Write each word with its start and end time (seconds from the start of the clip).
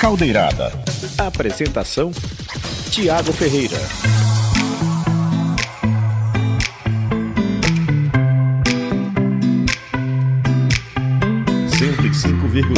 Caldeirada. 0.00 0.72
Apresentação: 1.18 2.10
Tiago 2.90 3.34
Ferreira. 3.34 3.76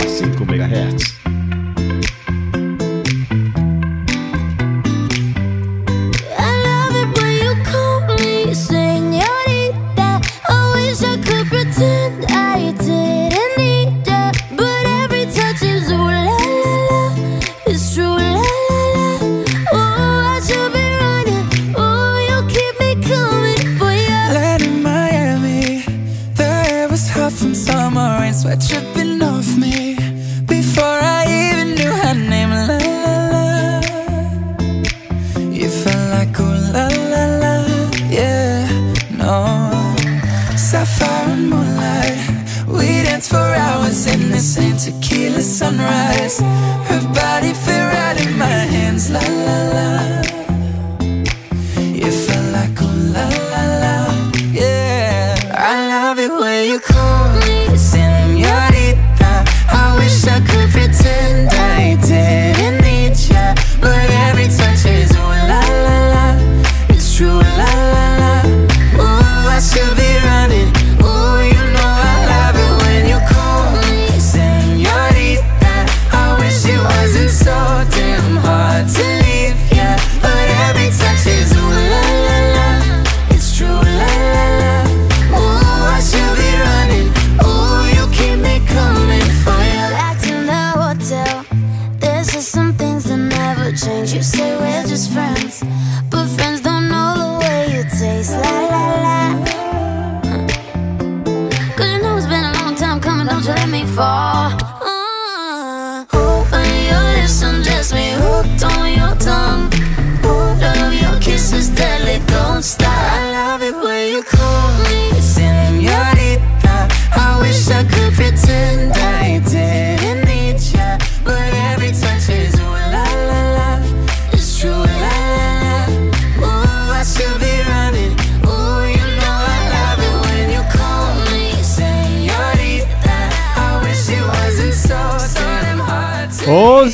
Cinco 0.08 0.44
megahertz. 0.44 1.21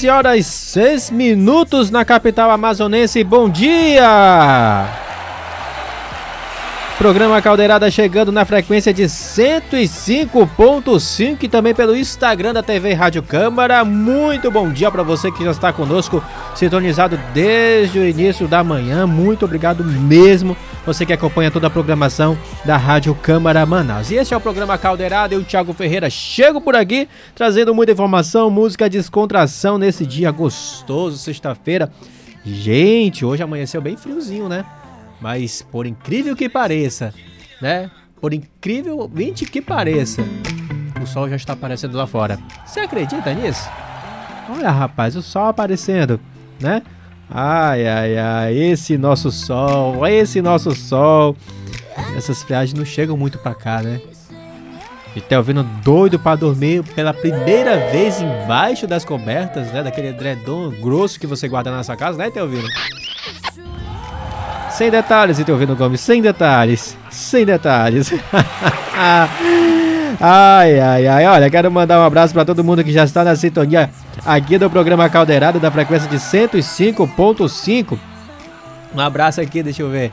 Horas 0.08 0.46
6 0.46 1.10
minutos 1.10 1.90
na 1.90 2.04
capital 2.04 2.50
amazonense. 2.50 3.22
Bom 3.24 3.48
dia! 3.48 5.07
Programa 6.98 7.40
Caldeirada 7.40 7.88
chegando 7.92 8.32
na 8.32 8.44
frequência 8.44 8.92
de 8.92 9.04
105.5 9.04 11.44
e 11.44 11.48
também 11.48 11.72
pelo 11.72 11.96
Instagram 11.96 12.52
da 12.52 12.60
TV 12.60 12.92
Rádio 12.92 13.22
Câmara. 13.22 13.84
Muito 13.84 14.50
bom 14.50 14.68
dia 14.68 14.90
para 14.90 15.04
você 15.04 15.30
que 15.30 15.44
já 15.44 15.52
está 15.52 15.72
conosco, 15.72 16.20
sintonizado 16.56 17.16
desde 17.32 18.00
o 18.00 18.04
início 18.04 18.48
da 18.48 18.64
manhã. 18.64 19.06
Muito 19.06 19.44
obrigado 19.44 19.84
mesmo. 19.84 20.56
Você 20.84 21.06
que 21.06 21.12
acompanha 21.12 21.52
toda 21.52 21.68
a 21.68 21.70
programação 21.70 22.36
da 22.64 22.76
Rádio 22.76 23.14
Câmara 23.14 23.64
Manaus. 23.64 24.10
E 24.10 24.16
esse 24.16 24.34
é 24.34 24.36
o 24.36 24.40
programa 24.40 24.76
Caldeirada. 24.76 25.32
Eu, 25.32 25.44
Thiago 25.44 25.72
Ferreira, 25.72 26.10
chego 26.10 26.60
por 26.60 26.74
aqui 26.74 27.08
trazendo 27.32 27.72
muita 27.72 27.92
informação, 27.92 28.50
música, 28.50 28.90
descontração 28.90 29.78
nesse 29.78 30.04
dia 30.04 30.32
gostoso, 30.32 31.16
sexta-feira. 31.16 31.92
Gente, 32.44 33.24
hoje 33.24 33.40
amanheceu 33.40 33.80
bem 33.80 33.96
friozinho, 33.96 34.48
né? 34.48 34.64
Mas 35.20 35.62
por 35.62 35.86
incrível 35.86 36.36
que 36.36 36.48
pareça, 36.48 37.12
né? 37.60 37.90
Por 38.20 38.34
incrível 38.34 39.10
que 39.50 39.60
pareça, 39.60 40.22
o 41.00 41.06
sol 41.06 41.28
já 41.28 41.36
está 41.36 41.52
aparecendo 41.52 41.96
lá 41.96 42.06
fora. 42.06 42.38
Você 42.66 42.80
acredita 42.80 43.32
nisso? 43.32 43.68
Olha, 44.50 44.70
rapaz, 44.70 45.14
o 45.14 45.22
sol 45.22 45.46
aparecendo, 45.46 46.20
né? 46.60 46.82
Ai, 47.30 47.86
ai, 47.86 48.18
ai, 48.18 48.56
esse 48.56 48.96
nosso 48.96 49.30
sol, 49.30 50.06
esse 50.06 50.40
nosso 50.40 50.74
sol. 50.74 51.36
Essas 52.16 52.42
viagens 52.42 52.78
não 52.78 52.84
chegam 52.84 53.16
muito 53.16 53.38
pra 53.38 53.54
cá, 53.54 53.82
né? 53.82 54.00
E 55.14 55.20
tá 55.20 55.36
ouvindo 55.36 55.62
doido 55.82 56.18
para 56.18 56.36
dormir 56.36 56.82
pela 56.94 57.12
primeira 57.12 57.90
vez 57.90 58.20
embaixo 58.20 58.86
das 58.86 59.04
cobertas, 59.04 59.72
né? 59.72 59.82
Daquele 59.82 60.08
edredom 60.08 60.70
grosso 60.70 61.18
que 61.18 61.26
você 61.26 61.48
guarda 61.48 61.70
na 61.70 61.82
sua 61.82 61.96
casa, 61.96 62.16
né, 62.16 62.30
Teovino? 62.30 62.68
Sem 64.78 64.92
detalhes, 64.92 65.40
então 65.40 65.56
ouvindo 65.56 65.74
Gomes, 65.74 66.00
sem 66.00 66.22
detalhes, 66.22 66.96
sem 67.10 67.44
detalhes. 67.44 68.12
ai, 70.20 70.78
ai, 70.78 71.06
ai, 71.08 71.26
olha, 71.26 71.50
quero 71.50 71.68
mandar 71.68 71.98
um 71.98 72.04
abraço 72.04 72.32
para 72.32 72.44
todo 72.44 72.62
mundo 72.62 72.84
que 72.84 72.92
já 72.92 73.02
está 73.02 73.24
na 73.24 73.34
sintonia 73.34 73.90
aqui 74.24 74.56
do 74.56 74.70
programa 74.70 75.10
Caldeirado 75.10 75.58
da 75.58 75.68
frequência 75.68 76.08
de 76.08 76.16
105.5. 76.16 77.98
Um 78.94 79.00
abraço 79.00 79.40
aqui, 79.40 79.64
deixa 79.64 79.82
eu 79.82 79.90
ver. 79.90 80.12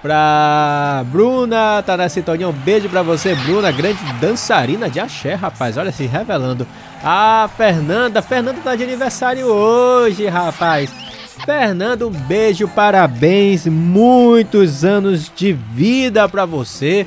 Pra 0.00 1.04
Bruna, 1.08 1.82
tá 1.82 1.94
na 1.94 2.08
sintonia. 2.08 2.48
Um 2.48 2.52
beijo 2.52 2.88
pra 2.88 3.02
você, 3.02 3.34
Bruna, 3.34 3.70
grande 3.70 4.02
dançarina 4.18 4.88
de 4.88 4.98
axé, 4.98 5.34
rapaz. 5.34 5.76
Olha 5.76 5.92
se 5.92 6.06
revelando. 6.06 6.66
Ah, 7.04 7.50
Fernanda, 7.54 8.22
Fernanda 8.22 8.60
tá 8.64 8.74
de 8.74 8.82
aniversário 8.82 9.46
hoje, 9.46 10.26
rapaz. 10.26 11.05
Fernando, 11.44 12.08
um 12.08 12.10
beijo, 12.10 12.66
parabéns, 12.68 13.66
muitos 13.66 14.84
anos 14.84 15.30
de 15.34 15.52
vida 15.52 16.28
para 16.28 16.44
você. 16.44 17.06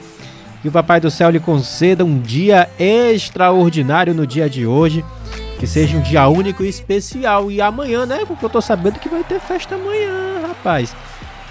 Que 0.61 0.67
o 0.67 0.71
Papai 0.71 0.99
do 0.99 1.09
Céu 1.09 1.29
lhe 1.29 1.39
conceda 1.39 2.03
um 2.03 2.19
dia 2.19 2.69
extraordinário 2.77 4.13
no 4.13 4.27
dia 4.27 4.49
de 4.49 4.65
hoje. 4.65 5.03
Que 5.57 5.65
seja 5.67 5.97
um 5.97 6.01
dia 6.01 6.27
único 6.27 6.63
e 6.63 6.69
especial. 6.69 7.49
E 7.49 7.61
amanhã, 7.61 8.05
né? 8.05 8.23
Porque 8.25 8.43
eu 8.43 8.49
tô 8.49 8.61
sabendo 8.61 8.99
que 8.99 9.09
vai 9.09 9.23
ter 9.23 9.39
festa 9.39 9.75
amanhã, 9.75 10.41
rapaz. 10.47 10.95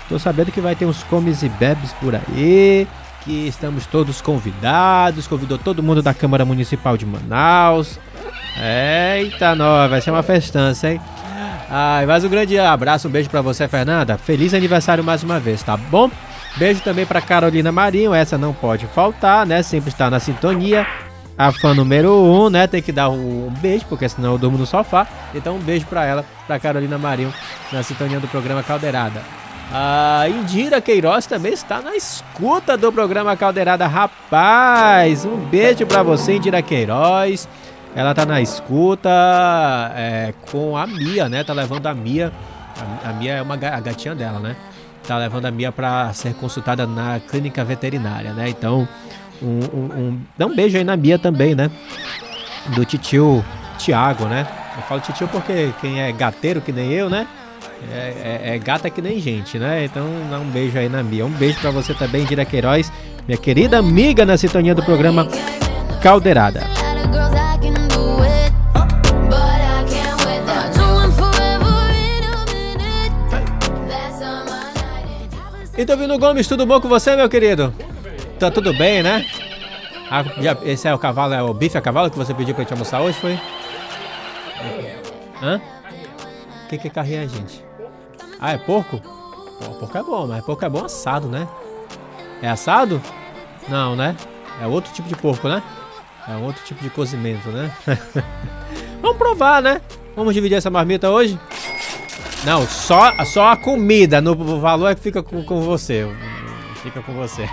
Tô 0.08 0.18
sabendo 0.18 0.52
que 0.52 0.60
vai 0.60 0.74
ter 0.74 0.86
uns 0.86 1.02
comes 1.04 1.42
e 1.42 1.48
bebes 1.48 1.92
por 1.94 2.14
aí. 2.14 2.86
Que 3.24 3.48
estamos 3.48 3.86
todos 3.86 4.20
convidados. 4.20 5.26
Convidou 5.26 5.58
todo 5.58 5.82
mundo 5.82 6.02
da 6.02 6.14
Câmara 6.14 6.44
Municipal 6.44 6.96
de 6.96 7.04
Manaus. 7.04 7.98
Eita, 8.56 9.54
nós, 9.54 9.90
vai 9.90 10.00
ser 10.00 10.10
uma 10.10 10.22
festança, 10.22 10.90
hein? 10.90 11.00
Ai, 11.70 12.06
mais 12.06 12.24
um 12.24 12.30
grande 12.30 12.58
abraço, 12.58 13.08
um 13.08 13.10
beijo 13.10 13.28
para 13.28 13.42
você, 13.42 13.68
Fernanda. 13.68 14.16
Feliz 14.16 14.54
aniversário 14.54 15.04
mais 15.04 15.22
uma 15.22 15.38
vez, 15.38 15.62
tá 15.62 15.76
bom? 15.76 16.10
Beijo 16.56 16.80
também 16.80 17.04
para 17.04 17.20
Carolina 17.20 17.70
Marinho, 17.70 18.14
essa 18.14 18.38
não 18.38 18.54
pode 18.54 18.86
faltar, 18.86 19.44
né? 19.44 19.62
Sempre 19.62 19.90
está 19.90 20.08
na 20.08 20.18
sintonia. 20.18 20.86
A 21.36 21.52
fã 21.52 21.74
número 21.74 22.10
um, 22.10 22.48
né? 22.48 22.66
Tem 22.66 22.80
que 22.80 22.90
dar 22.90 23.10
um 23.10 23.52
beijo, 23.60 23.84
porque 23.86 24.08
senão 24.08 24.32
eu 24.32 24.38
durmo 24.38 24.56
no 24.56 24.64
sofá. 24.64 25.06
Então 25.34 25.56
um 25.56 25.60
beijo 25.60 25.84
para 25.84 26.06
ela, 26.06 26.24
para 26.46 26.58
Carolina 26.58 26.96
Marinho, 26.96 27.32
na 27.70 27.82
sintonia 27.82 28.18
do 28.18 28.28
programa 28.28 28.62
Caldeirada. 28.62 29.20
A 29.70 30.24
Indira 30.26 30.80
Queiroz 30.80 31.26
também 31.26 31.52
está 31.52 31.82
na 31.82 31.94
escuta 31.94 32.78
do 32.78 32.90
programa 32.90 33.36
Caldeirada. 33.36 33.86
Rapaz, 33.86 35.26
um 35.26 35.36
beijo 35.36 35.84
para 35.84 36.02
você, 36.02 36.36
Indira 36.36 36.62
Queiroz. 36.62 37.46
Ela 37.98 38.14
tá 38.14 38.24
na 38.24 38.40
escuta 38.40 39.10
é, 39.96 40.32
com 40.52 40.76
a 40.76 40.86
Mia, 40.86 41.28
né? 41.28 41.42
Tá 41.42 41.52
levando 41.52 41.84
a 41.88 41.92
Mia. 41.92 42.32
A, 43.04 43.10
a 43.10 43.12
Mia 43.12 43.32
é 43.32 43.42
uma 43.42 43.54
a 43.54 43.80
gatinha 43.80 44.14
dela, 44.14 44.38
né? 44.38 44.54
Tá 45.04 45.18
levando 45.18 45.46
a 45.46 45.50
Mia 45.50 45.72
para 45.72 46.12
ser 46.12 46.32
consultada 46.34 46.86
na 46.86 47.18
clínica 47.18 47.64
veterinária, 47.64 48.32
né? 48.32 48.48
Então, 48.50 48.86
um, 49.42 49.58
um, 49.74 49.84
um, 49.98 50.20
dá 50.38 50.46
um 50.46 50.54
beijo 50.54 50.78
aí 50.78 50.84
na 50.84 50.96
Mia 50.96 51.18
também, 51.18 51.56
né? 51.56 51.72
Do 52.68 52.84
titio 52.84 53.44
Tiago, 53.78 54.26
né? 54.26 54.46
Eu 54.76 54.82
falo 54.84 55.00
titio 55.00 55.26
porque 55.26 55.74
quem 55.80 56.00
é 56.00 56.12
gateiro 56.12 56.60
que 56.60 56.70
nem 56.70 56.92
eu, 56.92 57.10
né? 57.10 57.26
É, 57.92 57.96
é, 58.44 58.54
é, 58.54 58.58
gata 58.58 58.88
que 58.88 59.02
nem 59.02 59.18
gente, 59.18 59.58
né? 59.58 59.84
Então 59.84 60.04
dá 60.30 60.38
um 60.38 60.48
beijo 60.48 60.78
aí 60.78 60.88
na 60.88 61.02
Mia. 61.02 61.26
Um 61.26 61.30
beijo 61.30 61.58
para 61.58 61.72
você 61.72 61.92
também, 61.94 62.24
Dira 62.24 62.44
Queiroz, 62.44 62.92
minha 63.26 63.38
querida 63.38 63.76
amiga 63.76 64.24
na 64.24 64.36
sintonia 64.36 64.72
do 64.72 64.84
programa 64.84 65.26
Caldeirada. 66.00 66.60
Então, 75.78 75.96
Vino 75.96 76.18
Gomes, 76.18 76.48
tudo 76.48 76.66
bom 76.66 76.80
com 76.80 76.88
você, 76.88 77.14
meu 77.14 77.28
querido? 77.28 77.72
Tá 78.36 78.50
tudo 78.50 78.74
bem, 78.74 79.00
né? 79.00 79.24
Ah, 80.10 80.24
já, 80.40 80.58
esse 80.64 80.88
é 80.88 80.92
o 80.92 80.98
cavalo, 80.98 81.32
é 81.34 81.40
o 81.40 81.54
bife 81.54 81.78
a 81.78 81.80
cavalo 81.80 82.10
que 82.10 82.18
você 82.18 82.34
pediu 82.34 82.52
pra 82.52 82.64
gente 82.64 82.72
almoçar 82.72 83.00
hoje, 83.00 83.16
foi? 83.20 83.38
Hã? 85.40 85.60
O 86.64 86.68
que, 86.68 86.78
que 86.78 86.88
é 86.88 86.90
carrinha, 86.90 87.28
gente? 87.28 87.64
Ah, 88.40 88.54
é 88.54 88.58
porco? 88.58 89.00
Pô, 89.00 89.70
porco 89.78 89.96
é 89.96 90.02
bom, 90.02 90.26
mas 90.26 90.44
porco 90.44 90.64
é 90.64 90.68
bom 90.68 90.84
assado, 90.84 91.28
né? 91.28 91.46
É 92.42 92.48
assado? 92.48 93.00
Não, 93.68 93.94
né? 93.94 94.16
É 94.60 94.66
outro 94.66 94.92
tipo 94.92 95.08
de 95.08 95.14
porco, 95.14 95.48
né? 95.48 95.62
É 96.28 96.34
outro 96.44 96.64
tipo 96.64 96.82
de 96.82 96.90
cozimento, 96.90 97.50
né? 97.50 97.70
Vamos 99.00 99.16
provar, 99.16 99.62
né? 99.62 99.80
Vamos 100.16 100.34
dividir 100.34 100.56
essa 100.56 100.70
marmita 100.70 101.08
hoje? 101.08 101.38
Não, 102.44 102.66
só, 102.66 103.12
só 103.24 103.48
a 103.48 103.56
comida, 103.56 104.20
no 104.20 104.34
valor 104.60 104.88
é 104.88 104.94
que 104.94 105.00
fica 105.00 105.22
com, 105.22 105.42
com 105.42 105.60
você. 105.60 106.06
Fica 106.82 107.02
com 107.02 107.12
você. 107.12 107.48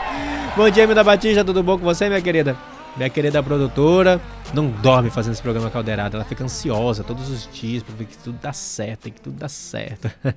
bom 0.56 0.68
dia, 0.68 0.86
Mina 0.86 1.02
Batista, 1.02 1.44
tudo 1.44 1.62
bom 1.62 1.78
com 1.78 1.84
você, 1.84 2.08
minha 2.08 2.20
querida? 2.20 2.56
Minha 2.96 3.10
querida 3.10 3.42
produtora 3.42 4.20
não 4.54 4.68
dorme 4.68 5.10
fazendo 5.10 5.32
esse 5.32 5.42
programa 5.42 5.70
caldeirado, 5.70 6.16
ela 6.16 6.24
fica 6.24 6.44
ansiosa 6.44 7.02
todos 7.02 7.28
os 7.28 7.48
dias 7.52 7.82
para 7.82 7.94
ver 7.94 8.04
que 8.04 8.16
tudo 8.16 8.38
dá 8.40 8.52
certo, 8.52 9.10
que 9.10 9.20
tudo 9.20 9.36
dá 9.36 9.48
certo. 9.48 10.10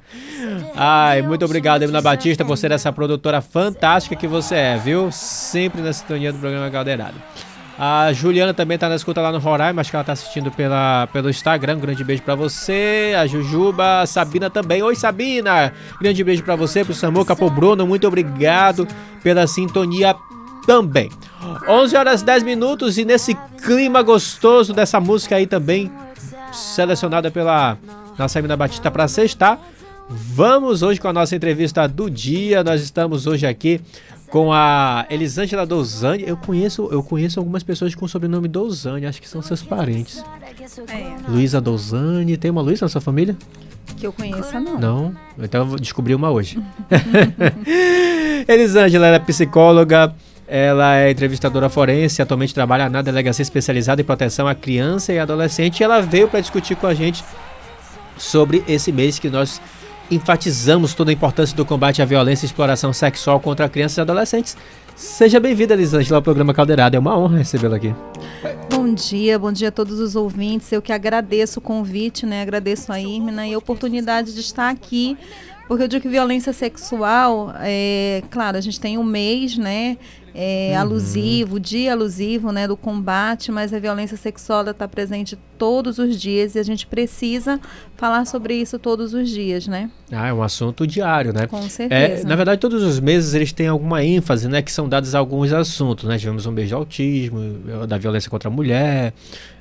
Ai, 0.76 1.22
muito 1.22 1.46
obrigado, 1.46 1.84
Emina 1.84 2.02
Batista, 2.02 2.44
por 2.44 2.58
ser 2.58 2.72
essa 2.72 2.92
produtora 2.92 3.42
fantástica 3.42 4.16
que 4.16 4.28
você 4.28 4.56
é, 4.56 4.78
viu? 4.78 5.12
Sempre 5.12 5.82
na 5.82 5.94
sintonia 5.94 6.34
do 6.34 6.40
programa 6.40 6.70
caldeirado. 6.70 7.16
A 7.82 8.12
Juliana 8.12 8.54
também 8.54 8.78
tá 8.78 8.90
na 8.90 8.96
escuta 8.96 9.22
lá 9.22 9.32
no 9.32 9.40
Roraima, 9.40 9.80
acho 9.80 9.90
que 9.90 9.96
ela 9.96 10.04
tá 10.04 10.12
assistindo 10.12 10.52
pela, 10.52 11.08
pelo 11.14 11.30
Instagram. 11.30 11.80
Grande 11.80 12.04
beijo 12.04 12.22
para 12.22 12.36
você. 12.36 13.14
A 13.18 13.26
Jujuba, 13.26 14.02
a 14.02 14.06
Sabina 14.06 14.50
também. 14.50 14.84
Oi, 14.84 14.98
Sabina! 14.98 15.72
Grande 16.02 16.22
beijo 16.22 16.44
para 16.44 16.58
você, 16.58 16.84
pro 16.84 16.94
Samuca, 16.94 17.38
pro 17.38 17.50
Bruno. 17.50 17.88
Muito 17.88 18.06
obrigado 18.06 18.86
pela 19.24 19.48
sintonia 19.48 20.14
também. 20.68 21.10
11 21.70 21.96
horas 21.96 22.22
10 22.22 22.44
minutos 22.44 22.98
e 22.98 23.06
nesse 23.06 23.34
clima 23.64 24.02
gostoso 24.02 24.74
dessa 24.74 25.00
música 25.00 25.38
aí 25.38 25.48
também, 25.48 25.90
selecionada 26.52 27.32
pela 27.32 27.78
nossa 28.18 28.40
Emina 28.40 28.58
Batista 28.58 28.92
para 28.92 29.08
sexta. 29.08 29.58
Vamos 30.10 30.82
hoje 30.82 31.00
com 31.00 31.08
a 31.08 31.14
nossa 31.14 31.34
entrevista 31.34 31.88
do 31.88 32.10
dia. 32.10 32.62
Nós 32.62 32.82
estamos 32.82 33.26
hoje 33.26 33.48
aqui 33.48 33.80
com 34.30 34.54
a 34.54 35.06
Elisângela 35.10 35.66
Dozani. 35.66 36.24
Eu 36.28 36.38
conheço, 36.38 36.88
eu 36.92 37.04
conheço 37.04 37.40
algumas 37.40 37.64
pessoas 37.64 37.94
com 37.96 38.06
o 38.06 38.10
sobrenome 38.10 38.48
Dozani, 38.48 39.06
acho 39.06 39.22
que 39.22 39.28
são 39.28 39.42
seus 39.42 39.62
parentes. 39.62 40.24
É. 40.88 41.30
Luísa 41.30 41.60
Dozani, 41.60 42.38
tem 42.38 42.52
uma 42.52 42.62
Luísa 42.62 42.86
na 42.86 42.90
sua 42.90 43.02
família? 43.02 43.36
Que 43.98 44.08
eu 44.08 44.14
conheça, 44.14 44.60
não. 44.60 44.80
Não? 44.80 45.16
Então 45.38 45.62
eu 45.62 45.68
vou 45.68 45.80
descobrir 45.80 46.16
uma 46.16 46.30
hoje. 46.30 46.62
Elisângela 48.48 49.08
é 49.08 49.20
psicóloga, 49.20 50.16
ela 50.48 50.98
é 50.98 51.12
entrevistadora 51.12 51.70
forense, 51.70 52.22
atualmente 52.22 52.54
trabalha 52.54 52.90
na 52.90 53.02
delegacia 53.02 53.44
especializada 53.44 54.02
em 54.02 54.06
proteção 54.06 54.48
à 54.48 54.56
criança 54.56 55.12
e 55.12 55.20
adolescente. 55.20 55.80
E 55.80 55.84
ela 55.84 56.02
veio 56.02 56.28
para 56.28 56.40
discutir 56.40 56.76
com 56.76 56.88
a 56.88 56.94
gente 56.94 57.24
sobre 58.18 58.64
esse 58.68 58.92
mês 58.92 59.20
que 59.20 59.30
nós 59.30 59.62
enfatizamos 60.12 60.94
toda 60.94 61.12
a 61.12 61.14
importância 61.14 61.56
do 61.56 61.66
combate 61.66 62.02
à 62.02 62.06
violência 62.06 62.46
e 62.46 62.48
exploração 62.48 62.92
sexual 62.92 63.40
contra 63.40 63.70
crianças 63.70 63.98
e 63.98 64.02
adolescentes. 64.02 64.58
Seja 64.96 65.40
bem-vinda, 65.40 65.74
Elisângela, 65.74 66.18
ao 66.18 66.22
programa 66.22 66.54
Caldeirada. 66.54 66.98
É 66.98 67.00
uma 67.00 67.18
honra 67.18 67.38
recebê-la 67.38 67.78
aqui. 67.78 67.94
Bom 68.70 68.94
dia, 68.94 69.40
bom 69.40 69.52
dia 69.52 69.70
a 69.70 69.72
todos 69.72 70.00
os 70.00 70.16
ouvintes. 70.16 70.72
Eu 70.72 70.82
que 70.82 70.92
agradeço 70.92 71.60
o 71.60 71.62
convite, 71.62 72.26
né? 72.26 72.42
Agradeço 72.42 72.92
a 72.92 73.00
Irmina 73.00 73.48
e 73.48 73.54
a 73.54 73.58
oportunidade 73.58 74.34
de 74.34 74.42
estar 74.42 74.70
aqui 74.70 75.18
porque 75.70 75.84
eu 75.84 75.88
digo 75.88 76.02
que 76.02 76.10
violência 76.10 76.52
sexual, 76.52 77.54
é, 77.60 78.24
claro, 78.32 78.58
a 78.58 78.62
gente 78.62 78.80
tem 78.80 78.98
um 78.98 79.04
mês, 79.04 79.56
né? 79.56 80.00
É, 80.34 80.72
uhum. 80.74 80.82
alusivo, 80.82 81.60
dia 81.60 81.92
alusivo, 81.92 82.52
né, 82.52 82.68
do 82.68 82.78
combate, 82.78 83.52
mas 83.52 83.74
a 83.74 83.80
violência 83.80 84.18
sexual 84.18 84.68
está 84.70 84.88
presente 84.88 85.38
todos 85.58 86.00
os 86.00 86.20
dias 86.20 86.56
e 86.56 86.60
a 86.60 86.64
gente 86.64 86.88
precisa 86.88 87.60
falar 87.96 88.26
sobre 88.26 88.56
isso 88.56 88.80
todos 88.80 89.14
os 89.14 89.30
dias, 89.30 89.68
né? 89.68 89.90
Ah, 90.12 90.28
é 90.28 90.34
um 90.34 90.42
assunto 90.42 90.88
diário, 90.88 91.34
né? 91.34 91.48
Com 91.48 91.62
certeza. 91.64 92.22
É, 92.22 92.24
na 92.24 92.36
verdade, 92.36 92.60
todos 92.60 92.82
os 92.84 93.00
meses 93.00 93.34
eles 93.34 93.52
têm 93.52 93.68
alguma 93.68 94.04
ênfase, 94.04 94.48
né, 94.48 94.62
que 94.62 94.72
são 94.72 94.88
dados 94.88 95.14
alguns 95.16 95.52
assuntos, 95.52 96.06
né? 96.06 96.18
Tivemos 96.18 96.46
um 96.46 96.52
mês 96.52 96.68
de 96.68 96.74
autismo, 96.74 97.86
da 97.88 97.98
violência 97.98 98.30
contra 98.30 98.50
a 98.50 98.52
mulher, 98.52 99.14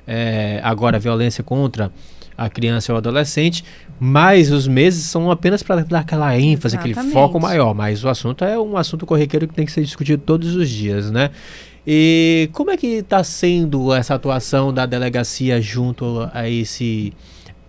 é, 0.07 0.59
agora 0.63 0.97
a 0.97 0.99
violência 0.99 1.43
contra 1.43 1.91
a 2.37 2.49
criança 2.49 2.93
ou 2.93 2.97
adolescente, 2.97 3.65
mas 3.99 4.51
os 4.51 4.67
meses 4.67 5.05
são 5.05 5.29
apenas 5.29 5.61
para 5.61 5.83
dar 5.83 5.99
aquela 5.99 6.37
ênfase, 6.37 6.75
Exatamente. 6.75 6.99
aquele 6.99 7.13
foco 7.13 7.39
maior. 7.39 7.73
Mas 7.73 8.03
o 8.03 8.09
assunto 8.09 8.45
é 8.45 8.57
um 8.57 8.77
assunto 8.77 9.05
corriqueiro 9.05 9.47
que 9.47 9.53
tem 9.53 9.65
que 9.65 9.71
ser 9.71 9.83
discutido 9.83 10.23
todos 10.25 10.55
os 10.55 10.69
dias, 10.69 11.11
né? 11.11 11.31
E 11.85 12.49
como 12.53 12.71
é 12.71 12.77
que 12.77 12.87
está 12.87 13.23
sendo 13.23 13.93
essa 13.93 14.15
atuação 14.15 14.73
da 14.73 14.85
delegacia 14.85 15.61
junto 15.61 16.29
a 16.33 16.49
esse 16.49 17.13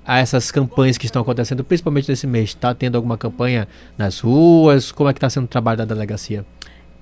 a 0.04 0.18
essas 0.18 0.50
campanhas 0.50 0.98
que 0.98 1.06
estão 1.06 1.22
acontecendo, 1.22 1.62
principalmente 1.64 2.08
nesse 2.08 2.26
mês? 2.26 2.50
Está 2.50 2.74
tendo 2.74 2.96
alguma 2.96 3.16
campanha 3.16 3.68
nas 3.96 4.20
ruas? 4.20 4.90
Como 4.92 5.08
é 5.08 5.12
que 5.12 5.18
está 5.18 5.30
sendo 5.30 5.44
o 5.44 5.48
trabalho 5.48 5.78
da 5.78 5.84
delegacia? 5.84 6.44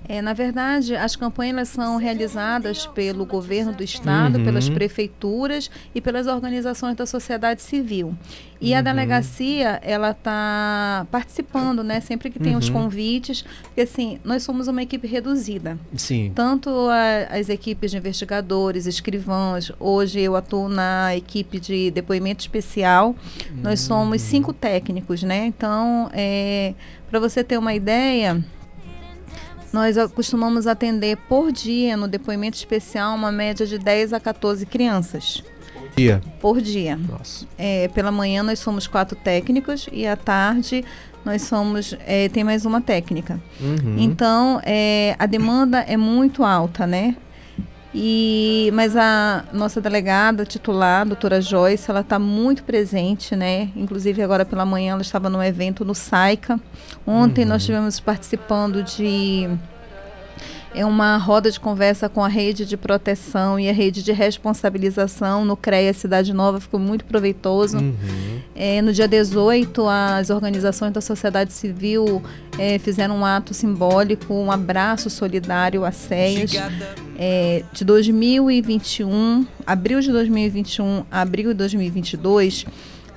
É, 0.09 0.23
na 0.23 0.33
verdade, 0.33 0.95
as 0.95 1.15
campanhas 1.15 1.69
são 1.69 1.97
realizadas 1.97 2.87
pelo 2.87 3.27
governo 3.27 3.71
do 3.71 3.83
estado, 3.83 4.39
uhum. 4.39 4.43
pelas 4.43 4.67
prefeituras 4.67 5.69
e 5.93 6.01
pelas 6.01 6.25
organizações 6.25 6.95
da 6.95 7.05
sociedade 7.05 7.61
civil. 7.61 8.17
E 8.59 8.71
uhum. 8.71 8.79
a 8.79 8.81
delegacia, 8.81 9.79
ela 9.83 10.09
está 10.09 11.05
participando, 11.11 11.83
né? 11.83 11.99
Sempre 11.99 12.31
que 12.31 12.39
tem 12.39 12.53
uhum. 12.53 12.57
os 12.57 12.71
convites, 12.71 13.45
porque 13.61 13.81
assim, 13.81 14.17
nós 14.23 14.41
somos 14.41 14.67
uma 14.67 14.81
equipe 14.81 15.05
reduzida. 15.05 15.77
Sim. 15.93 16.31
Tanto 16.33 16.71
a, 16.89 17.37
as 17.37 17.47
equipes 17.47 17.91
de 17.91 17.97
investigadores, 17.97 18.87
escrivãos, 18.87 19.71
hoje 19.79 20.21
eu 20.21 20.35
atuo 20.35 20.67
na 20.67 21.15
equipe 21.15 21.59
de 21.59 21.91
depoimento 21.91 22.41
especial. 22.41 23.15
Nós 23.61 23.81
somos 23.81 24.23
cinco 24.23 24.53
técnicos, 24.53 25.21
né? 25.21 25.45
Então, 25.45 26.09
é, 26.13 26.73
para 27.11 27.19
você 27.19 27.43
ter 27.43 27.59
uma 27.59 27.75
ideia, 27.75 28.43
nós 29.71 29.95
costumamos 30.13 30.67
atender 30.67 31.17
por 31.27 31.51
dia, 31.51 31.95
no 31.95 32.07
depoimento 32.07 32.57
especial, 32.57 33.15
uma 33.15 33.31
média 33.31 33.65
de 33.65 33.77
10 33.77 34.13
a 34.13 34.19
14 34.19 34.65
crianças. 34.65 35.43
Por 35.73 35.89
dia? 35.95 36.21
Por 36.39 36.61
dia. 36.61 36.97
Nossa. 36.97 37.45
É, 37.57 37.87
pela 37.89 38.11
manhã 38.11 38.43
nós 38.43 38.59
somos 38.59 38.87
quatro 38.87 39.15
técnicos 39.15 39.87
e 39.91 40.07
à 40.07 40.15
tarde 40.15 40.83
nós 41.25 41.43
somos 41.43 41.95
é, 42.05 42.29
tem 42.29 42.43
mais 42.43 42.65
uma 42.65 42.81
técnica. 42.81 43.39
Uhum. 43.59 43.95
Então 43.97 44.61
é, 44.63 45.15
a 45.19 45.25
demanda 45.25 45.79
é 45.79 45.97
muito 45.97 46.43
alta, 46.43 46.87
né? 46.87 47.15
E, 47.93 48.69
mas 48.73 48.95
a 48.95 49.45
nossa 49.51 49.81
delegada 49.81 50.45
titular, 50.45 51.01
a 51.01 51.05
doutora 51.05 51.41
Joyce, 51.41 51.89
ela 51.89 52.01
está 52.01 52.19
muito 52.19 52.63
presente, 52.63 53.35
né? 53.35 53.69
Inclusive 53.75 54.21
agora 54.21 54.45
pela 54.45 54.65
manhã 54.65 54.93
ela 54.93 55.01
estava 55.01 55.29
num 55.29 55.41
evento 55.41 55.83
no 55.83 55.95
SAICA. 55.95 56.59
Ontem 57.05 57.43
uhum. 57.43 57.49
nós 57.49 57.61
estivemos 57.63 57.99
participando 57.99 58.83
de 58.83 59.49
é 60.73 60.85
uma 60.85 61.17
roda 61.17 61.49
de 61.49 61.59
conversa 61.59 62.07
com 62.07 62.23
a 62.23 62.27
rede 62.27 62.65
de 62.65 62.77
proteção 62.77 63.59
e 63.59 63.67
a 63.69 63.73
rede 63.73 64.03
de 64.03 64.11
responsabilização 64.11 65.43
no 65.43 65.57
CREA 65.57 65.93
Cidade 65.93 66.33
Nova, 66.33 66.59
ficou 66.59 66.79
muito 66.79 67.05
proveitoso. 67.05 67.77
Uhum. 67.77 68.39
É, 68.55 68.81
no 68.81 68.91
dia 68.93 69.07
18, 69.07 69.87
as 69.87 70.29
organizações 70.29 70.91
da 70.91 71.01
sociedade 71.01 71.53
civil 71.53 72.21
é, 72.57 72.77
fizeram 72.77 73.17
um 73.17 73.25
ato 73.25 73.53
simbólico, 73.53 74.33
um 74.33 74.51
abraço 74.51 75.09
solidário 75.09 75.85
a 75.85 75.91
CEAS. 75.91 76.51
É, 77.17 77.63
de 77.73 77.83
2021, 77.83 79.45
abril 79.65 79.99
de 80.01 80.11
2021 80.11 81.03
a 81.09 81.21
abril 81.21 81.49
de 81.49 81.55
2022, 81.55 82.65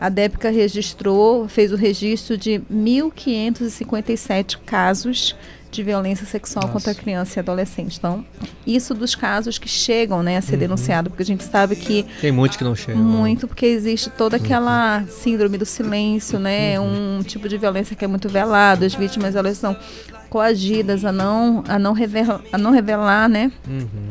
a 0.01 0.09
DEPCA 0.09 0.51
registrou, 0.51 1.47
fez 1.49 1.73
o 1.73 1.77
registro 1.77 2.37
de 2.37 2.61
1.557 2.73 4.59
casos 4.67 5.37
de 5.73 5.83
violência 5.83 6.27
sexual 6.27 6.67
Nossa. 6.67 6.73
contra 6.75 6.95
criança 6.95 7.39
e 7.39 7.41
adolescente. 7.41 7.97
Então, 7.99 8.25
isso 8.67 8.95
dos 8.95 9.15
casos 9.15 9.59
que 9.59 9.69
chegam 9.69 10.23
né, 10.23 10.37
a 10.37 10.43
ser 10.43 10.57
denunciado, 10.59 11.09
porque 11.11 11.23
a 11.23 11.27
gente 11.27 11.43
sabe 11.45 11.75
que 11.75 12.05
Tem 12.21 12.31
muitos 12.31 12.57
que 12.59 12.63
não 12.63 12.77
chegam. 12.77 13.03
muito 13.03 13.49
porque 13.49 13.67
existe 13.67 14.11
toda 14.11 14.37
aquela 14.37 15.03
síndrome 15.09 15.57
do 15.57 15.65
silêncio, 15.65 16.39
né? 16.39 16.79
Um 16.79 17.23
tipo 17.23 17.49
de 17.49 17.57
violência 17.57 17.97
que 17.97 18.05
é 18.05 18.09
muito 18.09 18.29
velado, 18.29 18.85
as 18.85 18.95
vítimas 18.95 19.35
elas 19.35 19.57
são 19.59 19.77
coagidas 20.29 21.05
a 21.05 21.13
não 21.13 21.63
a 21.69 21.79
não 21.79 21.93
revelar, 21.93 22.41
a 22.53 22.59
não 22.59 22.71
revelar, 22.71 23.29
né? 23.29 23.51
Uhum. 23.69 24.09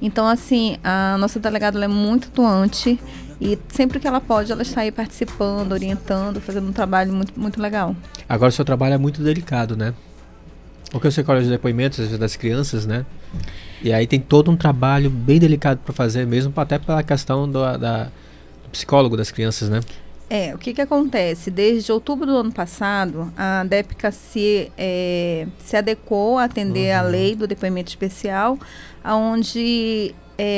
Então 0.00 0.26
assim, 0.28 0.76
a 0.84 1.16
nossa 1.18 1.40
delegada 1.40 1.82
é 1.84 1.88
muito 1.88 2.28
atuante 2.28 3.00
e 3.40 3.58
sempre 3.68 3.98
que 3.98 4.06
ela 4.06 4.20
pode, 4.20 4.50
ela 4.52 4.62
está 4.62 4.82
aí 4.82 4.90
participando, 4.92 5.72
orientando, 5.72 6.40
fazendo 6.40 6.68
um 6.68 6.72
trabalho 6.72 7.12
muito 7.12 7.32
muito 7.38 7.60
legal. 7.60 7.96
Agora 8.28 8.50
o 8.50 8.52
seu 8.52 8.64
trabalho 8.64 8.94
é 8.94 8.98
muito 8.98 9.22
delicado, 9.22 9.76
né? 9.76 9.94
Porque 10.90 11.10
você 11.10 11.22
colhe 11.22 11.40
os 11.40 11.48
depoimentos 11.48 12.00
às 12.00 12.06
vezes, 12.06 12.18
das 12.18 12.36
crianças, 12.36 12.86
né? 12.86 13.04
E 13.82 13.92
aí 13.92 14.06
tem 14.06 14.18
todo 14.18 14.50
um 14.50 14.56
trabalho 14.56 15.10
bem 15.10 15.38
delicado 15.38 15.80
para 15.84 15.92
fazer, 15.92 16.26
mesmo 16.26 16.52
até 16.56 16.78
pela 16.78 17.02
questão 17.02 17.48
do, 17.48 17.78
da, 17.78 18.04
do 18.04 18.70
psicólogo 18.72 19.16
das 19.16 19.30
crianças, 19.30 19.68
né? 19.68 19.80
É, 20.30 20.54
o 20.54 20.58
que, 20.58 20.74
que 20.74 20.80
acontece? 20.80 21.50
Desde 21.50 21.90
outubro 21.90 22.26
do 22.26 22.36
ano 22.36 22.52
passado, 22.52 23.32
a 23.36 23.64
DEPCA 23.64 24.10
se, 24.10 24.70
é, 24.76 25.46
se 25.58 25.76
adequou 25.76 26.38
a 26.38 26.44
atender 26.44 26.92
a 26.92 27.00
lei 27.00 27.34
do 27.34 27.46
depoimento 27.46 27.88
especial, 27.88 28.58
onde 29.02 30.14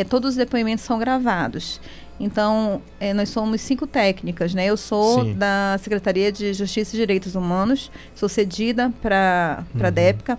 todos 0.09 0.31
os 0.31 0.37
depoimentos 0.37 0.85
são 0.85 0.99
gravados. 0.99 1.81
Então, 2.21 2.83
é, 3.01 3.15
nós 3.15 3.31
somos 3.31 3.63
cinco 3.63 3.87
técnicas, 3.87 4.53
né? 4.53 4.67
Eu 4.67 4.77
sou 4.77 5.25
Sim. 5.25 5.35
da 5.35 5.79
Secretaria 5.83 6.31
de 6.31 6.53
Justiça 6.53 6.95
e 6.95 6.99
Direitos 6.99 7.35
Humanos, 7.35 7.91
sou 8.15 8.29
cedida 8.29 8.93
para 9.01 9.65
a 9.75 9.87
Uhum. 9.87 9.91
DEPCA, 9.91 10.39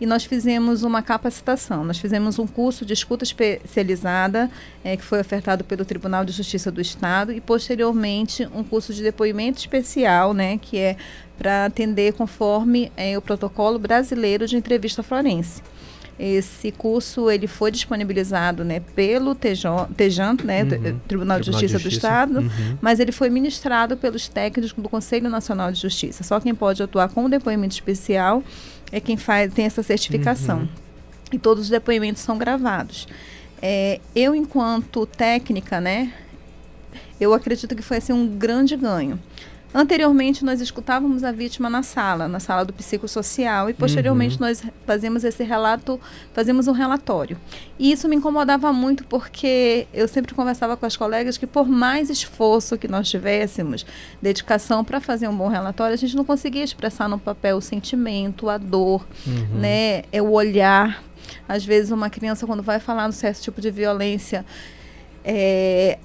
e 0.00 0.06
nós 0.06 0.24
fizemos 0.24 0.84
uma 0.84 1.02
capacitação. 1.02 1.84
Nós 1.84 1.98
fizemos 1.98 2.38
um 2.38 2.46
curso 2.46 2.86
de 2.86 2.92
escuta 2.94 3.24
especializada, 3.24 4.50
eh, 4.82 4.96
que 4.96 5.02
foi 5.02 5.20
ofertado 5.20 5.64
pelo 5.64 5.84
Tribunal 5.84 6.24
de 6.24 6.32
Justiça 6.32 6.70
do 6.70 6.80
Estado, 6.80 7.32
e 7.32 7.40
posteriormente 7.40 8.48
um 8.54 8.64
curso 8.64 8.94
de 8.94 9.02
depoimento 9.02 9.58
especial, 9.58 10.32
né, 10.32 10.56
que 10.56 10.78
é 10.78 10.96
para 11.36 11.66
atender 11.66 12.14
conforme 12.14 12.90
eh, 12.96 13.18
o 13.18 13.22
protocolo 13.22 13.78
brasileiro 13.78 14.46
de 14.46 14.56
entrevista 14.56 15.02
forense. 15.02 15.62
Esse 16.18 16.72
curso 16.72 17.30
ele 17.30 17.46
foi 17.46 17.70
disponibilizado 17.70 18.64
né, 18.64 18.80
pelo 18.80 19.34
TEJAN, 19.36 19.86
né, 20.44 20.62
Uhum. 20.64 20.68
Tribunal, 20.68 20.92
de 20.92 21.00
Tribunal 21.06 21.40
de 21.40 21.46
Justiça, 21.46 21.78
do 21.78 21.82
Justiça. 21.82 22.06
Estado, 22.08 22.40
Uhum. 22.40 22.78
mas 22.80 22.98
ele 22.98 23.12
foi 23.12 23.30
ministrado 23.30 23.96
pelos 23.96 24.26
técnicos 24.26 24.72
do 24.72 24.88
Conselho 24.88 25.28
Nacional 25.30 25.70
de 25.70 25.80
Justiça. 25.80 26.24
Só 26.24 26.40
quem 26.40 26.54
pode 26.54 26.82
atuar 26.82 27.08
com 27.08 27.30
depoimento 27.30 27.74
especial 27.74 28.42
é 28.90 28.98
quem 29.00 29.16
faz, 29.16 29.52
tem 29.54 29.64
essa 29.66 29.82
certificação. 29.82 30.60
Uhum. 30.60 30.68
E 31.32 31.38
todos 31.38 31.64
os 31.64 31.70
depoimentos 31.70 32.22
são 32.22 32.36
gravados. 32.36 33.06
É, 33.62 34.00
eu, 34.14 34.34
enquanto 34.34 35.04
técnica, 35.06 35.80
né, 35.80 36.12
eu 37.20 37.34
acredito 37.34 37.74
que 37.76 37.82
foi 37.82 37.98
assim, 37.98 38.12
um 38.12 38.26
grande 38.26 38.76
ganho. 38.76 39.18
Anteriormente, 39.80 40.44
nós 40.44 40.60
escutávamos 40.60 41.22
a 41.22 41.30
vítima 41.30 41.70
na 41.70 41.84
sala, 41.84 42.26
na 42.26 42.40
sala 42.40 42.64
do 42.64 42.72
psicossocial, 42.72 43.70
e 43.70 43.72
posteriormente 43.72 44.34
Uhum. 44.34 44.40
nós 44.48 44.60
fazemos 44.84 45.22
esse 45.22 45.44
relato, 45.44 46.00
fazemos 46.34 46.66
um 46.66 46.72
relatório. 46.72 47.36
E 47.78 47.92
isso 47.92 48.08
me 48.08 48.16
incomodava 48.16 48.72
muito 48.72 49.04
porque 49.04 49.86
eu 49.94 50.08
sempre 50.08 50.34
conversava 50.34 50.76
com 50.76 50.84
as 50.84 50.96
colegas 50.96 51.38
que 51.38 51.46
por 51.46 51.68
mais 51.68 52.10
esforço 52.10 52.76
que 52.76 52.88
nós 52.88 53.08
tivéssemos, 53.08 53.86
dedicação 54.20 54.82
para 54.84 55.00
fazer 55.00 55.28
um 55.28 55.36
bom 55.36 55.46
relatório, 55.46 55.94
a 55.94 55.96
gente 55.96 56.16
não 56.16 56.24
conseguia 56.24 56.64
expressar 56.64 57.08
no 57.08 57.16
papel 57.16 57.58
o 57.58 57.62
sentimento, 57.62 58.48
a 58.48 58.58
dor, 58.58 59.06
Uhum. 59.24 59.60
né? 59.60 60.02
É 60.10 60.20
o 60.20 60.32
olhar. 60.32 61.04
Às 61.48 61.64
vezes 61.64 61.92
uma 61.92 62.10
criança 62.10 62.48
quando 62.48 62.64
vai 62.64 62.80
falar 62.80 63.06
no 63.06 63.12
certo 63.12 63.40
tipo 63.42 63.60
de 63.60 63.70
violência, 63.70 64.44
é, 65.24 65.98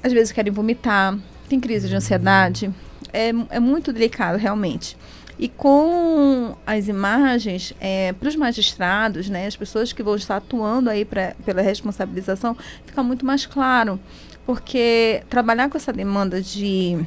às 0.00 0.12
vezes 0.12 0.30
querem 0.30 0.52
vomitar, 0.52 1.18
tem 1.48 1.60
crise 1.60 1.88
de 1.88 1.96
ansiedade. 1.96 2.70
É, 3.12 3.28
é 3.50 3.60
muito 3.60 3.92
delicado 3.92 4.38
realmente. 4.38 4.96
E 5.38 5.48
com 5.48 6.56
as 6.64 6.86
imagens, 6.86 7.74
para 8.20 8.28
os 8.28 8.36
magistrados, 8.36 9.28
né, 9.28 9.46
as 9.46 9.56
pessoas 9.56 9.92
que 9.92 10.02
vão 10.02 10.14
estar 10.14 10.36
atuando 10.36 10.88
aí 10.88 11.04
pra, 11.04 11.34
pela 11.44 11.60
responsabilização, 11.60 12.56
fica 12.86 13.02
muito 13.02 13.26
mais 13.26 13.44
claro. 13.44 13.98
Porque 14.46 15.22
trabalhar 15.28 15.68
com 15.68 15.76
essa 15.76 15.92
demanda 15.92 16.40
de 16.40 17.04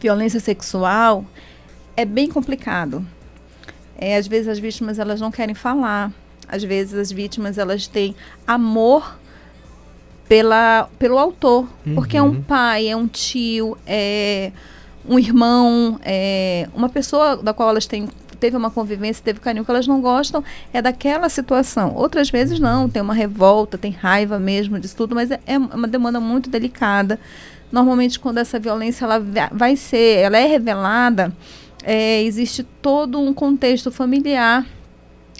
violência 0.00 0.40
sexual 0.40 1.24
é 1.96 2.04
bem 2.04 2.28
complicado. 2.28 3.06
É, 3.96 4.16
às 4.16 4.26
vezes 4.26 4.48
as 4.48 4.58
vítimas 4.58 4.98
elas 4.98 5.20
não 5.20 5.30
querem 5.30 5.54
falar. 5.54 6.12
Às 6.46 6.62
vezes 6.62 6.94
as 6.94 7.10
vítimas 7.10 7.56
elas 7.56 7.86
têm 7.86 8.14
amor 8.46 9.18
pela, 10.28 10.88
pelo 10.98 11.18
autor. 11.18 11.66
Porque 11.94 12.16
é 12.16 12.22
um 12.22 12.28
Uhum. 12.28 12.42
pai, 12.42 12.88
é 12.88 12.96
um 12.96 13.06
tio, 13.06 13.76
é 13.86 14.50
um 15.08 15.18
irmão, 15.18 15.98
é 16.04 16.66
uma 16.74 16.88
pessoa 16.88 17.36
da 17.36 17.52
qual 17.52 17.68
elas 17.70 17.86
têm 17.86 18.08
teve 18.40 18.56
uma 18.58 18.70
convivência, 18.70 19.24
teve 19.24 19.40
carinho 19.40 19.64
que 19.64 19.70
elas 19.70 19.86
não 19.86 20.02
gostam, 20.02 20.44
é 20.70 20.82
daquela 20.82 21.30
situação. 21.30 21.94
Outras 21.94 22.28
vezes 22.28 22.60
não, 22.60 22.90
tem 22.90 23.00
uma 23.00 23.14
revolta, 23.14 23.78
tem 23.78 23.90
raiva 23.90 24.38
mesmo 24.38 24.78
disso 24.78 24.94
tudo, 24.96 25.14
mas 25.14 25.30
é, 25.30 25.40
é 25.46 25.56
uma 25.56 25.88
demanda 25.88 26.20
muito 26.20 26.50
delicada. 26.50 27.18
Normalmente 27.72 28.18
quando 28.20 28.36
essa 28.38 28.58
violência 28.58 29.06
ela 29.06 29.18
va- 29.18 29.48
vai 29.50 29.76
ser, 29.76 30.18
ela 30.18 30.36
é 30.36 30.44
revelada, 30.46 31.32
é, 31.84 32.22
existe 32.22 32.62
todo 32.82 33.18
um 33.18 33.32
contexto 33.32 33.90
familiar 33.90 34.66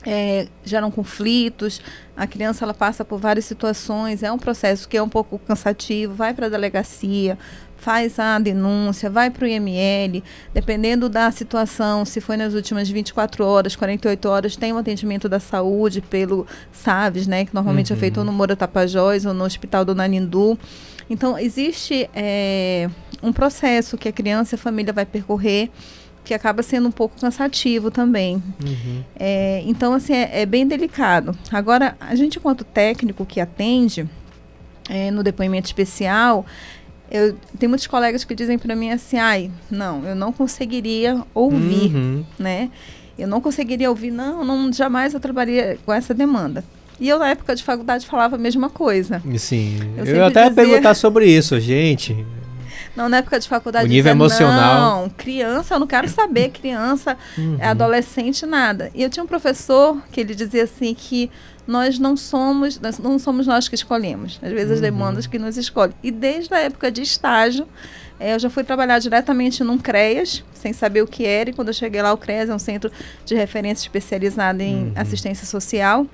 é, 0.06 0.46
geram 0.64 0.90
conflitos, 0.90 1.80
a 2.16 2.26
criança 2.26 2.64
ela 2.64 2.74
passa 2.74 3.04
por 3.04 3.18
várias 3.18 3.44
situações, 3.44 4.22
é 4.22 4.30
um 4.30 4.38
processo 4.38 4.88
que 4.88 4.96
é 4.96 5.02
um 5.02 5.08
pouco 5.08 5.38
cansativo, 5.38 6.14
vai 6.14 6.32
para 6.32 6.46
a 6.46 6.48
delegacia, 6.48 7.38
faz 7.76 8.18
a 8.18 8.38
denúncia, 8.38 9.10
vai 9.10 9.30
para 9.30 9.44
o 9.44 9.48
IML, 9.48 10.22
dependendo 10.52 11.08
da 11.08 11.30
situação, 11.30 12.04
se 12.04 12.20
foi 12.20 12.36
nas 12.36 12.54
últimas 12.54 12.88
24 12.88 13.44
horas, 13.44 13.76
48 13.76 14.28
horas, 14.28 14.56
tem 14.56 14.72
um 14.72 14.78
atendimento 14.78 15.28
da 15.28 15.38
saúde 15.40 16.00
pelo 16.00 16.46
SAVES, 16.72 17.26
né, 17.26 17.44
que 17.44 17.54
normalmente 17.54 17.92
é 17.92 17.96
feito 17.96 18.20
ou 18.20 18.24
no 18.24 18.32
Moura 18.32 18.56
Tapajós 18.56 19.26
ou 19.26 19.34
no 19.34 19.44
Hospital 19.44 19.84
do 19.84 19.94
Nanindu. 19.94 20.58
Então, 21.10 21.38
existe 21.38 22.08
é, 22.14 22.88
um 23.22 23.32
processo 23.32 23.98
que 23.98 24.08
a 24.08 24.12
criança 24.12 24.54
e 24.54 24.56
a 24.56 24.58
família 24.58 24.92
vai 24.92 25.04
percorrer, 25.04 25.70
que 26.24 26.32
acaba 26.34 26.62
sendo 26.62 26.88
um 26.88 26.92
pouco 26.92 27.20
cansativo 27.20 27.90
também. 27.90 28.36
Uhum. 28.64 29.02
É, 29.14 29.62
então, 29.66 29.92
assim, 29.92 30.14
é, 30.14 30.40
é 30.42 30.46
bem 30.46 30.66
delicado. 30.66 31.36
Agora, 31.52 31.96
a 32.00 32.14
gente, 32.14 32.38
enquanto 32.38 32.64
técnico 32.64 33.26
que 33.26 33.40
atende 33.40 34.08
é, 34.88 35.10
no 35.10 35.22
depoimento 35.22 35.66
especial, 35.66 36.46
eu 37.10 37.36
tem 37.58 37.68
muitos 37.68 37.86
colegas 37.86 38.24
que 38.24 38.34
dizem 38.34 38.58
para 38.58 38.74
mim 38.74 38.90
assim, 38.90 39.18
ai, 39.18 39.50
não, 39.70 40.02
eu 40.04 40.14
não 40.14 40.32
conseguiria 40.32 41.22
ouvir, 41.34 41.94
Uhum. 41.94 42.24
né? 42.38 42.70
Eu 43.18 43.28
não 43.28 43.40
conseguiria 43.40 43.88
ouvir, 43.90 44.10
não, 44.10 44.44
não, 44.44 44.72
jamais 44.72 45.14
eu 45.14 45.20
trabalharia 45.20 45.78
com 45.84 45.92
essa 45.92 46.12
demanda. 46.14 46.64
E 46.98 47.08
eu, 47.08 47.18
na 47.18 47.28
época 47.28 47.54
de 47.54 47.62
faculdade, 47.62 48.06
falava 48.06 48.36
a 48.36 48.38
mesma 48.38 48.70
coisa. 48.70 49.22
Sim. 49.38 49.78
Eu 49.96 50.04
Eu, 50.06 50.24
até 50.24 50.48
dizia- 50.48 50.64
perguntar 50.64 50.94
sobre 50.94 51.26
isso, 51.26 51.58
gente. 51.60 52.16
Não, 52.96 53.08
na 53.08 53.16
época 53.18 53.40
de 53.40 53.48
faculdade, 53.48 53.84
O 53.86 53.88
nível 53.88 54.14
dizia, 54.14 54.42
emocional. 54.44 55.02
Não, 55.02 55.10
criança, 55.10 55.74
eu 55.74 55.80
não 55.80 55.86
quero 55.86 56.08
saber, 56.08 56.50
criança, 56.50 57.16
Uhum. 57.36 57.58
adolescente, 57.60 58.46
nada. 58.46 58.90
E 58.94 59.02
eu 59.02 59.10
tinha 59.10 59.22
um 59.22 59.26
professor 59.26 59.98
que 60.12 60.20
ele 60.20 60.34
dizia 60.34 60.64
assim 60.64 60.94
que 60.94 61.30
nós 61.66 61.98
não 61.98 62.16
somos, 62.16 62.78
nós 62.78 62.98
não 62.98 63.18
somos 63.18 63.46
nós 63.46 63.68
que 63.68 63.74
escolhemos. 63.74 64.38
Às 64.42 64.52
vezes 64.52 64.70
as 64.72 64.76
Uhum. 64.78 64.82
demandas 64.82 65.26
que 65.26 65.38
nos 65.38 65.56
escolhem. 65.56 65.94
E 66.02 66.10
desde 66.10 66.54
a 66.54 66.58
época 66.60 66.90
de 66.92 67.02
estágio, 67.02 67.66
eh, 68.20 68.34
eu 68.34 68.38
já 68.38 68.48
fui 68.50 68.62
trabalhar 68.62 68.98
diretamente 68.98 69.64
num 69.64 69.78
CREAS, 69.78 70.44
sem 70.52 70.72
saber 70.72 71.02
o 71.02 71.06
que 71.06 71.24
era. 71.26 71.50
E 71.50 71.52
quando 71.52 71.68
eu 71.68 71.74
cheguei 71.74 72.00
lá, 72.02 72.12
o 72.12 72.16
CREAS 72.18 72.48
é 72.50 72.54
um 72.54 72.58
centro 72.58 72.92
de 73.24 73.34
referência 73.34 73.82
especializado 73.86 74.62
em 74.62 74.84
Uhum. 74.88 74.92
assistência 74.94 75.46
social 75.46 76.06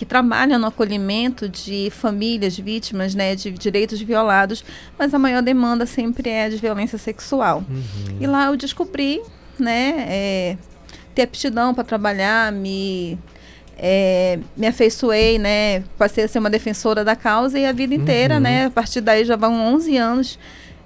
que 0.00 0.06
trabalha 0.06 0.58
no 0.58 0.66
acolhimento 0.68 1.46
de 1.46 1.90
famílias 1.90 2.58
vítimas 2.58 3.14
né, 3.14 3.36
de 3.36 3.50
direitos 3.50 4.00
violados, 4.00 4.64
mas 4.98 5.12
a 5.12 5.18
maior 5.18 5.42
demanda 5.42 5.84
sempre 5.84 6.30
é 6.30 6.48
de 6.48 6.56
violência 6.56 6.96
sexual. 6.96 7.62
Uhum. 7.68 8.16
E 8.18 8.26
lá 8.26 8.46
eu 8.46 8.56
descobri, 8.56 9.20
né, 9.58 10.06
é, 10.08 10.56
ter 11.14 11.20
aptidão 11.20 11.74
para 11.74 11.84
trabalhar, 11.84 12.50
me 12.50 13.18
é, 13.76 14.38
me 14.56 14.66
afeiçoei, 14.66 15.38
né, 15.38 15.84
passei 15.98 16.24
a 16.24 16.28
ser 16.28 16.38
uma 16.38 16.48
defensora 16.48 17.04
da 17.04 17.14
causa 17.14 17.58
e 17.58 17.66
a 17.66 17.72
vida 17.72 17.94
inteira, 17.94 18.36
Uhum. 18.36 18.40
né, 18.40 18.64
a 18.64 18.70
partir 18.70 19.02
daí 19.02 19.22
já 19.26 19.36
vão 19.36 19.52
11 19.74 19.98
anos 19.98 20.38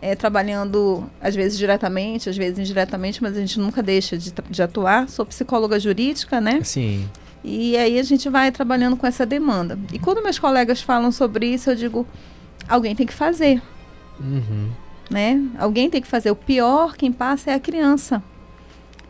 é, 0.03 0.17
trabalhando, 0.17 1.09
às 1.21 1.37
vezes 1.37 1.57
diretamente, 1.57 2.29
às 2.29 2.37
vezes 2.37 2.59
indiretamente, 2.59 3.23
mas 3.23 3.37
a 3.37 3.41
gente 3.41 3.61
nunca 3.61 3.81
deixa 3.81 4.19
de, 4.19 4.35
de 4.51 4.61
atuar. 4.61 5.09
Sou 5.09 5.25
psicóloga 5.25 5.79
jurídica, 5.79 6.41
né? 6.41 6.59
Sim. 6.65 7.09
E 7.45 7.77
aí 7.77 7.99
a 7.99 8.03
gente 8.03 8.29
vai 8.31 8.51
trabalhando 8.51 8.97
com 8.97 9.07
essa 9.07 9.27
demanda. 9.27 9.79
E 9.93 9.99
quando 9.99 10.23
meus 10.23 10.39
colegas 10.39 10.81
falam 10.81 11.13
sobre 11.13 11.47
isso, 11.53 11.69
eu 11.71 11.77
digo, 11.77 12.07
alguém 12.69 12.97
tem 12.97 13.07
que 13.07 13.13
fazer, 13.13 13.61
Uhum. 14.19 14.71
né? 15.11 15.41
Alguém 15.59 15.91
tem 15.91 16.01
que 16.01 16.09
fazer. 16.09 16.31
O 16.31 16.37
pior, 16.37 16.97
quem 16.97 17.13
passa 17.13 17.51
é 17.51 17.55
a 17.55 17.61
criança. 17.61 18.23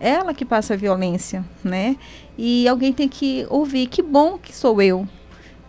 ela 0.01 0.35
que 0.35 0.45
passa 0.45 0.75
a 0.75 0.77
violência, 0.77 1.45
né? 1.63 1.97
E 2.37 2.67
alguém 2.69 2.93
tem 2.93 3.09
que 3.09 3.47
ouvir, 3.49 3.87
que 3.87 4.03
bom 4.03 4.37
que 4.37 4.55
sou 4.55 4.83
eu, 4.83 5.07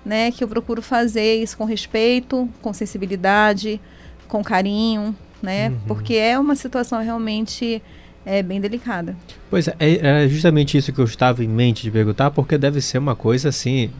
né? 0.03 0.31
Que 0.31 0.43
eu 0.43 0.48
procuro 0.48 0.81
fazer 0.81 1.36
isso 1.41 1.55
com 1.57 1.63
respeito, 1.63 2.50
com 2.62 2.74
sensibilidade, 2.74 3.79
com 4.27 4.43
carinho, 4.43 5.15
né? 5.41 5.69
Uhum. 5.69 5.77
Porque 5.88 6.15
é 6.15 6.38
uma 6.39 6.55
situação 6.55 7.01
realmente 7.01 7.81
é 8.25 8.41
bem 8.41 8.60
delicada. 8.60 9.15
Pois 9.50 9.67
é, 9.67 9.75
é 9.79 10.27
justamente 10.27 10.77
isso 10.77 10.91
que 10.91 11.00
eu 11.00 11.05
estava 11.05 11.44
em 11.44 11.48
mente 11.48 11.84
de 11.84 11.91
perguntar, 11.91 12.32
porque 12.32 12.58
deve 12.58 12.82
ser 12.82 12.98
uma 12.98 13.15
coisa 13.15 13.50
assim 13.50 13.91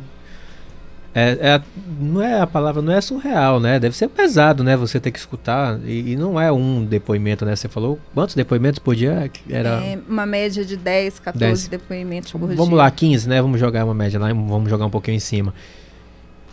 é, 1.18 1.38
é, 1.40 1.62
não 1.98 2.22
é 2.22 2.42
a 2.42 2.46
palavra, 2.46 2.82
não 2.82 2.92
é 2.92 3.00
surreal, 3.00 3.58
né? 3.58 3.80
Deve 3.80 3.96
ser 3.96 4.10
pesado, 4.10 4.66
né? 4.66 4.76
Você 4.76 5.00
ter 5.00 5.12
que 5.12 5.18
escutar 5.18 5.80
e, 5.86 6.12
e 6.12 6.16
não 6.18 6.38
é 6.38 6.52
um 6.52 6.84
depoimento, 6.84 7.46
né? 7.46 7.56
Você 7.56 7.70
falou 7.70 7.98
quantos 8.14 8.36
depoimentos 8.36 8.80
por 8.80 8.94
dia? 8.94 9.32
Era 9.50 9.82
é, 9.82 9.98
uma 10.10 10.26
média 10.26 10.66
de 10.66 10.76
10, 10.76 11.20
14 11.20 11.40
10. 11.40 11.68
depoimentos 11.70 12.34
por 12.34 12.40
vamos 12.40 12.56
dia. 12.56 12.66
Vamos 12.66 12.78
lá, 12.78 12.92
15, 12.92 13.30
né? 13.30 13.42
Vamos 13.42 13.62
jogar 13.62 13.86
uma 13.86 13.94
média 13.94 14.20
lá, 14.20 14.28
vamos 14.28 14.70
jogar 14.70 14.86
um 14.88 14.90
pouquinho 14.90 15.16
em 15.16 15.22
cima. 15.22 15.54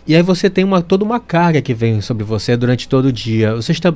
E 0.06 0.14
aí 0.14 0.22
você 0.22 0.48
tem 0.48 0.62
uma, 0.62 0.80
toda 0.80 1.04
uma 1.04 1.18
carga 1.18 1.60
que 1.60 1.74
vem 1.74 2.00
sobre 2.00 2.22
você 2.22 2.56
durante 2.56 2.88
todo 2.88 3.06
o 3.06 3.12
dia. 3.12 3.56
Você 3.56 3.72
está, 3.72 3.92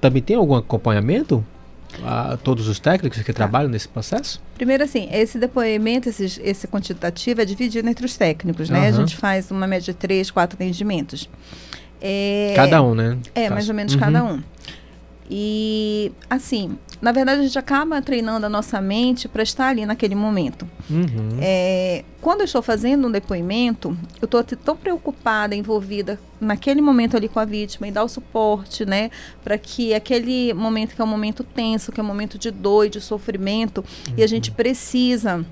também 0.00 0.20
tem 0.20 0.34
algum 0.34 0.56
acompanhamento? 0.56 1.44
A 2.04 2.36
todos 2.36 2.68
os 2.68 2.78
técnicos 2.78 3.22
que 3.22 3.32
tá. 3.32 3.36
trabalham 3.36 3.68
nesse 3.68 3.88
processo? 3.88 4.40
Primeiro, 4.54 4.84
assim, 4.84 5.08
esse 5.12 5.38
depoimento, 5.38 6.08
esse, 6.08 6.40
esse 6.42 6.68
quantitativo 6.68 7.40
é 7.40 7.44
dividido 7.44 7.88
entre 7.88 8.04
os 8.04 8.16
técnicos, 8.16 8.68
né? 8.68 8.80
Uhum. 8.80 8.86
A 8.86 8.90
gente 8.92 9.16
faz 9.16 9.50
uma 9.50 9.66
média 9.66 9.92
de 9.92 9.98
três, 9.98 10.30
quatro 10.30 10.56
atendimentos. 10.56 11.28
É, 12.00 12.52
cada 12.54 12.82
um, 12.82 12.94
né? 12.94 13.18
É, 13.34 13.50
mais 13.50 13.68
ou 13.68 13.74
menos 13.74 13.94
uhum. 13.94 14.00
cada 14.00 14.24
um. 14.24 14.42
E, 15.30 16.12
assim, 16.30 16.78
na 17.00 17.12
verdade, 17.12 17.40
a 17.40 17.42
gente 17.44 17.58
acaba 17.58 18.02
treinando 18.02 18.46
a 18.46 18.48
nossa 18.48 18.80
mente 18.80 19.28
para 19.28 19.42
estar 19.42 19.68
ali 19.68 19.86
naquele 19.86 20.14
momento. 20.14 20.68
Uhum. 20.90 21.38
É, 21.40 22.04
quando 22.20 22.40
eu 22.40 22.44
estou 22.44 22.60
fazendo 22.60 23.06
um 23.06 23.10
depoimento, 23.10 23.96
eu 24.20 24.24
estou 24.24 24.42
tão 24.42 24.76
preocupada, 24.76 25.54
envolvida 25.54 26.18
naquele 26.40 26.80
momento 26.80 27.16
ali 27.16 27.28
com 27.28 27.38
a 27.38 27.44
vítima 27.44 27.86
e 27.86 27.92
dar 27.92 28.02
o 28.02 28.08
suporte, 28.08 28.84
né? 28.84 29.10
Para 29.44 29.56
que 29.56 29.94
aquele 29.94 30.52
momento 30.54 30.94
que 30.96 31.00
é 31.00 31.04
um 31.04 31.08
momento 31.08 31.44
tenso, 31.44 31.92
que 31.92 32.00
é 32.00 32.02
um 32.02 32.06
momento 32.06 32.36
de 32.36 32.50
dor 32.50 32.86
e 32.86 32.90
de 32.90 33.00
sofrimento, 33.00 33.84
uhum. 34.08 34.14
e 34.16 34.22
a 34.22 34.26
gente 34.26 34.50
precisa 34.50 35.46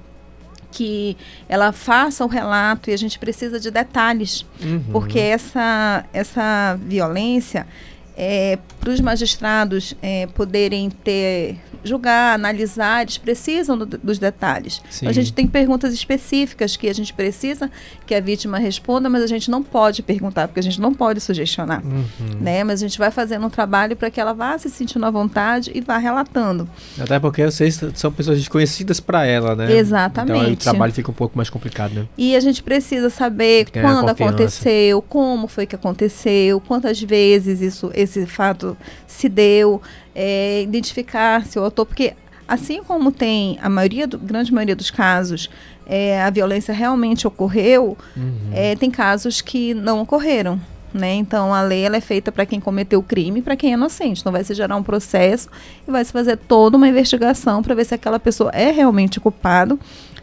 que 0.73 1.17
ela 1.49 1.73
faça 1.73 2.25
o 2.25 2.29
relato 2.29 2.91
e 2.91 2.93
a 2.93 2.99
gente 2.99 3.19
precisa 3.19 3.59
de 3.59 3.71
detalhes, 3.71 4.45
uhum. 4.61 4.85
porque 4.93 5.19
essa, 5.19 6.05
essa 6.13 6.79
violência 6.83 7.67
é, 8.17 8.59
para 8.81 8.91
os 8.91 9.01
magistrados 9.01 9.95
é, 10.01 10.27
poderem 10.29 10.91
ter 10.91 11.59
julgar, 11.87 12.35
analisar, 12.35 13.03
eles 13.03 13.17
precisam 13.17 13.79
do, 13.79 13.87
dos 13.87 14.19
detalhes. 14.19 14.83
Então, 14.97 15.09
a 15.09 15.13
gente 15.13 15.33
tem 15.33 15.47
perguntas 15.47 15.95
específicas 15.95 16.77
que 16.77 16.89
a 16.89 16.95
gente 16.95 17.15
precisa 17.15 17.71
que 18.05 18.15
a 18.15 18.21
vítima 18.21 18.59
responda, 18.59 19.09
mas 19.09 19.23
a 19.23 19.27
gente 19.27 19.51
não 19.51 19.63
pode 19.63 20.03
perguntar, 20.03 20.49
porque 20.49 20.61
a 20.61 20.63
gente 20.63 20.81
não 20.81 20.93
pode 20.93 21.21
sugestionar. 21.21 21.83
Uhum. 21.85 22.05
Né? 22.41 22.65
Mas 22.65 22.83
a 22.83 22.87
gente 22.87 22.99
vai 22.99 23.11
fazendo 23.11 23.47
um 23.47 23.51
trabalho 23.51 23.97
para 23.97 24.11
que 24.11 24.21
ela 24.21 24.33
vá 24.33 24.59
se 24.59 24.69
sentindo 24.69 25.05
à 25.07 25.11
vontade 25.11 25.71
e 25.75 25.81
vá 25.81 25.97
relatando. 25.97 26.69
Até 26.99 27.19
porque 27.19 27.45
vocês 27.45 27.81
são 27.95 28.13
pessoas 28.13 28.39
desconhecidas 28.39 29.01
para 29.01 29.25
ela, 29.25 29.55
né? 29.55 29.77
Exatamente. 29.77 30.41
Então 30.41 30.53
o 30.53 30.57
trabalho 30.57 30.93
fica 30.93 31.11
um 31.11 31.15
pouco 31.15 31.37
mais 31.37 31.49
complicado, 31.49 31.95
né? 31.95 32.07
E 32.19 32.35
a 32.35 32.41
gente 32.41 32.63
precisa 32.63 33.09
saber 33.11 33.69
quando 33.71 34.09
aconteceu, 34.09 35.01
como 35.03 35.47
foi 35.47 35.67
que 35.67 35.75
aconteceu, 35.75 36.61
quantas 36.61 37.01
vezes 37.01 37.61
isso, 37.61 37.91
esse 38.07 38.27
fato 38.27 38.77
se 39.07 39.29
deu 39.29 39.81
é, 40.15 40.63
identificar 40.63 41.45
se 41.45 41.59
o 41.59 41.63
autor, 41.63 41.87
porque 41.87 42.15
assim 42.49 42.83
como 42.83 43.13
tem 43.13 43.59
a 43.61 43.69
maioria, 43.69 44.07
do, 44.07 44.19
grande 44.19 44.53
maioria 44.53 44.77
dos 44.77 44.91
casos, 44.91 45.51
é, 45.87 46.23
a 46.23 46.31
violência 46.31 46.73
realmente 46.73 47.27
ocorreu, 47.27 47.97
uhum. 48.17 48.51
é, 48.53 48.75
tem 48.77 48.91
casos 48.91 49.41
que 49.41 49.75
não 49.75 50.01
ocorreram. 50.01 50.61
Né? 50.95 51.15
Então 51.15 51.53
a 51.53 51.61
lei 51.61 51.83
ela 51.83 51.97
é 51.97 52.01
feita 52.01 52.33
para 52.33 52.47
quem 52.47 52.59
cometeu 52.59 53.01
o 53.01 53.03
crime, 53.03 53.43
para 53.43 53.57
quem 53.57 53.71
é 53.71 53.75
inocente. 53.75 54.21
Então 54.21 54.33
vai 54.33 54.43
se 54.43 54.55
gerar 54.55 54.77
um 54.77 54.83
processo 54.83 55.49
e 55.87 55.91
vai 55.91 56.03
se 56.03 56.13
fazer 56.13 56.37
toda 56.37 56.77
uma 56.77 56.89
investigação 56.89 57.63
para 57.63 57.75
ver 57.75 57.85
se 57.85 57.95
aquela 57.95 58.19
pessoa 58.19 58.51
é 58.55 58.71
realmente 58.71 59.21
culpado 59.21 59.79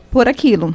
por 0.09 0.27
aquilo. 0.27 0.73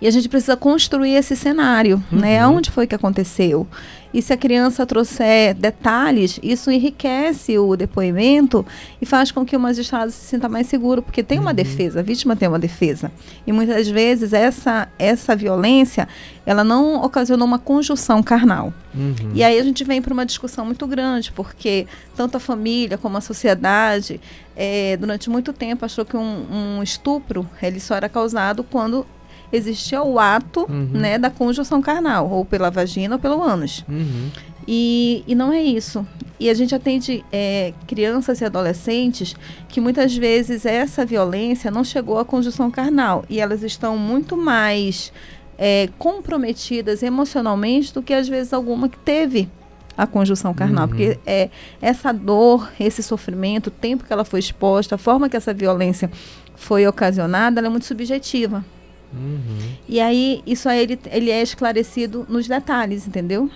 E 0.00 0.06
a 0.06 0.10
gente 0.10 0.28
precisa 0.28 0.56
construir 0.56 1.14
esse 1.14 1.34
cenário, 1.34 2.02
uhum. 2.12 2.18
né? 2.18 2.38
Aonde 2.40 2.70
foi 2.70 2.86
que 2.86 2.94
aconteceu? 2.94 3.66
E 4.12 4.22
se 4.22 4.32
a 4.32 4.36
criança 4.36 4.86
trouxer 4.86 5.54
detalhes, 5.54 6.40
isso 6.42 6.70
enriquece 6.70 7.58
o 7.58 7.76
depoimento 7.76 8.64
e 9.00 9.04
faz 9.04 9.30
com 9.30 9.44
que 9.44 9.54
o 9.54 9.60
magistrado 9.60 10.10
se 10.10 10.24
sinta 10.24 10.48
mais 10.48 10.68
seguro, 10.68 11.02
porque 11.02 11.22
tem 11.22 11.38
uma 11.38 11.50
uhum. 11.50 11.56
defesa, 11.56 12.00
a 12.00 12.02
vítima 12.02 12.34
tem 12.34 12.48
uma 12.48 12.58
defesa. 12.58 13.12
E 13.46 13.52
muitas 13.52 13.88
vezes 13.88 14.32
essa, 14.32 14.88
essa 14.98 15.36
violência, 15.36 16.08
ela 16.46 16.64
não 16.64 17.02
ocasionou 17.02 17.46
uma 17.46 17.58
conjunção 17.58 18.22
carnal. 18.22 18.72
Uhum. 18.94 19.32
E 19.34 19.44
aí 19.44 19.58
a 19.58 19.62
gente 19.62 19.84
vem 19.84 20.00
para 20.00 20.14
uma 20.14 20.24
discussão 20.24 20.64
muito 20.64 20.86
grande, 20.86 21.30
porque 21.32 21.86
tanto 22.16 22.38
a 22.38 22.40
família 22.40 22.96
como 22.96 23.18
a 23.18 23.20
sociedade, 23.20 24.18
é, 24.56 24.96
durante 24.96 25.28
muito 25.28 25.52
tempo, 25.52 25.84
achou 25.84 26.06
que 26.06 26.16
um, 26.16 26.78
um 26.78 26.82
estupro 26.82 27.46
ele 27.60 27.80
só 27.80 27.94
era 27.94 28.08
causado 28.08 28.64
quando 28.64 29.06
existia 29.52 30.02
o 30.02 30.18
ato 30.18 30.66
uhum. 30.68 30.90
né, 30.92 31.18
da 31.18 31.30
conjunção 31.30 31.80
carnal, 31.80 32.28
ou 32.30 32.44
pela 32.44 32.70
vagina 32.70 33.16
ou 33.16 33.20
pelo 33.20 33.42
ânus. 33.42 33.84
Uhum. 33.88 34.30
E, 34.66 35.22
e 35.26 35.34
não 35.34 35.52
é 35.52 35.62
isso. 35.62 36.06
E 36.38 36.50
a 36.50 36.54
gente 36.54 36.74
atende 36.74 37.24
é, 37.32 37.72
crianças 37.86 38.40
e 38.40 38.44
adolescentes 38.44 39.34
que 39.68 39.80
muitas 39.80 40.14
vezes 40.14 40.66
essa 40.66 41.04
violência 41.04 41.70
não 41.70 41.84
chegou 41.84 42.18
à 42.18 42.24
conjunção 42.24 42.70
carnal 42.70 43.24
e 43.30 43.40
elas 43.40 43.62
estão 43.62 43.96
muito 43.96 44.36
mais 44.36 45.12
é, 45.56 45.88
comprometidas 45.98 47.02
emocionalmente 47.02 47.94
do 47.94 48.02
que 48.02 48.12
às 48.12 48.28
vezes 48.28 48.52
alguma 48.52 48.88
que 48.88 48.98
teve 48.98 49.48
a 49.96 50.06
conjunção 50.06 50.52
carnal, 50.52 50.84
uhum. 50.84 50.88
porque 50.88 51.18
é, 51.24 51.48
essa 51.80 52.12
dor, 52.12 52.70
esse 52.78 53.02
sofrimento, 53.02 53.68
o 53.68 53.70
tempo 53.70 54.04
que 54.04 54.12
ela 54.12 54.24
foi 54.24 54.40
exposta, 54.40 54.96
a 54.96 54.98
forma 54.98 55.28
que 55.28 55.36
essa 55.36 55.54
violência 55.54 56.10
foi 56.54 56.86
ocasionada, 56.86 57.60
ela 57.60 57.68
é 57.68 57.70
muito 57.70 57.86
subjetiva. 57.86 58.62
Uhum. 59.12 59.58
E 59.88 60.00
aí, 60.00 60.42
isso 60.46 60.68
aí 60.68 60.82
ele, 60.82 60.98
ele 61.10 61.30
é 61.30 61.42
esclarecido 61.42 62.26
nos 62.28 62.46
detalhes, 62.46 63.06
entendeu? 63.06 63.50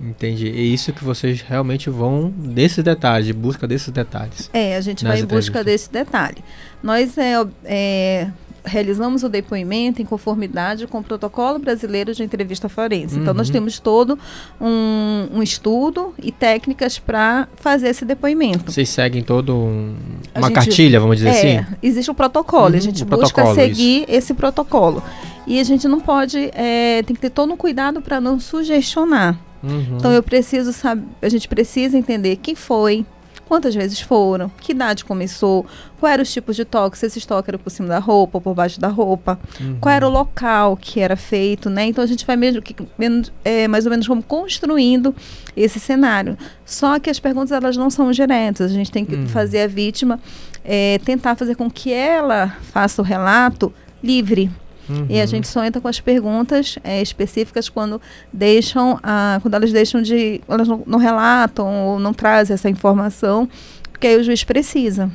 Entendi. 0.00 0.46
E 0.46 0.72
isso 0.72 0.92
que 0.92 1.04
vocês 1.04 1.40
realmente 1.40 1.90
vão 1.90 2.30
desses 2.30 2.84
detalhes, 2.84 3.30
busca 3.32 3.66
desses 3.66 3.90
detalhes. 3.90 4.48
É, 4.52 4.76
a 4.76 4.80
gente 4.80 5.04
vai 5.04 5.20
em 5.20 5.24
busca 5.24 5.64
desse 5.64 5.90
detalhe. 5.90 6.38
Nós 6.82 7.18
é, 7.18 7.34
é, 7.64 8.30
realizamos 8.64 9.22
o 9.22 9.28
depoimento 9.28 10.02
em 10.02 10.04
conformidade 10.04 10.86
com 10.86 10.98
o 10.98 11.02
protocolo 11.02 11.58
brasileiro 11.58 12.14
de 12.14 12.22
entrevista 12.22 12.68
forense. 12.68 13.16
Uhum. 13.16 13.22
Então, 13.22 13.34
nós 13.34 13.48
uhum. 13.48 13.52
temos 13.52 13.78
todo 13.78 14.18
um, 14.60 15.28
um 15.34 15.42
estudo 15.42 16.14
e 16.22 16.30
técnicas 16.32 16.98
para 16.98 17.48
fazer 17.56 17.88
esse 17.88 18.04
depoimento. 18.04 18.70
Vocês 18.70 18.88
seguem 18.88 19.22
todo 19.22 19.54
um, 19.54 19.94
uma 20.34 20.48
gente, 20.48 20.54
cartilha, 20.54 21.00
vamos 21.00 21.16
dizer 21.18 21.30
é, 21.30 21.58
assim? 21.58 21.66
Existe 21.82 22.10
um 22.10 22.14
protocolo, 22.14 22.70
uhum, 22.70 22.76
a 22.76 22.80
gente 22.80 23.04
busca 23.04 23.54
seguir 23.54 24.02
isso. 24.02 24.06
esse 24.08 24.34
protocolo. 24.34 25.02
E 25.46 25.58
a 25.58 25.64
gente 25.64 25.88
não 25.88 26.00
pode, 26.00 26.50
é, 26.52 27.02
tem 27.04 27.16
que 27.16 27.22
ter 27.22 27.30
todo 27.30 27.52
um 27.52 27.56
cuidado 27.56 28.02
para 28.02 28.20
não 28.20 28.38
sugestionar. 28.38 29.38
Uhum. 29.62 29.96
Então 29.96 30.12
eu 30.12 30.22
preciso 30.22 30.72
saber, 30.72 31.04
a 31.22 31.28
gente 31.28 31.48
precisa 31.48 31.96
entender 31.96 32.36
quem 32.36 32.54
foi, 32.54 33.04
quantas 33.48 33.74
vezes 33.74 34.00
foram, 34.00 34.50
que 34.60 34.72
idade 34.72 35.04
começou, 35.04 35.64
quais 35.98 36.14
eram 36.14 36.22
os 36.22 36.32
tipos 36.32 36.54
de 36.54 36.64
toque, 36.64 36.98
se 36.98 37.06
esse 37.06 37.26
toque 37.26 37.50
era 37.50 37.58
por 37.58 37.70
cima 37.70 37.88
da 37.88 37.98
roupa 37.98 38.36
ou 38.36 38.40
por 38.42 38.54
baixo 38.54 38.78
da 38.78 38.88
roupa, 38.88 39.38
uhum. 39.60 39.78
qual 39.80 39.94
era 39.94 40.06
o 40.06 40.10
local 40.10 40.76
que 40.76 41.00
era 41.00 41.16
feito, 41.16 41.70
né? 41.70 41.86
Então 41.86 42.04
a 42.04 42.06
gente 42.06 42.26
vai 42.26 42.36
mesmo 42.36 42.60
que 42.60 42.76
menos, 42.98 43.32
é, 43.44 43.66
mais 43.66 43.86
ou 43.86 43.90
menos 43.90 44.06
como 44.06 44.22
construindo 44.22 45.14
esse 45.56 45.80
cenário. 45.80 46.36
Só 46.64 46.98
que 46.98 47.08
as 47.08 47.18
perguntas 47.18 47.50
elas 47.50 47.76
não 47.76 47.88
são 47.88 48.10
diretas, 48.10 48.70
a 48.70 48.74
gente 48.74 48.92
tem 48.92 49.04
que 49.04 49.14
uhum. 49.14 49.26
fazer 49.26 49.62
a 49.62 49.66
vítima 49.66 50.20
é, 50.64 51.00
tentar 51.02 51.34
fazer 51.34 51.54
com 51.54 51.70
que 51.70 51.90
ela 51.90 52.54
faça 52.70 53.00
o 53.00 53.04
relato 53.04 53.72
livre. 54.02 54.50
Uhum. 54.88 55.06
E 55.08 55.20
a 55.20 55.26
gente 55.26 55.46
só 55.46 55.64
entra 55.64 55.80
com 55.80 55.88
as 55.88 56.00
perguntas 56.00 56.78
é, 56.82 57.02
específicas 57.02 57.68
quando 57.68 58.00
deixam, 58.32 58.98
a, 59.02 59.38
quando 59.42 59.54
elas 59.54 59.72
deixam 59.72 60.00
de, 60.00 60.40
elas 60.48 60.66
não, 60.66 60.82
não 60.86 60.98
relatam 60.98 61.86
ou 61.86 61.98
não 61.98 62.12
trazem 62.14 62.54
essa 62.54 62.68
informação, 62.68 63.48
porque 63.92 64.06
aí 64.06 64.16
o 64.16 64.22
juiz 64.22 64.44
precisa. 64.44 65.10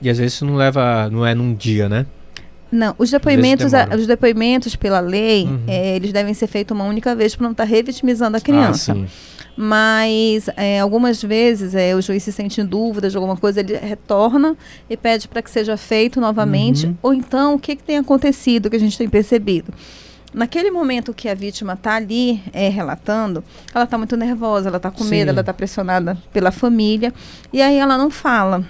E 0.00 0.08
às 0.08 0.18
vezes 0.18 0.34
isso 0.34 0.44
não 0.44 0.56
leva, 0.56 1.08
não 1.10 1.26
é 1.26 1.34
num 1.34 1.54
dia, 1.54 1.88
né? 1.88 2.06
Não, 2.70 2.94
os 2.98 3.10
depoimentos, 3.10 3.72
a, 3.72 3.88
os 3.94 4.06
depoimentos 4.06 4.74
pela 4.76 5.00
lei, 5.00 5.44
uhum. 5.44 5.60
é, 5.66 5.96
eles 5.96 6.12
devem 6.12 6.34
ser 6.34 6.46
feitos 6.46 6.76
uma 6.76 6.84
única 6.84 7.14
vez 7.14 7.34
para 7.34 7.44
não 7.44 7.52
estar 7.52 7.64
tá 7.64 7.70
revitimizando 7.70 8.36
a 8.36 8.40
criança. 8.40 8.92
Ah, 8.92 9.06
Mas 9.56 10.48
é, 10.56 10.80
algumas 10.80 11.22
vezes 11.22 11.74
é, 11.74 11.94
o 11.94 12.02
juiz 12.02 12.22
se 12.22 12.30
sente 12.30 12.60
em 12.60 12.66
dúvida 12.66 13.08
de 13.08 13.16
alguma 13.16 13.36
coisa, 13.36 13.60
ele 13.60 13.74
retorna 13.76 14.54
e 14.88 14.96
pede 14.96 15.26
para 15.26 15.40
que 15.40 15.50
seja 15.50 15.76
feito 15.78 16.20
novamente. 16.20 16.86
Uhum. 16.86 16.96
Ou 17.02 17.14
então, 17.14 17.54
o 17.54 17.58
que, 17.58 17.74
que 17.74 17.82
tem 17.82 17.96
acontecido 17.96 18.68
que 18.68 18.76
a 18.76 18.80
gente 18.80 18.98
tem 18.98 19.08
percebido? 19.08 19.72
Naquele 20.34 20.70
momento 20.70 21.14
que 21.14 21.30
a 21.30 21.34
vítima 21.34 21.72
está 21.72 21.94
ali 21.94 22.42
é, 22.52 22.68
relatando, 22.68 23.42
ela 23.74 23.84
está 23.84 23.96
muito 23.96 24.16
nervosa, 24.18 24.68
ela 24.68 24.76
está 24.76 24.90
com 24.90 25.04
Sim. 25.04 25.10
medo, 25.10 25.30
ela 25.30 25.40
está 25.40 25.54
pressionada 25.54 26.18
pela 26.30 26.50
família, 26.50 27.14
e 27.50 27.62
aí 27.62 27.78
ela 27.78 27.96
não 27.96 28.10
fala. 28.10 28.62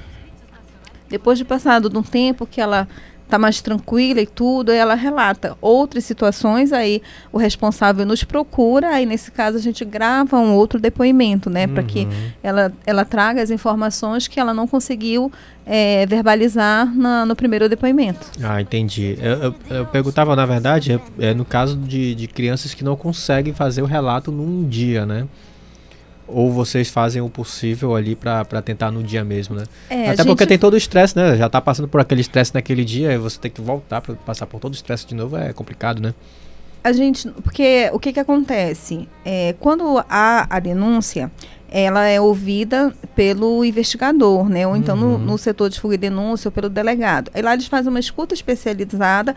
Depois 1.08 1.38
de 1.38 1.44
passado 1.44 1.90
de 1.90 1.98
um 1.98 2.02
tempo 2.02 2.46
que 2.46 2.60
ela 2.60 2.86
tá 3.28 3.38
mais 3.38 3.60
tranquila 3.60 4.20
e 4.20 4.26
tudo, 4.26 4.70
aí 4.70 4.78
ela 4.78 4.94
relata 4.94 5.56
outras 5.60 6.04
situações, 6.04 6.72
aí 6.72 7.02
o 7.32 7.38
responsável 7.38 8.06
nos 8.06 8.22
procura, 8.22 8.90
aí 8.90 9.04
nesse 9.06 9.30
caso 9.32 9.56
a 9.56 9.60
gente 9.60 9.84
grava 9.84 10.38
um 10.38 10.54
outro 10.54 10.78
depoimento, 10.80 11.50
né, 11.50 11.66
para 11.66 11.82
que 11.82 12.00
Uhum. 12.04 12.30
ela, 12.42 12.72
ela 12.86 13.04
traga 13.04 13.42
as 13.42 13.50
informações 13.50 14.28
que 14.28 14.38
ela 14.38 14.54
não 14.54 14.66
conseguiu 14.66 15.30
é, 15.68 16.06
verbalizar 16.06 16.86
na- 16.96 17.26
no 17.26 17.34
primeiro 17.34 17.68
depoimento. 17.68 18.24
Ah, 18.40 18.62
entendi. 18.62 19.18
Eu, 19.20 19.32
eu- 19.42 19.54
eu 19.70 19.86
perguntava, 19.86 20.36
na 20.36 20.46
verdade, 20.46 20.92
é, 21.18 21.30
é 21.30 21.34
no 21.34 21.44
caso 21.44 21.76
de, 21.76 22.14
de 22.14 22.28
crianças 22.28 22.72
que 22.72 22.84
não 22.84 22.94
conseguem 22.94 23.52
fazer 23.52 23.82
o 23.82 23.84
relato 23.86 24.30
num 24.30 24.62
dia, 24.68 25.04
né? 25.04 25.26
Ou 26.28 26.50
vocês 26.52 26.88
fazem 26.90 27.22
o 27.22 27.28
possível 27.28 27.94
ali 27.94 28.16
pra 28.16 28.44
tentar 28.64 28.90
no 28.90 29.02
dia 29.02 29.22
mesmo, 29.24 29.54
né? 29.54 29.62
É, 29.88 30.10
Até 30.10 30.24
porque 30.24 30.42
gente- 30.42 30.48
tem 30.48 30.58
todo 30.58 30.74
o 30.74 30.76
estresse, 30.76 31.16
né? 31.16 31.36
Já 31.36 31.48
tá 31.48 31.60
passando 31.60 31.86
por 31.86 32.00
aquele 32.00 32.20
estresse 32.20 32.52
naquele 32.54 32.84
dia 32.84 33.12
e 33.12 33.18
você 33.18 33.38
tem 33.38 33.50
que 33.50 33.60
voltar 33.60 34.00
pra 34.00 34.14
passar 34.16 34.46
por 34.46 34.58
todo 34.60 34.72
o 34.72 34.74
estresse 34.76 35.06
de 35.06 35.14
novo, 35.14 35.36
é 35.36 35.52
complicado, 35.52 36.00
né? 36.02 36.12
A 36.82 36.92
gente, 36.92 37.28
porque 37.42 37.90
o 37.92 37.98
que 37.98 38.12
que 38.12 38.20
acontece? 38.20 39.08
É, 39.24 39.54
quando 39.60 39.98
há 40.08 40.46
a 40.48 40.60
denúncia, 40.60 41.30
ela 41.68 42.06
é 42.06 42.20
ouvida 42.20 42.94
pelo 43.16 43.64
investigador, 43.64 44.48
né? 44.48 44.66
Ou 44.66 44.76
então 44.76 44.94
no, 44.96 45.06
Uhum. 45.14 45.18
no 45.18 45.38
setor 45.38 45.68
de 45.68 45.80
fuga 45.80 45.94
e 45.94 45.98
denúncia 45.98 46.48
ou 46.48 46.52
pelo 46.52 46.68
delegado. 46.68 47.28
Aí 47.34 47.42
lá 47.42 47.54
eles 47.54 47.66
fazem 47.66 47.90
uma 47.90 47.98
escuta 47.98 48.34
especializada 48.34 49.34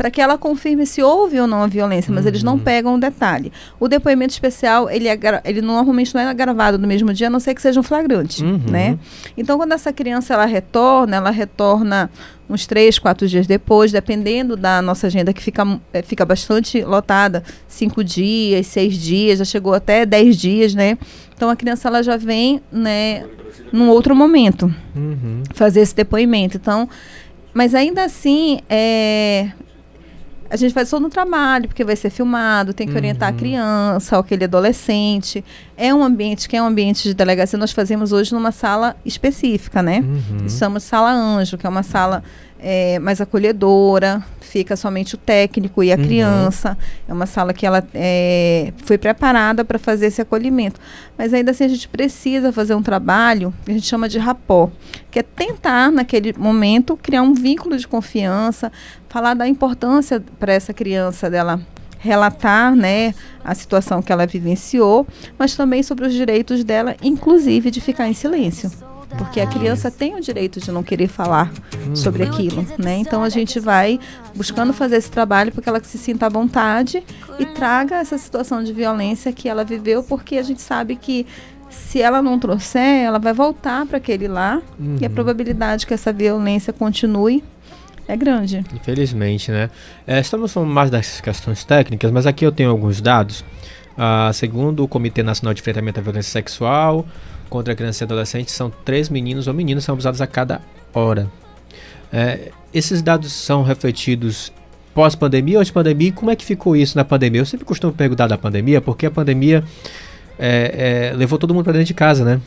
para 0.00 0.10
que 0.10 0.18
ela 0.18 0.38
confirme 0.38 0.86
se 0.86 1.02
houve 1.02 1.38
ou 1.38 1.46
não 1.46 1.62
a 1.62 1.66
violência, 1.66 2.10
mas 2.10 2.24
eles 2.24 2.42
não 2.42 2.54
Uhum. 2.54 2.58
pegam 2.60 2.94
o 2.94 2.98
detalhe. 2.98 3.52
O 3.78 3.86
depoimento 3.86 4.32
especial, 4.32 4.88
ele, 4.88 5.06
é, 5.06 5.18
ele 5.44 5.60
normalmente 5.60 6.14
não 6.14 6.22
é 6.22 6.32
gravado 6.32 6.78
no 6.78 6.88
mesmo 6.88 7.12
dia, 7.12 7.26
a 7.26 7.30
não 7.30 7.38
ser 7.38 7.54
que 7.54 7.60
seja 7.60 7.78
um 7.78 7.82
flagrante, 7.82 8.42
Uhum. 8.42 8.62
né? 8.66 8.98
Então, 9.36 9.58
quando 9.58 9.72
essa 9.72 9.92
criança 9.92 10.32
ela 10.32 10.46
retorna, 10.46 11.16
ela 11.18 11.28
retorna 11.30 12.10
uns 12.48 12.66
três, 12.66 12.98
quatro 12.98 13.28
dias 13.28 13.46
depois, 13.46 13.92
dependendo 13.92 14.56
da 14.56 14.80
nossa 14.80 15.06
agenda, 15.06 15.34
que 15.34 15.42
fica, 15.42 15.64
eh, 15.92 16.00
fica 16.00 16.24
bastante 16.24 16.82
lotada, 16.82 17.42
cinco 17.68 18.02
dias, 18.02 18.68
seis 18.68 18.94
dias, 18.96 19.38
já 19.38 19.44
chegou 19.44 19.74
até 19.74 20.06
dez 20.06 20.34
dias, 20.38 20.74
né? 20.74 20.96
Então, 21.36 21.50
a 21.50 21.54
criança 21.54 21.88
ela 21.88 22.02
já 22.02 22.16
vem, 22.16 22.62
né, 22.72 23.26
num 23.70 23.90
outro 23.90 24.16
momento 24.16 24.74
Uhum. 24.96 25.42
fazer 25.52 25.80
esse 25.80 25.94
depoimento. 25.94 26.56
Então, 26.56 26.88
mas 27.52 27.74
ainda 27.74 28.02
assim, 28.04 28.60
é, 28.66 29.48
a 30.50 30.56
gente 30.56 30.74
faz 30.74 30.90
todo 30.90 31.06
um 31.06 31.08
trabalho, 31.08 31.68
porque 31.68 31.84
vai 31.84 31.94
ser 31.96 32.10
filmado, 32.10 32.74
tem 32.74 32.86
que 32.88 32.96
orientar 32.96 33.28
a 33.28 33.32
Uhum. 33.32 33.38
criança, 33.38 34.18
aquele 34.18 34.44
adolescente. 34.44 35.44
É 35.76 35.94
um 35.94 36.02
ambiente 36.02 36.48
que 36.48 36.56
é 36.56 36.62
um 36.62 36.66
ambiente 36.66 37.04
de 37.04 37.14
delegacia, 37.14 37.58
nós 37.58 37.70
fazemos 37.72 38.10
hoje 38.12 38.34
numa 38.34 38.50
sala 38.52 38.96
específica, 39.06 39.80
né? 39.82 40.00
Uhum. 40.00 40.48
Chamamos 40.48 40.82
Sala 40.82 41.10
Anjo, 41.12 41.56
que 41.56 41.66
é 41.66 41.70
uma 41.70 41.82
sala 41.84 42.22
é, 42.62 42.98
mais 42.98 43.20
acolhedora, 43.20 44.22
fica 44.40 44.76
somente 44.76 45.14
o 45.14 45.18
técnico 45.18 45.82
e 45.82 45.92
a 45.92 45.96
Uhum. 45.96 46.04
criança. 46.04 46.76
É 47.08 47.12
uma 47.12 47.26
sala 47.26 47.52
que 47.52 47.64
ela 47.64 47.84
é, 47.94 48.72
foi 48.84 48.98
preparada 48.98 49.64
para 49.64 49.78
fazer 49.78 50.06
esse 50.06 50.20
acolhimento. 50.20 50.80
Mas 51.16 51.32
ainda 51.32 51.50
assim 51.52 51.64
a 51.64 51.68
gente 51.68 51.88
precisa 51.88 52.52
fazer 52.52 52.74
um 52.74 52.82
trabalho 52.82 53.54
que 53.64 53.70
a 53.70 53.74
gente 53.74 53.86
chama 53.86 54.08
de 54.08 54.18
rapó, 54.18 54.70
que 55.10 55.18
é 55.18 55.22
tentar, 55.22 55.90
naquele 55.90 56.34
momento, 56.36 56.96
criar 56.96 57.22
um 57.22 57.32
vínculo 57.34 57.76
de 57.76 57.86
confiança, 57.86 58.70
falar 59.08 59.34
da 59.34 59.46
importância 59.46 60.22
para 60.38 60.52
essa 60.52 60.72
criança 60.72 61.28
dela 61.30 61.60
relatar 62.02 62.74
né, 62.74 63.14
a 63.44 63.54
situação 63.54 64.00
que 64.00 64.10
ela 64.10 64.26
vivenciou, 64.26 65.06
mas 65.38 65.54
também 65.54 65.82
sobre 65.82 66.06
os 66.06 66.14
direitos 66.14 66.64
dela, 66.64 66.96
inclusive 67.02 67.70
de 67.70 67.78
ficar 67.78 68.08
em 68.08 68.14
silêncio. 68.14 68.70
Porque 69.18 69.40
a 69.40 69.46
criança 69.46 69.90
tem 69.90 70.14
o 70.14 70.20
direito 70.20 70.60
de 70.60 70.70
não 70.70 70.82
querer 70.82 71.08
falar 71.08 71.52
sobre 71.94 72.22
aquilo, 72.22 72.64
né? 72.78 72.96
Então 72.98 73.22
a 73.22 73.28
gente 73.28 73.58
vai 73.60 73.98
buscando 74.34 74.72
fazer 74.72 74.96
esse 74.96 75.10
trabalho 75.10 75.50
para 75.52 75.62
que 75.62 75.68
ela 75.68 75.80
se 75.82 75.98
sinta 75.98 76.26
à 76.26 76.28
vontade 76.28 77.02
e 77.38 77.44
traga 77.46 77.96
essa 77.96 78.16
situação 78.16 78.62
de 78.62 78.72
violência 78.72 79.32
que 79.32 79.48
ela 79.48 79.64
viveu, 79.64 80.02
porque 80.02 80.36
a 80.36 80.42
gente 80.42 80.62
sabe 80.62 80.96
que 80.96 81.26
se 81.68 82.00
ela 82.00 82.20
não 82.22 82.38
trouxer, 82.38 83.04
ela 83.04 83.18
vai 83.18 83.32
voltar 83.32 83.84
para 83.86 83.98
aquele 83.98 84.26
lá 84.28 84.60
e 85.00 85.04
a 85.04 85.08
Uhum. 85.08 85.14
probabilidade 85.14 85.86
que 85.86 85.94
essa 85.94 86.12
violência 86.12 86.72
continue 86.72 87.44
é 88.08 88.16
grande. 88.16 88.64
Infelizmente, 88.74 89.50
né? 89.52 89.70
É, 90.06 90.18
estamos 90.20 90.52
falando 90.52 90.70
mais 90.70 90.90
das 90.90 91.20
questões 91.20 91.64
técnicas, 91.64 92.10
mas 92.10 92.26
aqui 92.26 92.44
eu 92.44 92.50
tenho 92.50 92.70
alguns 92.70 93.00
dados. 93.00 93.44
Ah, 93.96 94.30
segundo 94.32 94.82
o 94.82 94.88
Comitê 94.88 95.22
Nacional 95.22 95.52
de 95.54 95.60
Enfrentamento 95.60 96.00
à 96.00 96.02
Violência 96.02 96.30
Sexual 96.32 97.06
contra 97.50 97.74
crianças 97.74 98.00
e 98.00 98.04
adolescentes, 98.04 98.54
são 98.54 98.72
três 98.84 99.10
meninos 99.10 99.46
ou 99.46 99.52
meninas 99.52 99.84
são 99.84 99.92
abusados 99.92 100.22
a 100.22 100.26
cada 100.26 100.62
hora. 100.94 101.28
É, 102.12 102.50
esses 102.72 103.02
dados 103.02 103.32
são 103.32 103.62
refletidos 103.62 104.52
pós-pandemia 104.94 105.56
ou 105.58 105.60
antes-pandemia? 105.60 106.08
E 106.08 106.12
como 106.12 106.30
é 106.30 106.36
que 106.36 106.44
ficou 106.44 106.74
isso 106.76 106.96
na 106.96 107.04
pandemia? 107.04 107.40
Eu 107.40 107.46
sempre 107.46 107.66
costumo 107.66 107.92
perguntar 107.92 108.26
da 108.28 108.38
pandemia, 108.38 108.80
porque 108.80 109.06
a 109.06 109.10
pandemia 109.10 109.62
é, 110.38 111.10
é, 111.12 111.16
levou 111.16 111.38
todo 111.38 111.52
mundo 111.52 111.64
para 111.64 111.74
dentro 111.74 111.86
de 111.88 111.94
casa, 111.94 112.24
né? 112.24 112.40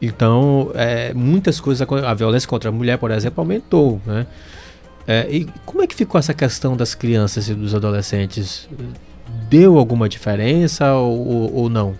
Então, 0.00 0.70
é, 0.74 1.12
muitas 1.14 1.60
coisas, 1.60 1.86
a 2.04 2.14
violência 2.14 2.48
contra 2.48 2.68
a 2.68 2.72
mulher, 2.72 2.98
por 2.98 3.10
exemplo, 3.10 3.40
aumentou, 3.40 4.00
né? 4.06 4.26
É, 5.06 5.26
e 5.30 5.46
como 5.66 5.82
é 5.82 5.86
que 5.86 5.94
ficou 5.94 6.18
essa 6.18 6.32
questão 6.32 6.76
das 6.76 6.94
crianças 6.94 7.48
e 7.48 7.54
dos 7.54 7.74
adolescentes? 7.74 8.68
Deu 9.48 9.78
alguma 9.78 10.08
diferença 10.08 10.94
ou, 10.94 11.26
ou- 11.26 11.54
ou 11.54 11.68
não? 11.70 11.94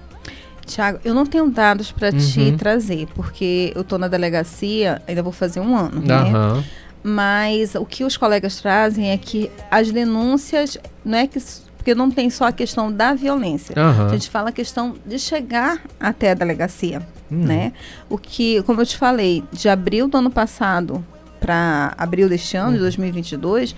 Tiago, 0.65 0.99
eu 1.05 1.15
não 1.15 1.25
tenho 1.27 1.49
dados 1.51 1.91
para 1.93 2.11
te 2.13 2.41
Uhum. 2.41 2.57
trazer, 2.57 3.07
porque 3.15 3.73
eu 3.75 3.83
estou 3.83 3.99
na 3.99 4.09
delegacia, 4.09 5.01
ainda 5.07 5.23
vou 5.23 5.33
fazer 5.33 5.61
um 5.61 5.77
ano, 5.77 6.01
né? 6.01 6.15
Aham. 6.33 6.65
Mas 7.03 7.75
o 7.75 7.85
que 7.85 8.03
os 8.03 8.17
colegas 8.17 8.61
trazem 8.61 9.11
é 9.11 9.19
que 9.19 9.51
as 9.71 9.91
denúncias, 9.93 10.79
não 11.05 11.19
é 11.19 11.27
que 11.27 11.39
porque 11.77 11.95
não 11.95 12.11
tem 12.11 12.31
só 12.31 12.47
a 12.47 12.53
questão 12.53 12.91
da 12.91 13.13
violência. 13.13 13.75
Aham. 13.79 14.07
A 14.07 14.13
gente 14.13 14.31
fala 14.31 14.49
a 14.49 14.53
questão 14.53 14.95
de 15.05 15.19
chegar 15.19 15.83
até 16.01 16.31
a 16.31 16.35
delegacia, 16.35 17.03
Uhum. 17.31 17.45
né? 17.45 17.73
O 18.09 18.17
que, 18.17 18.63
como 18.63 18.81
eu 18.81 18.87
te 18.87 18.97
falei, 18.97 19.45
de 19.53 19.69
abril 19.69 20.09
do 20.09 20.17
ano 20.17 20.31
passado 20.31 21.05
para 21.39 21.93
abril 21.99 22.27
deste 22.27 22.57
ano, 22.57 22.73
de 22.73 22.79
2022, 22.79 23.77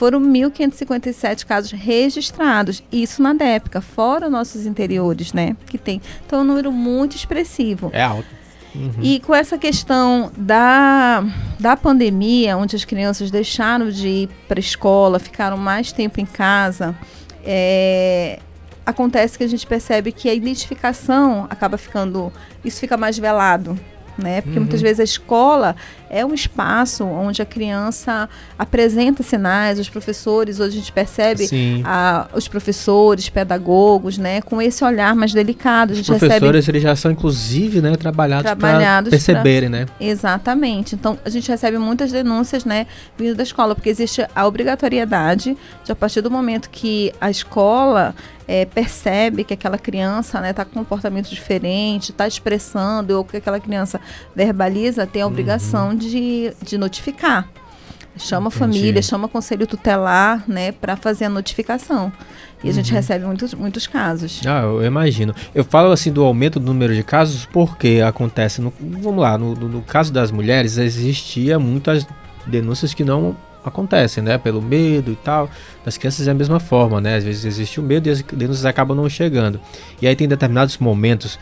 foram 0.00 0.18
1.557 0.18 1.44
casos 1.44 1.72
registrados. 1.72 2.82
Isso 2.90 3.22
na 3.22 3.34
DEPCA, 3.34 3.82
fora 3.82 4.30
nossos 4.30 4.64
interiores, 4.64 5.34
né? 5.34 5.54
Que 5.66 5.76
tem. 5.76 6.00
Então 6.24 6.38
é 6.38 6.42
um 6.42 6.46
número 6.46 6.72
muito 6.72 7.16
expressivo. 7.16 7.90
É 7.92 8.02
alto. 8.02 8.24
Uhum. 8.74 8.92
E 9.02 9.20
com 9.20 9.34
essa 9.34 9.58
questão 9.58 10.32
da, 10.34 11.22
da 11.58 11.76
pandemia, 11.76 12.56
onde 12.56 12.74
as 12.76 12.84
crianças 12.86 13.30
deixaram 13.30 13.90
de 13.90 14.08
ir 14.08 14.28
para 14.48 14.58
a 14.58 14.60
escola, 14.60 15.18
ficaram 15.18 15.58
mais 15.58 15.92
tempo 15.92 16.18
em 16.18 16.24
casa, 16.24 16.96
é, 17.44 18.38
acontece 18.86 19.36
que 19.36 19.44
a 19.44 19.48
gente 19.48 19.66
percebe 19.66 20.12
que 20.12 20.30
a 20.30 20.34
identificação 20.34 21.46
acaba 21.50 21.76
ficando. 21.76 22.32
Isso 22.64 22.80
fica 22.80 22.96
mais 22.96 23.18
velado. 23.18 23.78
Né? 24.16 24.40
Porque 24.40 24.58
Uhum. 24.58 24.64
muitas 24.64 24.80
vezes 24.80 25.00
a 25.00 25.04
escola 25.04 25.76
é 26.10 26.26
um 26.26 26.34
espaço 26.34 27.04
onde 27.04 27.40
a 27.40 27.46
criança 27.46 28.28
apresenta 28.58 29.22
sinais, 29.22 29.78
os 29.78 29.88
professores, 29.88 30.58
hoje 30.60 30.76
a 30.76 30.80
gente 30.80 30.92
percebe 30.92 31.46
a- 31.84 32.26
os 32.34 32.48
professores, 32.48 33.28
pedagogos, 33.28 34.18
né, 34.18 34.42
com 34.42 34.60
esse 34.60 34.84
olhar 34.84 35.14
mais 35.14 35.32
delicado. 35.32 35.92
Os 35.92 35.98
gente 35.98 36.10
recebe 36.12 36.28
professores 36.28 36.68
eles 36.68 36.82
já 36.82 36.94
são 36.96 37.10
inclusive 37.10 37.80
né, 37.80 37.96
trabalhados 37.96 38.42
para 38.50 38.56
Trabalhados 38.56 39.08
pra- 39.10 39.18
perceberem, 39.18 39.68
né? 39.68 39.86
Exatamente. 40.00 40.94
Então, 40.94 41.16
a 41.24 41.30
gente 41.30 41.48
recebe 41.48 41.78
muitas 41.78 42.10
denúncias, 42.12 42.64
né, 42.64 42.86
vindo 43.16 43.34
da 43.36 43.42
escola, 43.42 43.74
porque 43.74 43.88
existe 43.88 44.26
a 44.34 44.46
obrigatoriedade 44.46 45.56
de, 45.84 45.92
a 45.92 45.96
partir 45.96 46.20
do 46.20 46.30
momento 46.30 46.68
que 46.70 47.12
a 47.20 47.30
escola 47.30 48.14
eh, 48.52 48.64
percebe 48.64 49.44
que 49.44 49.54
aquela 49.54 49.78
criança 49.78 50.40
está 50.50 50.64
com 50.64 50.80
um 50.80 50.82
comportamento 50.82 51.28
diferente, 51.30 52.10
está 52.10 52.26
expressando, 52.26 53.16
ou 53.16 53.24
que 53.24 53.36
aquela 53.36 53.60
criança 53.60 54.00
verbaliza, 54.34 55.06
tem 55.06 55.22
a 55.22 55.26
obrigação 55.28 55.94
de, 56.00 56.52
de 56.64 56.78
notificar. 56.78 57.48
Chama 58.16 58.48
a 58.48 58.50
família, 58.50 59.00
chama 59.02 59.26
o 59.26 59.28
conselho 59.28 59.66
tutelar, 59.66 60.42
né, 60.48 60.72
para 60.72 60.96
fazer 60.96 61.26
a 61.26 61.28
notificação. 61.28 62.12
E 62.62 62.68
a 62.68 62.72
gente 62.72 62.92
recebe 62.92 63.24
muitos, 63.24 63.54
muitos 63.54 63.86
casos. 63.86 64.42
Ah, 64.46 64.60
eu 64.62 64.84
imagino. 64.84 65.34
Eu 65.54 65.64
falo 65.64 65.90
assim 65.92 66.12
do 66.12 66.22
aumento 66.24 66.60
do 66.60 66.66
número 66.66 66.94
de 66.94 67.02
casos 67.02 67.46
porque 67.46 68.02
acontece, 68.06 68.60
no, 68.60 68.72
vamos 68.78 69.22
lá, 69.22 69.38
no, 69.38 69.54
no- 69.54 69.80
caso 69.82 70.12
das 70.12 70.30
mulheres 70.30 70.76
existia 70.76 71.58
muitas 71.58 72.06
denúncias 72.46 72.92
que 72.92 73.04
não 73.04 73.34
acontecem, 73.64 74.22
né? 74.22 74.36
Pelo 74.36 74.60
medo 74.60 75.10
e 75.12 75.16
tal. 75.16 75.48
Das 75.84 75.96
crianças 75.96 76.28
é 76.28 76.30
a 76.32 76.34
mesma 76.34 76.60
forma, 76.60 77.00
né? 77.00 77.16
Às 77.16 77.24
vezes 77.24 77.44
existe 77.46 77.80
o 77.80 77.82
medo 77.82 78.08
e 78.08 78.10
as 78.10 78.20
denúncias 78.22 78.66
acabam 78.66 78.94
não 78.96 79.08
chegando. 79.08 79.58
E 80.02 80.06
aí 80.06 80.14
tem 80.16 80.28
determinados 80.28 80.76
momentos 80.76 81.38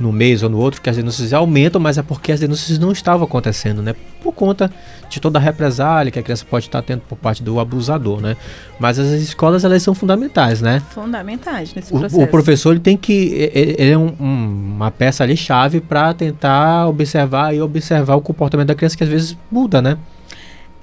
no 0.00 0.10
mês 0.12 0.42
ou 0.42 0.48
no 0.48 0.58
outro 0.58 0.80
que 0.80 0.88
as 0.88 0.96
denúncias 0.96 1.32
aumentam, 1.32 1.80
mas 1.80 1.98
é 1.98 2.02
porque 2.02 2.32
as 2.32 2.40
denúncias 2.40 2.78
não 2.78 2.90
estavam 2.90 3.24
acontecendo, 3.26 3.82
né? 3.82 3.94
Por 4.22 4.32
conta 4.32 4.72
de 5.08 5.20
toda 5.20 5.38
a 5.38 5.42
represália 5.42 6.10
que 6.10 6.18
a 6.18 6.22
criança 6.22 6.44
pode 6.48 6.66
estar 6.66 6.80
tendo 6.82 7.02
por 7.02 7.16
parte 7.16 7.42
do 7.42 7.60
abusador, 7.60 8.20
né? 8.20 8.36
Mas 8.78 8.98
as 8.98 9.08
escolas 9.20 9.64
elas 9.64 9.82
são 9.82 9.94
fundamentais, 9.94 10.60
né? 10.62 10.82
Fundamentais 10.90 11.74
nesse 11.74 11.94
O, 11.94 11.98
processo. 12.00 12.20
o 12.22 12.26
professor 12.26 12.70
ele 12.72 12.80
tem 12.80 12.96
que 12.96 13.50
ele 13.52 13.90
é 13.92 13.98
um- 13.98 14.14
um- 14.18 14.72
uma 14.76 14.90
peça 14.90 15.22
ali 15.22 15.36
chave 15.36 15.80
para 15.80 16.14
tentar 16.14 16.88
observar 16.88 17.54
e 17.54 17.60
observar 17.60 18.16
o 18.16 18.20
comportamento 18.20 18.68
da 18.68 18.74
criança 18.74 18.96
que 18.96 19.04
às 19.04 19.10
vezes 19.10 19.36
muda, 19.50 19.82
né? 19.82 19.98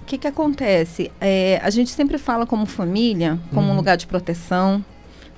que, 0.08 0.18
que 0.18 0.26
acontece? 0.28 1.12
É, 1.20 1.60
a 1.62 1.70
gente 1.70 1.92
sempre 1.92 2.18
fala 2.18 2.46
como 2.46 2.66
família, 2.66 3.38
como 3.54 3.68
uhum. 3.68 3.74
um 3.74 3.76
lugar 3.76 3.98
de 3.98 4.08
proteção, 4.08 4.84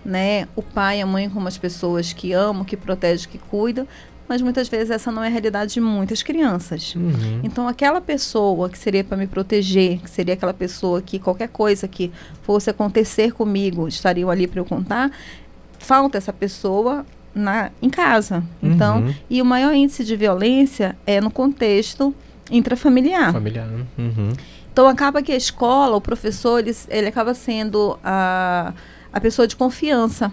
né? 0.10 0.48
O 0.56 0.62
pai 0.64 1.00
e 1.00 1.02
a 1.02 1.06
mãe 1.06 1.30
como 1.30 1.48
as 1.48 1.58
pessoas 1.58 2.12
que 2.12 2.34
amam, 2.34 2.66
que 2.66 2.76
protegem, 2.76 3.30
que 3.30 3.38
cuidam, 3.38 3.88
mas 4.28 4.42
muitas 4.42 4.68
vezes 4.68 4.90
essa 4.90 5.12
não 5.12 5.24
é 5.24 5.28
a 5.28 5.30
realidade 5.30 5.74
de 5.74 5.82
muitas 5.82 6.24
crianças. 6.24 6.96
Uhum. 6.96 7.42
Então, 7.44 7.68
aquela 7.68 8.02
pessoa 8.02 8.70
que 8.70 8.78
seria 8.78 9.04
para 9.04 9.18
me 9.18 9.28
proteger, 9.28 10.00
que 10.00 10.10
seria 10.10 10.34
aquela 10.34 10.54
pessoa 10.54 11.02
que 11.02 11.20
qualquer 11.20 11.50
coisa 11.50 11.88
que 11.88 12.12
fosse 12.42 12.70
acontecer 12.70 13.34
comigo 13.34 13.88
estariam 13.88 14.30
ali 14.30 14.48
para 14.48 14.60
eu 14.60 14.66
contar, 14.66 15.12
falta 15.78 16.18
essa 16.18 16.34
pessoa 16.34 17.06
na, 17.34 17.72
em 17.82 17.90
casa. 17.90 18.44
Então, 18.62 19.02
uhum. 19.02 19.16
e 19.30 19.42
o 19.42 19.46
maior 19.46 19.74
índice 19.74 20.04
de 20.04 20.16
violência 20.16 20.98
é 21.06 21.22
no 21.22 21.32
contexto 21.32 22.14
intrafamiliar. 22.52 23.32
Familiar. 23.32 23.68
Né? 23.68 23.86
Uhum. 23.98 24.34
Então 24.72 24.88
acaba 24.88 25.22
que 25.22 25.32
a 25.32 25.36
escola, 25.36 25.98
o 25.98 26.02
professor, 26.02 26.60
ele, 26.60 26.76
ele 26.90 27.08
acaba 27.08 27.34
sendo 27.34 28.00
a, 28.04 28.74
a 29.12 29.20
pessoa 29.20 29.48
de 29.48 29.56
confiança. 29.56 30.32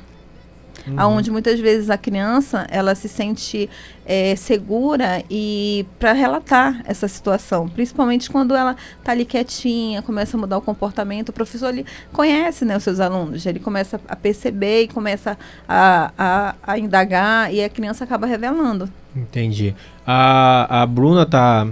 Uhum. 0.87 0.95
Aonde 0.97 1.31
muitas 1.31 1.59
vezes 1.59 1.91
a 1.91 1.99
criança 1.99 2.67
ela 2.71 2.95
se 2.95 3.09
sente 3.09 3.69
é, 4.05 4.37
segura 4.37 5.25
e 5.29 5.85
para 5.99 6.13
relatar 6.13 6.81
essa 6.85 7.09
situação, 7.09 7.69
principalmente 7.69 8.31
quando 8.31 8.55
ela 8.55 8.77
está 8.99 9.13
ali 9.13 9.25
quietinha, 9.25 10.01
começa 10.03 10.37
a 10.37 10.41
mudar 10.41 10.59
o 10.59 10.63
comportamento, 10.63 11.31
o 11.31 11.33
professor 11.33 11.71
ele 11.71 11.85
conhece 12.13 12.65
né, 12.65 12.77
os 12.77 12.85
seus 12.85 13.01
alunos, 13.01 13.45
ele 13.47 13.59
começa 13.59 14.01
a 14.09 14.15
perceber 14.15 14.83
e 14.83 14.89
começa 14.89 15.37
a, 15.69 16.13
a, 16.17 16.55
a 16.63 16.79
indagar 16.79 17.53
e 17.53 17.65
a 17.65 17.69
criança 17.69 18.05
acaba 18.05 18.27
revelando. 18.27 18.89
Entendi. 19.15 19.75
A, 20.07 20.83
a 20.83 20.87
Bruna 20.87 21.23
está 21.23 21.67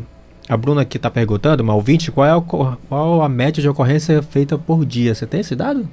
a 0.46 0.58
Bruna 0.58 0.82
aqui 0.82 0.98
está 0.98 1.10
perguntando, 1.10 1.62
uma 1.62 1.74
ouvinte, 1.74 2.12
qual 2.12 2.26
é 2.26 2.30
a, 2.30 2.40
qual 2.40 3.22
a 3.22 3.28
média 3.30 3.62
de 3.62 3.68
ocorrência 3.68 4.22
feita 4.22 4.58
por 4.58 4.84
dia? 4.84 5.14
Você 5.14 5.26
tem 5.26 5.40
esse 5.40 5.56
dado? 5.56 5.88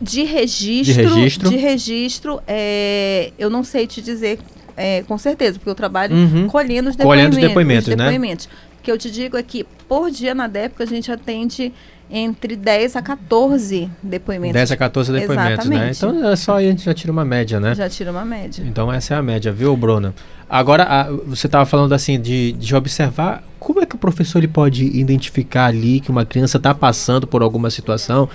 De 0.00 0.24
registro, 0.24 0.94
de 0.94 1.14
registro, 1.14 1.50
de 1.50 1.56
registro 1.56 2.40
é, 2.48 3.32
eu 3.38 3.48
não 3.48 3.62
sei 3.62 3.86
te 3.86 4.02
dizer 4.02 4.40
é, 4.76 5.02
com 5.02 5.16
certeza, 5.16 5.58
porque 5.58 5.70
eu 5.70 5.74
trabalho 5.74 6.14
uhum. 6.14 6.48
colhendo 6.48 6.90
os 6.90 6.96
depoimentos. 6.96 7.36
Colhendo 7.36 7.36
os 7.36 7.48
depoimentos, 7.48 7.88
os 7.88 7.94
depoimentos. 7.94 8.46
Né? 8.46 8.52
O 8.78 8.82
que 8.82 8.90
eu 8.90 8.98
te 8.98 9.10
digo 9.10 9.36
é 9.36 9.42
que, 9.42 9.64
por 9.88 10.10
dia 10.10 10.34
na 10.34 10.46
DEPCA, 10.46 10.82
a 10.82 10.86
gente 10.86 11.10
atende 11.10 11.72
entre 12.10 12.54
10 12.54 12.96
a 12.96 13.02
14 13.02 13.90
depoimentos. 14.02 14.54
10 14.54 14.72
a 14.72 14.76
14 14.76 15.12
depoimentos, 15.12 15.66
né? 15.66 15.90
Exatamente. 15.90 16.04
né? 16.04 16.20
Então 16.20 16.30
é 16.30 16.36
só 16.36 16.56
aí 16.56 16.66
a 16.66 16.70
gente 16.70 16.84
já 16.84 16.92
tira 16.92 17.10
uma 17.10 17.24
média, 17.24 17.58
né? 17.58 17.74
Já 17.74 17.88
tira 17.88 18.10
uma 18.10 18.24
média. 18.24 18.64
Então 18.66 18.92
essa 18.92 19.14
é 19.14 19.16
a 19.16 19.22
média, 19.22 19.50
viu, 19.50 19.74
Bruna? 19.76 20.14
Agora, 20.48 20.84
a, 20.84 21.10
você 21.10 21.46
estava 21.46 21.64
falando 21.64 21.94
assim 21.94 22.20
de, 22.20 22.52
de 22.52 22.74
observar 22.74 23.42
como 23.58 23.80
é 23.80 23.86
que 23.86 23.94
o 23.94 23.98
professor 23.98 24.38
ele 24.38 24.48
pode 24.48 24.84
identificar 24.84 25.66
ali 25.66 25.98
que 26.00 26.10
uma 26.10 26.26
criança 26.26 26.58
está 26.58 26.74
passando 26.74 27.26
por 27.26 27.42
alguma 27.42 27.70
situação. 27.70 28.28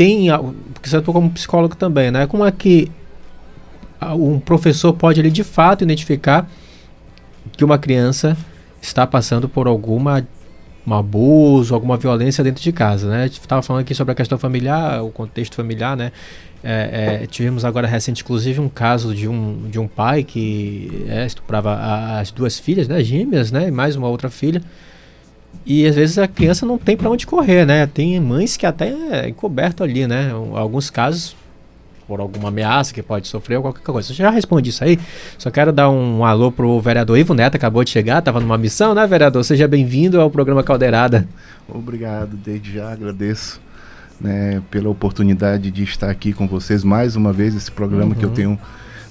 Tem, 0.00 0.28
porque 0.72 0.88
você 0.88 0.96
atua 0.96 1.12
como 1.12 1.28
psicólogo 1.28 1.76
também, 1.76 2.10
né? 2.10 2.26
Como 2.26 2.42
é 2.42 2.50
que 2.50 2.90
um 4.16 4.40
professor 4.40 4.94
pode 4.94 5.20
ele 5.20 5.30
de 5.30 5.44
fato 5.44 5.84
identificar 5.84 6.48
que 7.52 7.62
uma 7.62 7.76
criança 7.76 8.34
está 8.80 9.06
passando 9.06 9.46
por 9.46 9.66
alguma 9.66 10.26
um 10.86 10.94
abuso, 10.94 11.74
alguma 11.74 11.98
violência 11.98 12.42
dentro 12.42 12.62
de 12.62 12.72
casa, 12.72 13.10
né? 13.10 13.24
A 13.24 13.26
gente 13.26 13.40
estava 13.40 13.60
falando 13.60 13.82
aqui 13.82 13.94
sobre 13.94 14.12
a 14.12 14.14
questão 14.14 14.38
familiar, 14.38 15.04
o 15.04 15.10
contexto 15.10 15.54
familiar, 15.56 15.94
né? 15.94 16.12
É, 16.64 17.20
é, 17.22 17.26
tivemos 17.26 17.62
agora 17.62 17.86
recente, 17.86 18.22
inclusive, 18.22 18.58
um 18.58 18.70
caso 18.70 19.14
de 19.14 19.28
um, 19.28 19.68
de 19.68 19.78
um 19.78 19.86
pai 19.86 20.24
que 20.24 21.04
é, 21.10 21.26
estuprava 21.26 21.74
as 22.18 22.30
duas 22.30 22.58
filhas, 22.58 22.88
né? 22.88 23.04
Gêmeas, 23.04 23.52
né? 23.52 23.68
E 23.68 23.70
mais 23.70 23.96
uma 23.96 24.08
outra 24.08 24.30
filha. 24.30 24.62
E 25.64 25.86
às 25.86 25.94
vezes 25.94 26.18
a 26.18 26.26
criança 26.26 26.64
não 26.64 26.78
tem 26.78 26.96
para 26.96 27.10
onde 27.10 27.26
correr, 27.26 27.64
né? 27.66 27.86
Tem 27.86 28.18
mães 28.18 28.56
que 28.56 28.66
até 28.66 28.88
é 28.88 29.28
encoberto 29.28 29.84
ali, 29.84 30.06
né? 30.06 30.30
Alguns 30.54 30.90
casos 30.90 31.36
por 32.10 32.18
alguma 32.18 32.48
ameaça 32.48 32.92
que 32.92 33.02
pode 33.02 33.28
sofrer 33.28 33.56
ou 33.56 33.62
qualquer 33.62 33.82
coisa. 33.82 34.08
Você 34.08 34.14
já 34.14 34.30
responde 34.30 34.70
isso 34.70 34.82
aí. 34.82 34.98
Só 35.38 35.48
quero 35.48 35.72
dar 35.72 35.88
um 35.88 36.24
alô 36.24 36.50
pro 36.50 36.80
vereador 36.80 37.16
Ivo 37.16 37.34
Neto, 37.34 37.54
acabou 37.54 37.84
de 37.84 37.90
chegar, 37.90 38.18
estava 38.18 38.40
numa 38.40 38.58
missão, 38.58 38.96
né, 38.96 39.06
vereador? 39.06 39.44
Seja 39.44 39.68
bem-vindo 39.68 40.20
ao 40.20 40.28
programa 40.28 40.64
Caldeirada. 40.64 41.28
Obrigado, 41.68 42.36
desde 42.36 42.72
já 42.72 42.92
agradeço 42.92 43.60
né, 44.20 44.60
pela 44.72 44.88
oportunidade 44.88 45.70
de 45.70 45.84
estar 45.84 46.10
aqui 46.10 46.32
com 46.32 46.48
vocês 46.48 46.82
mais 46.82 47.14
uma 47.14 47.32
vez, 47.32 47.54
esse 47.54 47.70
programa 47.70 48.12
uhum. 48.12 48.18
que 48.18 48.24
eu 48.24 48.28
uhum. 48.28 48.34
tenho 48.34 48.58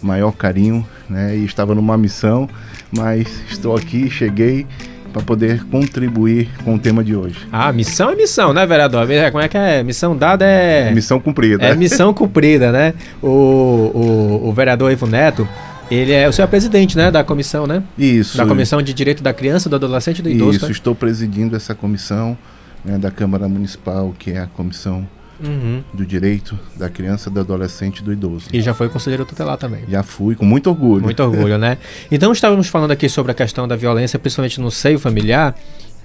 maior 0.01 0.33
carinho, 0.33 0.85
né, 1.09 1.37
e 1.37 1.45
estava 1.45 1.73
numa 1.73 1.97
missão, 1.97 2.49
mas 2.91 3.27
estou 3.49 3.77
aqui, 3.77 4.09
cheguei 4.09 4.67
para 5.09 5.21
poder 5.21 5.63
contribuir 5.65 6.49
com 6.63 6.75
o 6.75 6.79
tema 6.79 7.03
de 7.03 7.15
hoje. 7.15 7.47
Ah, 7.51 7.71
missão 7.71 8.11
é 8.11 8.15
missão, 8.15 8.53
né, 8.53 8.65
vereador? 8.65 9.09
É, 9.09 9.31
como 9.31 9.43
é 9.43 9.47
que 9.47 9.57
é? 9.57 9.83
Missão 9.83 10.15
dada 10.15 10.45
é. 10.45 10.91
Missão 10.91 11.19
cumprida. 11.19 11.65
É 11.65 11.75
missão 11.75 12.13
cumprida, 12.13 12.71
né? 12.71 12.93
O, 13.21 13.27
o, 13.27 14.49
o 14.49 14.53
vereador 14.53 14.91
Ivo 14.91 15.07
Neto. 15.07 15.47
Ele 15.91 16.11
é 16.11 16.29
o 16.29 16.31
senhor 16.31 16.47
é 16.47 16.49
presidente, 16.49 16.95
né, 16.95 17.09
da 17.09 17.23
comissão, 17.23 17.65
né? 17.65 17.81
Isso. 17.97 18.37
Da 18.37 18.45
comissão 18.45 18.81
de 18.81 18.93
direito 18.93 19.23
da 19.23 19.33
criança, 19.33 19.67
do 19.67 19.75
adolescente 19.75 20.19
e 20.19 20.21
do 20.21 20.29
idoso. 20.29 20.57
Isso, 20.57 20.65
né? 20.65 20.71
estou 20.71 20.93
presidindo 20.93 21.55
essa 21.55 21.73
comissão 21.73 22.37
né, 22.85 22.97
da 22.97 23.09
Câmara 23.09 23.47
Municipal, 23.47 24.13
que 24.17 24.31
é 24.31 24.39
a 24.39 24.45
comissão 24.45 25.07
uhum. 25.41 25.83
do 25.93 26.05
direito 26.05 26.57
da 26.75 26.89
criança, 26.89 27.29
do 27.29 27.39
adolescente 27.39 27.99
e 27.99 28.03
do 28.03 28.13
idoso. 28.13 28.47
E 28.51 28.61
já 28.61 28.73
foi 28.73 28.89
conselheiro 28.89 29.25
tutelar 29.25 29.57
também. 29.57 29.83
Já 29.87 30.03
fui, 30.03 30.35
com 30.35 30.45
muito 30.45 30.69
orgulho. 30.69 31.03
Muito 31.03 31.21
orgulho, 31.21 31.57
né? 31.57 31.77
Então 32.11 32.31
estávamos 32.31 32.67
falando 32.67 32.91
aqui 32.91 33.07
sobre 33.09 33.31
a 33.31 33.35
questão 33.35 33.67
da 33.67 33.75
violência, 33.75 34.19
principalmente 34.19 34.59
no 34.59 34.71
seio 34.71 34.99
familiar, 34.99 35.55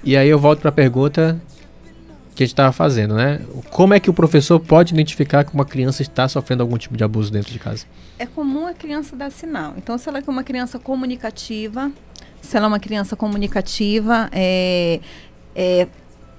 e 0.03 0.15
aí 0.15 0.29
eu 0.29 0.39
volto 0.39 0.59
para 0.59 0.69
a 0.69 0.73
pergunta 0.73 1.41
que 2.35 2.43
a 2.43 2.45
gente 2.45 2.53
estava 2.53 2.73
fazendo, 2.73 3.15
né? 3.15 3.39
Como 3.69 3.93
é 3.93 3.99
que 3.99 4.09
o 4.09 4.13
professor 4.13 4.59
pode 4.59 4.93
identificar 4.93 5.45
que 5.45 5.53
uma 5.53 5.63
criança 5.63 6.01
está 6.01 6.27
sofrendo 6.27 6.61
algum 6.61 6.77
tipo 6.77 6.97
de 6.97 7.03
abuso 7.03 7.31
dentro 7.31 7.51
de 7.51 7.57
casa? 7.57 7.85
É 8.19 8.25
comum 8.25 8.67
a 8.67 8.73
criança 8.73 9.15
dar 9.15 9.31
sinal. 9.31 9.73
Então, 9.77 9.97
se 9.97 10.09
ela 10.09 10.19
é 10.19 10.23
uma 10.27 10.43
criança 10.43 10.77
comunicativa, 10.77 11.91
se 12.41 12.57
ela 12.57 12.65
é 12.65 12.67
uma 12.67 12.79
criança 12.79 13.15
comunicativa, 13.15 14.29
é, 14.33 14.99
é, 15.55 15.87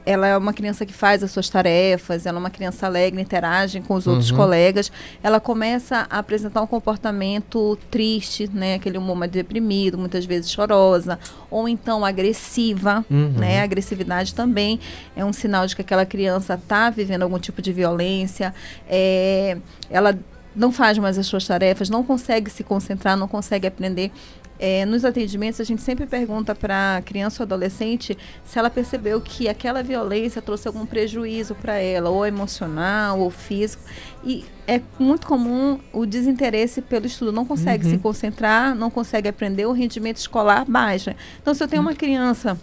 ela 0.06 0.28
é 0.28 0.38
uma 0.38 0.52
criança 0.52 0.86
que 0.86 0.92
faz 0.92 1.24
as 1.24 1.32
suas 1.32 1.48
tarefas, 1.48 2.24
ela 2.24 2.38
é 2.38 2.40
uma 2.40 2.48
criança 2.48 2.86
alegre, 2.86 3.20
interage 3.20 3.80
com 3.80 3.94
os 3.94 4.06
outros 4.06 4.30
uhum. 4.30 4.36
colegas, 4.36 4.92
ela 5.20 5.40
começa 5.40 6.06
a 6.08 6.20
apresentar 6.20 6.62
um 6.62 6.66
comportamento 6.66 7.76
triste, 7.90 8.48
né, 8.54 8.76
aquele 8.76 8.96
humor 8.96 9.16
mais 9.16 9.32
deprimido, 9.32 9.98
muitas 9.98 10.24
vezes 10.24 10.50
chorosa, 10.50 11.18
ou 11.50 11.68
então 11.68 12.04
agressiva, 12.04 13.04
uhum. 13.10 13.32
né, 13.32 13.60
a 13.60 13.64
agressividade 13.64 14.32
também 14.32 14.78
é 15.16 15.24
um 15.24 15.32
sinal 15.32 15.66
de 15.66 15.74
que 15.74 15.82
aquela 15.82 16.06
criança 16.06 16.54
está 16.54 16.88
vivendo 16.88 17.22
algum 17.22 17.38
tipo 17.40 17.60
de 17.60 17.72
violência, 17.72 18.54
é, 18.88 19.58
ela 19.90 20.16
não 20.56 20.72
faz 20.72 20.96
mais 20.96 21.18
as 21.18 21.26
suas 21.26 21.46
tarefas, 21.46 21.90
não 21.90 22.02
consegue 22.02 22.50
se 22.50 22.64
concentrar, 22.64 23.16
não 23.16 23.28
consegue 23.28 23.66
aprender. 23.66 24.10
É, 24.58 24.84
nos 24.86 25.04
atendimentos, 25.04 25.60
a 25.60 25.64
gente 25.64 25.82
sempre 25.82 26.06
pergunta 26.06 26.54
para 26.54 26.96
a 26.96 27.02
criança 27.02 27.42
ou 27.42 27.44
adolescente 27.44 28.16
se 28.44 28.58
ela 28.58 28.70
percebeu 28.70 29.20
que 29.20 29.48
aquela 29.48 29.82
violência 29.82 30.40
trouxe 30.40 30.66
algum 30.66 30.86
prejuízo 30.86 31.54
para 31.54 31.74
ela, 31.74 32.10
ou 32.10 32.24
emocional, 32.26 33.20
ou 33.20 33.30
físico. 33.30 33.82
E 34.24 34.44
é 34.66 34.80
muito 34.98 35.26
comum 35.26 35.78
o 35.92 36.06
desinteresse 36.06 36.82
pelo 36.82 37.06
estudo. 37.06 37.32
Não 37.32 37.44
consegue 37.44 37.84
uhum. 37.84 37.90
se 37.92 37.98
concentrar, 37.98 38.74
não 38.74 38.90
consegue 38.90 39.28
aprender, 39.28 39.66
o 39.66 39.72
rendimento 39.72 40.16
escolar 40.16 40.64
baixa. 40.64 41.14
Então, 41.40 41.54
se 41.54 41.62
eu 41.62 41.68
tenho 41.68 41.82
uma 41.82 41.94
criança 41.94 42.58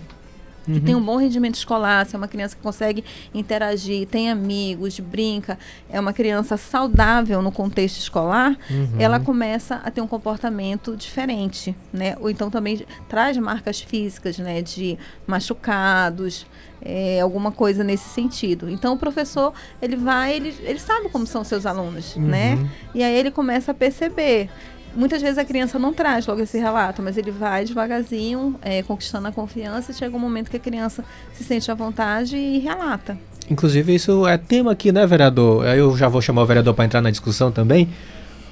que 0.65 0.71
uhum. 0.71 0.81
tem 0.81 0.95
um 0.95 1.01
bom 1.01 1.17
rendimento 1.17 1.55
escolar, 1.55 2.05
se 2.05 2.15
é 2.15 2.17
uma 2.17 2.27
criança 2.27 2.55
que 2.55 2.61
consegue 2.61 3.03
interagir, 3.33 4.07
tem 4.07 4.29
amigos, 4.29 4.99
brinca, 4.99 5.57
é 5.89 5.99
uma 5.99 6.13
criança 6.13 6.57
saudável 6.57 7.41
no 7.41 7.51
contexto 7.51 7.97
escolar, 7.97 8.57
uhum. 8.69 8.95
ela 8.99 9.19
começa 9.19 9.75
a 9.83 9.91
ter 9.91 10.01
um 10.01 10.07
comportamento 10.07 10.95
diferente, 10.95 11.75
né? 11.91 12.15
Ou 12.19 12.29
então 12.29 12.49
também 12.49 12.85
traz 13.07 13.37
marcas 13.37 13.81
físicas, 13.81 14.37
né? 14.37 14.61
De 14.61 14.97
machucados, 15.27 16.45
é, 16.81 17.21
alguma 17.21 17.51
coisa 17.51 17.83
nesse 17.83 18.09
sentido. 18.09 18.69
Então 18.69 18.93
o 18.93 18.97
professor 18.97 19.53
ele 19.81 19.95
vai, 19.95 20.35
ele, 20.35 20.55
ele 20.61 20.79
sabe 20.79 21.09
como 21.09 21.25
são 21.25 21.43
seus 21.43 21.65
alunos, 21.65 22.15
né? 22.15 22.55
uhum. 22.55 22.63
né? 22.63 22.69
E 22.93 23.03
aí 23.03 23.15
ele 23.15 23.31
começa 23.31 23.71
a 23.71 23.73
perceber 23.73 24.49
muitas 24.95 25.21
vezes 25.21 25.37
a 25.37 25.45
criança 25.45 25.77
não 25.77 25.93
traz 25.93 26.25
logo 26.25 26.41
esse 26.41 26.57
relato, 26.57 27.01
mas 27.01 27.17
ele 27.17 27.31
vai 27.31 27.65
devagarzinho, 27.65 28.55
é, 28.61 28.83
conquistando 28.83 29.27
a 29.27 29.31
confiança, 29.31 29.91
e 29.91 29.95
chega 29.95 30.15
um 30.15 30.19
momento 30.19 30.49
que 30.49 30.57
a 30.57 30.59
criança 30.59 31.03
se 31.33 31.43
sente 31.43 31.69
à 31.71 31.73
vontade 31.73 32.37
e 32.37 32.59
relata. 32.59 33.17
Inclusive, 33.49 33.93
isso 33.93 34.25
é 34.27 34.37
tema 34.37 34.71
aqui, 34.71 34.91
né, 34.91 35.05
vereador? 35.05 35.65
Eu 35.65 35.97
já 35.97 36.07
vou 36.07 36.21
chamar 36.21 36.43
o 36.43 36.45
vereador 36.45 36.73
para 36.73 36.85
entrar 36.85 37.01
na 37.01 37.11
discussão 37.11 37.51
também. 37.51 37.89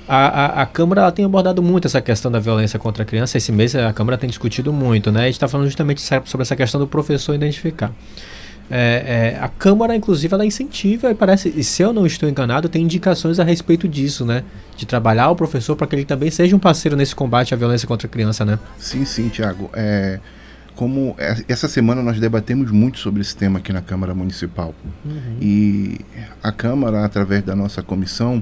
A, 0.08 0.28
a, 0.28 0.62
a 0.64 0.66
Câmara 0.66 1.10
tem 1.12 1.24
abordado 1.24 1.62
muito 1.62 1.88
essa 1.88 2.02
questão 2.02 2.30
da 2.30 2.40
violência 2.40 2.78
contra 2.78 3.04
a 3.04 3.06
criança. 3.06 3.38
Esse 3.38 3.52
mês 3.52 3.74
a 3.76 3.94
Câmara 3.94 4.18
tem 4.18 4.30
discutido 4.30 4.74
muito, 4.74 5.12
né? 5.12 5.22
A 5.22 5.26
gente 5.26 5.36
está 5.36 5.48
falando 5.48 5.68
justamente 5.68 6.02
sobre 6.02 6.42
essa 6.42 6.56
questão 6.56 6.82
do 6.82 6.88
professor 6.88 7.34
identificar. 7.34 7.92
É, 8.72 9.36
é, 9.36 9.44
a 9.44 9.50
Câmara, 9.50 9.96
inclusive, 9.96 10.34
ela 10.34 10.46
incentiva, 10.46 11.12
e 11.12 11.16
parece, 11.16 11.54
e 11.56 11.64
se 11.64 11.82
eu 11.82 11.92
não 11.92 12.06
estou 12.06 12.30
enganado, 12.30 12.70
tem 12.70 12.84
indicações 12.84 13.40
a 13.40 13.44
respeito 13.44 13.88
disso, 13.88 14.26
né? 14.26 14.44
De 14.78 14.86
trabalhar 14.86 15.30
o 15.30 15.36
professor 15.36 15.76
para 15.76 15.86
que 15.88 15.96
ele 15.96 16.06
também 16.06 16.32
seja 16.32 16.56
um 16.56 16.60
parceiro 16.60 16.96
nesse 16.96 17.16
combate 17.16 17.54
à 17.54 17.58
violência 17.58 17.88
contra 17.88 18.08
a 18.08 18.10
criança, 18.10 18.46
né? 18.46 18.58
Sim, 18.78 19.04
sim, 19.04 19.28
Tiago. 19.30 19.70
É, 19.74 20.20
como 20.76 21.16
essa 21.48 21.68
semana 21.68 22.02
nós 22.02 22.20
debatemos 22.20 22.72
muito 22.72 22.98
sobre 23.00 23.22
esse 23.22 23.36
tema 23.36 23.60
aqui 23.60 23.72
na 23.74 23.82
Câmara 23.82 24.16
Municipal. 24.16 24.74
Uhum. 25.06 25.38
E 25.42 26.00
a 26.42 26.52
Câmara, 26.52 27.06
através 27.06 27.44
da 27.44 27.56
nossa 27.56 27.84
comissão, 27.84 28.42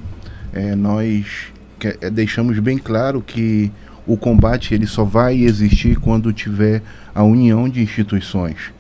é, 0.53 0.75
nós 0.75 1.51
que, 1.79 1.97
é, 2.01 2.09
deixamos 2.09 2.59
bem 2.59 2.77
claro 2.77 3.21
que 3.21 3.71
o 4.05 4.17
combate 4.17 4.73
ele 4.73 4.87
só 4.87 5.03
vai 5.03 5.37
existir 5.37 5.97
quando 5.97 6.31
tiver 6.33 6.81
a 7.13 7.23
união 7.23 7.67
de 7.67 7.81
instituições. 7.81 8.71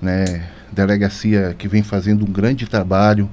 Né? 0.00 0.42
Delegacia 0.72 1.54
que 1.58 1.68
vem 1.68 1.82
fazendo 1.82 2.24
um 2.24 2.30
grande 2.30 2.66
trabalho 2.66 3.28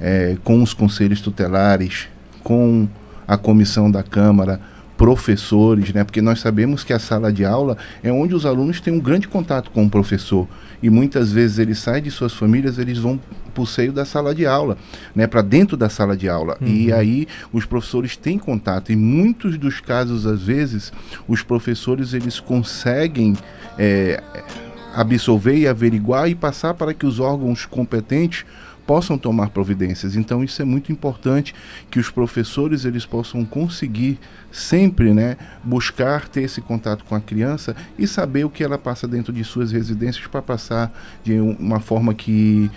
é, 0.00 0.36
com 0.42 0.62
os 0.62 0.72
conselhos 0.72 1.20
tutelares, 1.20 2.08
com 2.42 2.88
a 3.26 3.36
comissão 3.36 3.90
da 3.90 4.02
Câmara, 4.02 4.60
professores, 5.00 5.94
né? 5.94 6.04
Porque 6.04 6.20
nós 6.20 6.40
sabemos 6.40 6.84
que 6.84 6.92
a 6.92 6.98
sala 6.98 7.32
de 7.32 7.42
aula 7.42 7.78
é 8.02 8.12
onde 8.12 8.34
os 8.34 8.44
alunos 8.44 8.82
têm 8.82 8.92
um 8.92 9.00
grande 9.00 9.26
contato 9.28 9.70
com 9.70 9.84
o 9.86 9.88
professor 9.88 10.46
e 10.82 10.90
muitas 10.90 11.32
vezes 11.32 11.58
eles 11.58 11.78
saem 11.78 12.02
de 12.02 12.10
suas 12.10 12.34
famílias, 12.34 12.78
eles 12.78 12.98
vão 12.98 13.18
para 13.54 13.62
o 13.62 13.66
seio 13.66 13.92
da 13.92 14.04
sala 14.04 14.34
de 14.34 14.46
aula, 14.46 14.76
né? 15.14 15.26
Para 15.26 15.40
dentro 15.40 15.74
da 15.74 15.88
sala 15.88 16.14
de 16.14 16.28
aula 16.28 16.58
uhum. 16.60 16.68
e 16.68 16.92
aí 16.92 17.26
os 17.50 17.64
professores 17.64 18.14
têm 18.14 18.38
contato. 18.38 18.92
Em 18.92 18.96
muitos 18.96 19.56
dos 19.56 19.80
casos, 19.80 20.26
às 20.26 20.42
vezes, 20.42 20.92
os 21.26 21.42
professores 21.42 22.12
eles 22.12 22.38
conseguem 22.38 23.34
é, 23.78 24.22
absolver 24.94 25.56
e 25.56 25.68
averiguar 25.68 26.28
e 26.28 26.34
passar 26.34 26.74
para 26.74 26.94
que 26.94 27.06
os 27.06 27.20
órgãos 27.20 27.66
competentes 27.66 28.44
possam 28.90 29.16
tomar 29.16 29.50
providências. 29.50 30.16
Então 30.16 30.42
isso 30.42 30.60
é 30.60 30.64
muito 30.64 30.90
importante 30.90 31.54
que 31.88 32.00
os 32.00 32.10
professores 32.10 32.84
eles 32.84 33.06
possam 33.06 33.44
conseguir 33.44 34.18
sempre, 34.50 35.14
né, 35.14 35.36
buscar 35.62 36.26
ter 36.26 36.42
esse 36.42 36.60
contato 36.60 37.04
com 37.04 37.14
a 37.14 37.20
criança 37.20 37.76
e 37.96 38.04
saber 38.04 38.44
o 38.44 38.50
que 38.50 38.64
ela 38.64 38.76
passa 38.76 39.06
dentro 39.06 39.32
de 39.32 39.44
suas 39.44 39.70
residências 39.70 40.26
para 40.26 40.42
passar 40.42 40.92
de 41.22 41.38
uma 41.38 41.78
forma 41.78 42.12
que 42.12 42.68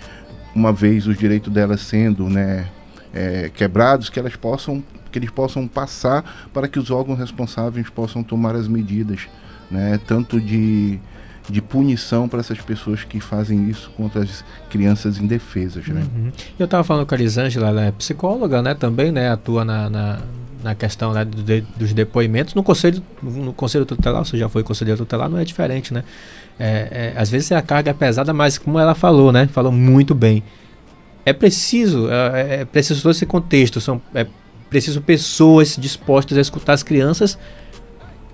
uma 0.54 0.72
vez 0.72 1.08
os 1.08 1.18
direitos 1.18 1.52
delas 1.52 1.80
sendo, 1.80 2.28
né, 2.30 2.68
é, 3.12 3.50
quebrados, 3.52 4.08
que 4.08 4.18
elas 4.18 4.36
possam 4.36 4.84
que 5.10 5.18
eles 5.18 5.30
possam 5.30 5.66
passar 5.66 6.48
para 6.52 6.68
que 6.68 6.78
os 6.78 6.90
órgãos 6.90 7.18
responsáveis 7.18 7.88
possam 7.88 8.22
tomar 8.22 8.54
as 8.54 8.68
medidas, 8.68 9.28
né, 9.68 9.98
tanto 10.06 10.40
de 10.40 11.00
de 11.48 11.60
punição 11.60 12.28
para 12.28 12.40
essas 12.40 12.58
pessoas 12.58 13.04
que 13.04 13.20
fazem 13.20 13.68
isso 13.68 13.90
contra 13.96 14.22
as 14.22 14.44
crianças 14.70 15.18
indefesas, 15.18 15.86
né? 15.88 16.02
Uhum. 16.14 16.32
Eu 16.58 16.64
estava 16.64 16.82
falando 16.82 17.06
com 17.06 17.14
a 17.14 17.18
Elisângela, 17.18 17.68
ela 17.68 17.82
é 17.82 17.92
psicóloga, 17.92 18.62
né? 18.62 18.74
Também, 18.74 19.12
né? 19.12 19.30
Atua 19.30 19.64
na, 19.64 19.90
na, 19.90 20.18
na 20.62 20.74
questão 20.74 21.12
né, 21.12 21.24
do 21.24 21.42
de, 21.42 21.60
dos 21.76 21.92
depoimentos. 21.92 22.54
No 22.54 22.62
conselho, 22.62 23.02
no 23.22 23.52
conselho 23.52 23.84
tutelar, 23.84 24.24
você 24.24 24.38
já 24.38 24.48
foi 24.48 24.62
conselheiro 24.62 24.98
tutelar, 24.98 25.28
não 25.28 25.38
é 25.38 25.44
diferente, 25.44 25.92
né? 25.92 26.02
É, 26.58 27.12
é, 27.14 27.20
às 27.20 27.28
vezes 27.28 27.52
a 27.52 27.60
carga 27.60 27.90
é 27.90 27.94
pesada, 27.94 28.32
mas 28.32 28.56
como 28.56 28.78
ela 28.78 28.94
falou, 28.94 29.30
né? 29.30 29.46
Falou 29.46 29.70
muito 29.70 30.14
bem. 30.14 30.42
É 31.26 31.32
preciso, 31.32 32.08
é, 32.10 32.60
é 32.60 32.64
preciso 32.64 33.02
todo 33.02 33.12
esse 33.12 33.26
contexto. 33.26 33.80
São, 33.80 34.00
é 34.14 34.26
preciso 34.70 35.02
pessoas 35.02 35.76
dispostas 35.76 36.38
a 36.38 36.40
escutar 36.40 36.72
as 36.72 36.82
crianças 36.82 37.38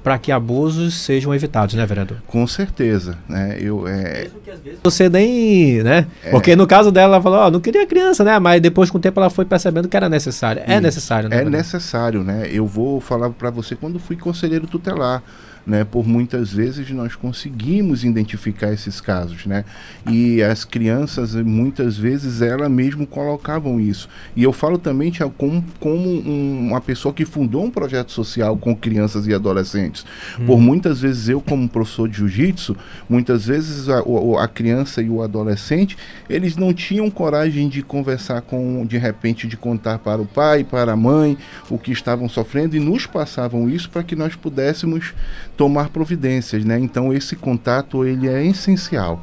para 0.03 0.19
que 0.19 0.33
abusos 0.33 0.95
sejam 0.95 1.35
evitados, 1.35 1.75
né, 1.75 1.85
vereador? 1.85 2.19
Com 2.27 2.47
certeza, 2.47 3.19
né? 3.29 3.57
Eu 3.61 3.87
é... 3.87 4.23
Mesmo 4.23 4.41
que 4.41 4.51
às 4.51 4.61
vezes 4.61 4.81
você 4.83 5.09
nem, 5.09 5.83
né? 5.83 6.07
É... 6.25 6.31
Porque 6.31 6.57
no 6.57 6.67
caso 6.67 6.91
dela, 6.91 7.15
ela 7.15 7.23
falou, 7.23 7.39
ó, 7.39 7.47
oh, 7.47 7.51
não 7.51 7.61
queria 7.61 7.87
criança, 7.87 8.25
né? 8.25 8.39
Mas 8.39 8.61
depois 8.61 8.91
com 8.91 8.99
o 8.99 9.01
tempo 9.01 9.21
ela 9.21 9.31
foi 9.31 9.45
percebendo 9.45 9.89
que 9.89 9.97
era 9.97 10.09
necessário. 10.09 10.63
É 10.67 10.81
necessário, 10.81 11.29
né? 11.29 11.43
É 11.43 11.45
necessário, 11.45 12.25
né? 12.25 12.49
Eu 12.51 12.67
vou 12.67 13.01
falar 13.01 13.31
para 13.31 13.51
você 13.51 13.77
quando 13.77 13.99
fui 13.99 14.17
conselheiro 14.17 14.67
tutelar 14.67 15.23
né? 15.67 15.85
Por 15.85 16.07
muitas 16.07 16.53
vezes 16.53 16.91
nós 16.91 17.15
conseguimos 17.15 18.05
identificar 18.05 18.73
esses 18.73 19.01
casos, 19.01 19.47
né? 19.47 19.65
E 20.09 20.43
as 20.43 20.65
crianças 20.65 21.35
muitas 21.35 21.97
vezes 21.97 22.43
ela 22.43 22.69
mesmo 22.69 23.07
colocavam 23.07 23.81
isso. 23.81 24.09
E 24.35 24.43
eu 24.43 24.53
falo 24.53 24.79
também 24.79 25.13
como, 25.37 25.65
como 25.79 26.09
um, 26.09 26.69
uma 26.69 26.81
pessoa 26.81 27.13
que 27.13 27.25
fundou 27.25 27.65
um 27.65 27.71
projeto 27.71 28.13
social 28.13 28.57
com 28.57 28.75
crianças 28.75 29.27
e 29.27 29.35
adolescentes. 29.35 30.05
Hum. 30.39 30.47
Por 30.47 30.61
muitas 30.61 31.01
vezes 31.01 31.29
eu 31.29 31.41
como 31.41 31.69
professor 31.69 32.09
de 32.09 32.19
jiu-jitsu, 32.19 32.77
muitas 33.09 33.47
vezes 33.47 33.89
a, 33.89 34.03
a 34.43 34.49
criança 34.49 35.03
e 35.03 35.09
o 35.09 35.23
adolescente 35.23 35.97
eles 36.29 36.57
não 36.57 36.73
tinham 36.73 37.11
coragem 37.11 37.69
de 37.69 37.83
conversar 37.83 38.43
com, 38.43 38.85
de 38.87 38.99
repente, 38.99 39.47
de 39.47 39.57
contar 39.57 39.99
para 39.99 40.21
o 40.21 40.27
pai, 40.27 40.65
para 40.65 40.93
a 40.93 40.97
mãe 40.97 41.37
o 41.69 41.79
que 41.79 41.93
estavam 41.93 42.29
sofrendo 42.29 42.77
e 42.77 42.81
nos 42.81 43.07
passavam 43.07 43.69
isso 43.69 43.91
para 43.91 44.03
que 44.03 44.17
nós 44.17 44.35
pudéssemos 44.35 45.15
tomar 45.61 45.91
providências, 45.91 46.65
né? 46.65 46.79
Então 46.79 47.13
esse 47.13 47.37
contato 47.37 48.03
ele 48.07 48.27
é 48.27 48.43
essencial. 48.47 49.21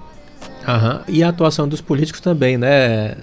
Aham. 0.67 1.01
E 1.07 1.23
a 1.23 1.29
atuação 1.29 1.67
dos 1.67 1.81
políticos 1.81 2.21
também, 2.21 2.59
né, 2.59 3.15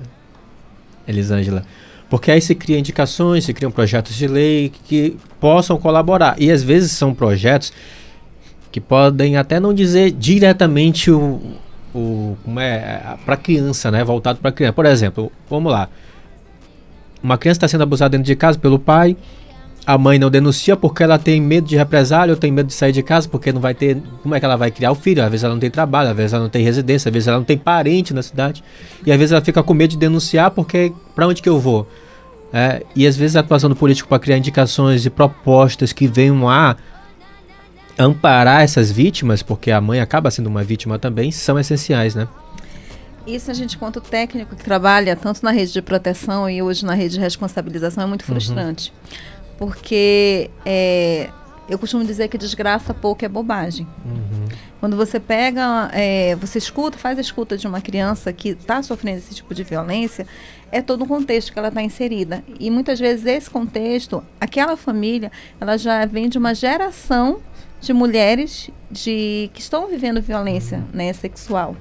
Elisângela? 1.07 1.65
Porque 2.11 2.33
aí 2.33 2.41
se 2.41 2.57
cria 2.57 2.77
indicações, 2.77 3.45
se 3.45 3.55
criam 3.55 3.71
projetos 3.71 4.17
de 4.17 4.27
lei 4.27 4.73
que 4.87 5.17
possam 5.39 5.79
colaborar. 5.79 6.35
E 6.41 6.51
às 6.51 6.65
vezes 6.65 6.91
são 6.91 7.15
projetos 7.15 7.73
que 8.73 8.81
podem 8.81 9.37
até 9.37 9.61
não 9.61 9.73
dizer 9.73 10.11
diretamente 10.11 11.09
o, 11.13 11.41
o 11.95 12.37
como 12.43 12.59
é 12.59 13.17
para 13.25 13.37
criança, 13.37 13.93
né, 13.93 14.03
voltado 14.03 14.41
para 14.41 14.51
criança. 14.51 14.73
Por 14.73 14.87
exemplo, 14.87 15.31
vamos 15.49 15.71
lá. 15.71 15.89
Uma 17.23 17.39
criança 17.39 17.59
está 17.59 17.69
sendo 17.69 17.83
abusada 17.83 18.11
dentro 18.11 18.27
de 18.27 18.35
casa 18.35 18.59
pelo 18.59 18.77
pai, 18.77 19.17
a 19.87 19.99
mãe 19.99 20.19
não 20.19 20.31
denuncia 20.31 20.77
porque 20.77 21.03
ela 21.03 21.19
tem 21.19 21.41
medo 21.41 21.67
de 21.67 21.77
represália 21.77 22.33
ou 22.33 22.39
tem 22.39 22.51
medo 22.51 22.69
de 22.69 22.73
sair 22.73 22.93
de 22.93 23.03
casa 23.03 23.29
porque 23.29 23.53
não 23.53 23.61
vai 23.61 23.75
ter. 23.75 23.99
Como 24.23 24.35
é 24.35 24.41
que 24.41 24.47
ela 24.47 24.57
vai 24.57 24.71
criar 24.71 24.91
o 24.93 24.95
filho? 24.95 25.23
Às 25.23 25.31
vezes 25.31 25.45
ela 25.45 25.53
não 25.53 25.61
tem 25.61 25.71
trabalho, 25.71 26.11
às 26.11 26.17
vezes 26.17 26.33
ela 26.33 26.43
não 26.43 26.51
tem 26.51 26.65
residência, 26.65 27.09
às 27.09 27.13
vezes 27.13 27.29
ela 27.29 27.37
não 27.37 27.45
tem 27.45 27.59
parente 27.59 28.15
na 28.15 28.23
cidade. 28.23 28.65
E 29.05 29.13
às 29.13 29.19
vezes 29.19 29.33
ela 29.33 29.43
fica 29.43 29.63
com 29.63 29.75
medo 29.75 29.91
de 29.91 29.99
denunciar 29.99 30.51
porque 30.51 30.93
para 31.15 31.27
onde 31.27 31.43
que 31.43 31.49
eu 31.49 31.61
vou? 31.61 31.87
É, 32.53 32.83
e 32.97 33.07
às 33.07 33.17
vezes 33.17 33.37
a 33.37 33.41
atuação 33.41 33.69
do 33.69 33.77
político 33.77 34.09
para 34.09 34.19
criar 34.19 34.39
indicações 34.39 35.05
e 35.05 35.11
propostas 35.11 35.93
que 35.93 36.07
venham 36.07 36.49
a 36.49 36.77
amparar 37.99 38.63
essas 38.63 38.91
vítimas, 38.91 39.43
porque 39.43 39.71
a 39.71 39.81
mãe 39.81 40.01
acaba 40.01 40.31
sendo 40.31 40.47
uma 40.47 40.65
vítima 40.65 40.99
também, 40.99 41.31
são 41.31 41.59
essenciais, 41.59 42.15
né? 42.15 42.27
Isso 43.27 43.51
a 43.51 43.55
gente, 43.55 43.79
quanto 43.79 44.01
técnico 44.01 44.55
que 44.55 44.63
trabalha 44.63 45.17
tanto 45.17 45.43
na 45.43 45.51
rede 45.51 45.73
de 45.73 45.81
proteção 45.81 46.49
e 46.49 46.63
hoje 46.63 46.85
na 46.85 46.93
rede 46.93 47.15
de 47.15 47.21
responsabilização, 47.21 48.05
é 48.05 48.07
muito 48.07 48.23
uhum. 48.23 48.27
frustrante. 48.27 48.93
Uhum 48.93 49.34
porque 49.59 50.51
é, 50.65 51.31
eu 51.69 51.79
costumo 51.79 52.05
dizer 52.05 52.29
que 52.29 52.37
desgraça 52.37 52.93
pouco 52.93 53.25
é 53.25 53.29
bobagem. 53.29 53.87
Uhum. 54.05 54.47
Quando 54.81 54.97
você 54.97 55.19
pega, 55.19 55.91
é, 55.93 56.37
você 56.37 56.59
escuta, 56.59 56.99
faz 56.99 57.17
a 57.17 57.21
escuta 57.21 57.57
de 57.57 57.67
uma 57.67 57.81
criança 57.81 58.33
que 58.33 58.51
está 58.51 58.83
sofrendo 58.83 59.19
esse 59.19 59.35
tipo 59.35 59.55
de 59.55 59.65
violência, 59.65 60.27
é 60.71 60.83
todo 60.83 61.05
o 61.05 61.07
contexto 61.07 61.53
que 61.53 61.59
ela 61.59 61.69
está 61.69 61.81
inserida. 61.81 62.45
E 62.61 62.71
muitas 62.71 62.99
vezes 62.99 63.25
esse 63.25 63.49
contexto, 63.49 64.23
aquela 64.41 64.77
família, 64.77 65.33
ela 65.61 65.79
já 65.79 66.05
vem 66.05 66.29
de 66.29 66.37
uma 66.37 66.55
geração 66.55 67.41
de 67.81 67.93
mulheres 67.93 68.71
de, 68.91 69.51
que 69.55 69.61
estão 69.61 69.89
vivendo 69.89 70.21
violência 70.21 70.83
né, 70.93 71.13
sexual. 71.13 71.77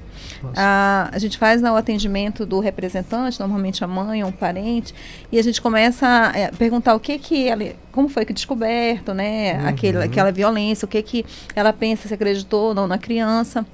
A, 0.56 1.10
a 1.12 1.18
gente 1.18 1.38
faz 1.38 1.62
né, 1.62 1.70
o 1.70 1.76
atendimento 1.76 2.44
do 2.44 2.60
representante, 2.60 3.38
normalmente 3.38 3.84
a 3.84 3.86
mãe 3.86 4.22
ou 4.22 4.30
um 4.30 4.32
parente, 4.32 4.94
e 5.30 5.38
a 5.38 5.42
gente 5.42 5.60
começa 5.60 6.06
a 6.06 6.38
é, 6.38 6.50
perguntar 6.50 6.94
o 6.94 7.00
que 7.00 7.18
que 7.18 7.48
ela, 7.48 7.64
como 7.92 8.08
foi 8.08 8.24
que 8.24 8.32
descoberto, 8.32 9.14
né, 9.14 9.54
uhum. 9.54 9.68
aquele, 9.68 9.98
aquela 9.98 10.32
violência, 10.32 10.86
o 10.86 10.88
que 10.88 11.02
que 11.02 11.26
ela 11.54 11.72
pensa, 11.72 12.08
se 12.08 12.14
acreditou 12.14 12.68
ou 12.68 12.74
não 12.74 12.86
na 12.86 12.98
criança. 12.98 13.66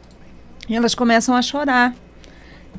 E 0.69 0.77
elas 0.77 0.95
começam 0.95 1.35
a 1.35 1.43
chorar. 1.43 1.95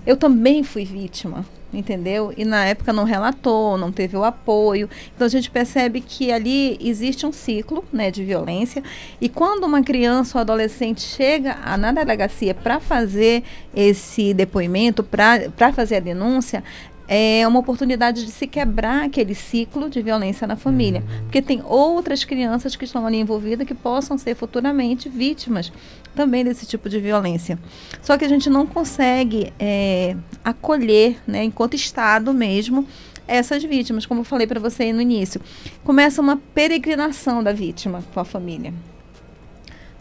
Eu 0.05 0.15
também 0.15 0.63
fui 0.63 0.85
vítima 0.85 1.45
entendeu? 1.73 2.33
E 2.35 2.43
na 2.43 2.65
época 2.65 2.91
não 2.91 3.03
relatou, 3.03 3.77
não 3.77 3.91
teve 3.91 4.17
o 4.17 4.23
apoio. 4.23 4.89
Então 5.15 5.25
a 5.25 5.29
gente 5.29 5.49
percebe 5.49 6.01
que 6.01 6.31
ali 6.31 6.77
existe 6.81 7.25
um 7.25 7.31
ciclo, 7.31 7.83
né, 7.91 8.11
de 8.11 8.23
violência. 8.23 8.83
E 9.19 9.29
quando 9.29 9.63
uma 9.63 9.81
criança 9.81 10.37
ou 10.37 10.41
adolescente 10.41 11.01
chega 11.01 11.57
a, 11.63 11.77
na 11.77 11.91
delegacia 11.91 12.53
para 12.53 12.79
fazer 12.79 13.43
esse 13.75 14.33
depoimento, 14.33 15.03
para 15.03 15.73
fazer 15.73 15.97
a 15.97 15.99
denúncia, 15.99 16.63
é 17.13 17.45
uma 17.45 17.59
oportunidade 17.59 18.25
de 18.25 18.31
se 18.31 18.47
quebrar 18.47 19.03
aquele 19.03 19.35
ciclo 19.35 19.89
de 19.89 20.01
violência 20.01 20.47
na 20.47 20.55
família. 20.55 21.01
Uhum. 21.01 21.23
Porque 21.23 21.41
tem 21.41 21.61
outras 21.65 22.23
crianças 22.23 22.73
que 22.73 22.85
estão 22.85 23.05
ali 23.05 23.17
envolvidas 23.17 23.67
que 23.67 23.73
possam 23.73 24.17
ser 24.17 24.33
futuramente 24.33 25.09
vítimas 25.09 25.73
também 26.15 26.41
desse 26.45 26.65
tipo 26.65 26.87
de 26.87 27.01
violência. 27.01 27.59
Só 28.01 28.17
que 28.17 28.23
a 28.23 28.29
gente 28.29 28.49
não 28.49 28.65
consegue 28.65 29.51
é, 29.59 30.15
acolher, 30.41 31.17
né, 31.27 31.43
enquanto 31.43 31.73
Estado 31.73 32.33
mesmo, 32.33 32.87
essas 33.27 33.61
vítimas, 33.61 34.05
como 34.05 34.21
eu 34.21 34.25
falei 34.25 34.47
para 34.47 34.61
você 34.61 34.83
aí 34.83 34.93
no 34.93 35.01
início. 35.01 35.41
Começa 35.83 36.21
uma 36.21 36.37
peregrinação 36.53 37.43
da 37.43 37.51
vítima 37.51 38.01
com 38.13 38.21
a 38.21 38.25
família. 38.25 38.73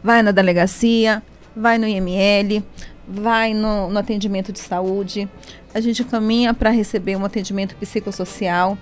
Vai 0.00 0.22
na 0.22 0.30
delegacia, 0.30 1.20
vai 1.56 1.76
no 1.76 1.88
IML, 1.88 2.62
vai 3.10 3.52
no, 3.52 3.90
no 3.90 3.98
atendimento 3.98 4.52
de 4.52 4.60
saúde, 4.60 5.28
a 5.72 5.80
gente 5.80 6.04
caminha 6.04 6.52
para 6.52 6.70
receber 6.70 7.16
um 7.16 7.24
atendimento 7.24 7.76
psicossocial. 7.76 8.76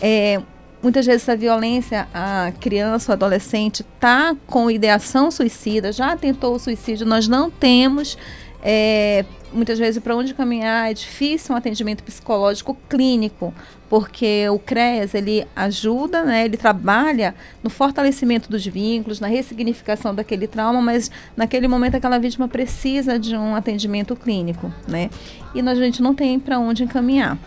É, 0.00 0.40
muitas 0.82 1.06
vezes 1.06 1.28
a 1.28 1.34
violência, 1.34 2.08
a 2.12 2.52
criança 2.60 3.12
ou 3.12 3.14
adolescente 3.14 3.80
está 3.80 4.34
com 4.46 4.70
ideação 4.70 5.30
suicida, 5.30 5.92
já 5.92 6.16
tentou 6.16 6.54
o 6.54 6.58
suicídio, 6.58 7.06
nós 7.06 7.26
não 7.26 7.50
temos 7.50 8.16
é, 8.62 9.24
muitas 9.52 9.78
vezes 9.78 10.02
para 10.02 10.14
onde 10.16 10.34
caminhar, 10.34 10.90
é 10.90 10.94
difícil 10.94 11.54
um 11.54 11.58
atendimento 11.58 12.02
psicológico 12.02 12.76
clínico, 12.88 13.54
porque 13.88 14.48
o 14.48 14.58
CREAS 14.58 15.14
ele 15.14 15.46
ajuda, 15.54 16.24
né, 16.24 16.44
ele 16.44 16.56
trabalha 16.56 17.34
no 17.62 17.70
fortalecimento 17.70 18.50
dos 18.50 18.66
vínculos, 18.66 19.20
na 19.20 19.28
ressignificação 19.28 20.14
daquele 20.14 20.46
trauma, 20.46 20.80
mas 20.82 21.10
naquele 21.36 21.68
momento 21.68 21.94
aquela 21.94 22.18
vítima 22.18 22.48
precisa 22.48 23.18
de 23.18 23.36
um 23.36 23.54
atendimento 23.54 24.16
clínico, 24.16 24.72
né? 24.88 25.10
E 25.54 25.60
a 25.60 25.74
gente 25.74 26.02
não 26.02 26.14
tem 26.14 26.38
para 26.38 26.58
onde 26.58 26.84
encaminhar. 26.84 27.38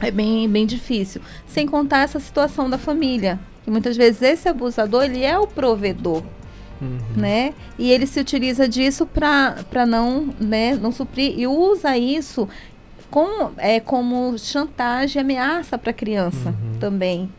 É 0.00 0.10
bem, 0.10 0.48
bem 0.48 0.66
difícil. 0.66 1.20
Sem 1.46 1.66
contar 1.66 2.00
essa 2.00 2.18
situação 2.18 2.68
da 2.68 2.78
família. 2.78 3.38
Que 3.64 3.70
muitas 3.70 3.96
vezes 3.96 4.22
esse 4.22 4.48
abusador, 4.48 5.04
ele 5.04 5.22
é 5.22 5.38
o 5.38 5.46
provedor. 5.46 6.22
Uhum. 6.80 6.98
Né? 7.16 7.54
E 7.78 7.90
ele 7.90 8.06
se 8.06 8.20
utiliza 8.20 8.68
disso 8.68 9.06
para 9.06 9.86
não, 9.86 10.34
né, 10.40 10.74
não 10.74 10.92
suprir 10.92 11.38
e 11.38 11.46
usa 11.46 11.96
isso 11.96 12.48
com, 13.10 13.52
é, 13.58 13.78
como 13.78 14.36
chantagem 14.38 15.22
ameaça 15.22 15.78
para 15.78 15.90
a 15.90 15.94
criança 15.94 16.48
uhum. 16.48 16.78
também 16.80 17.30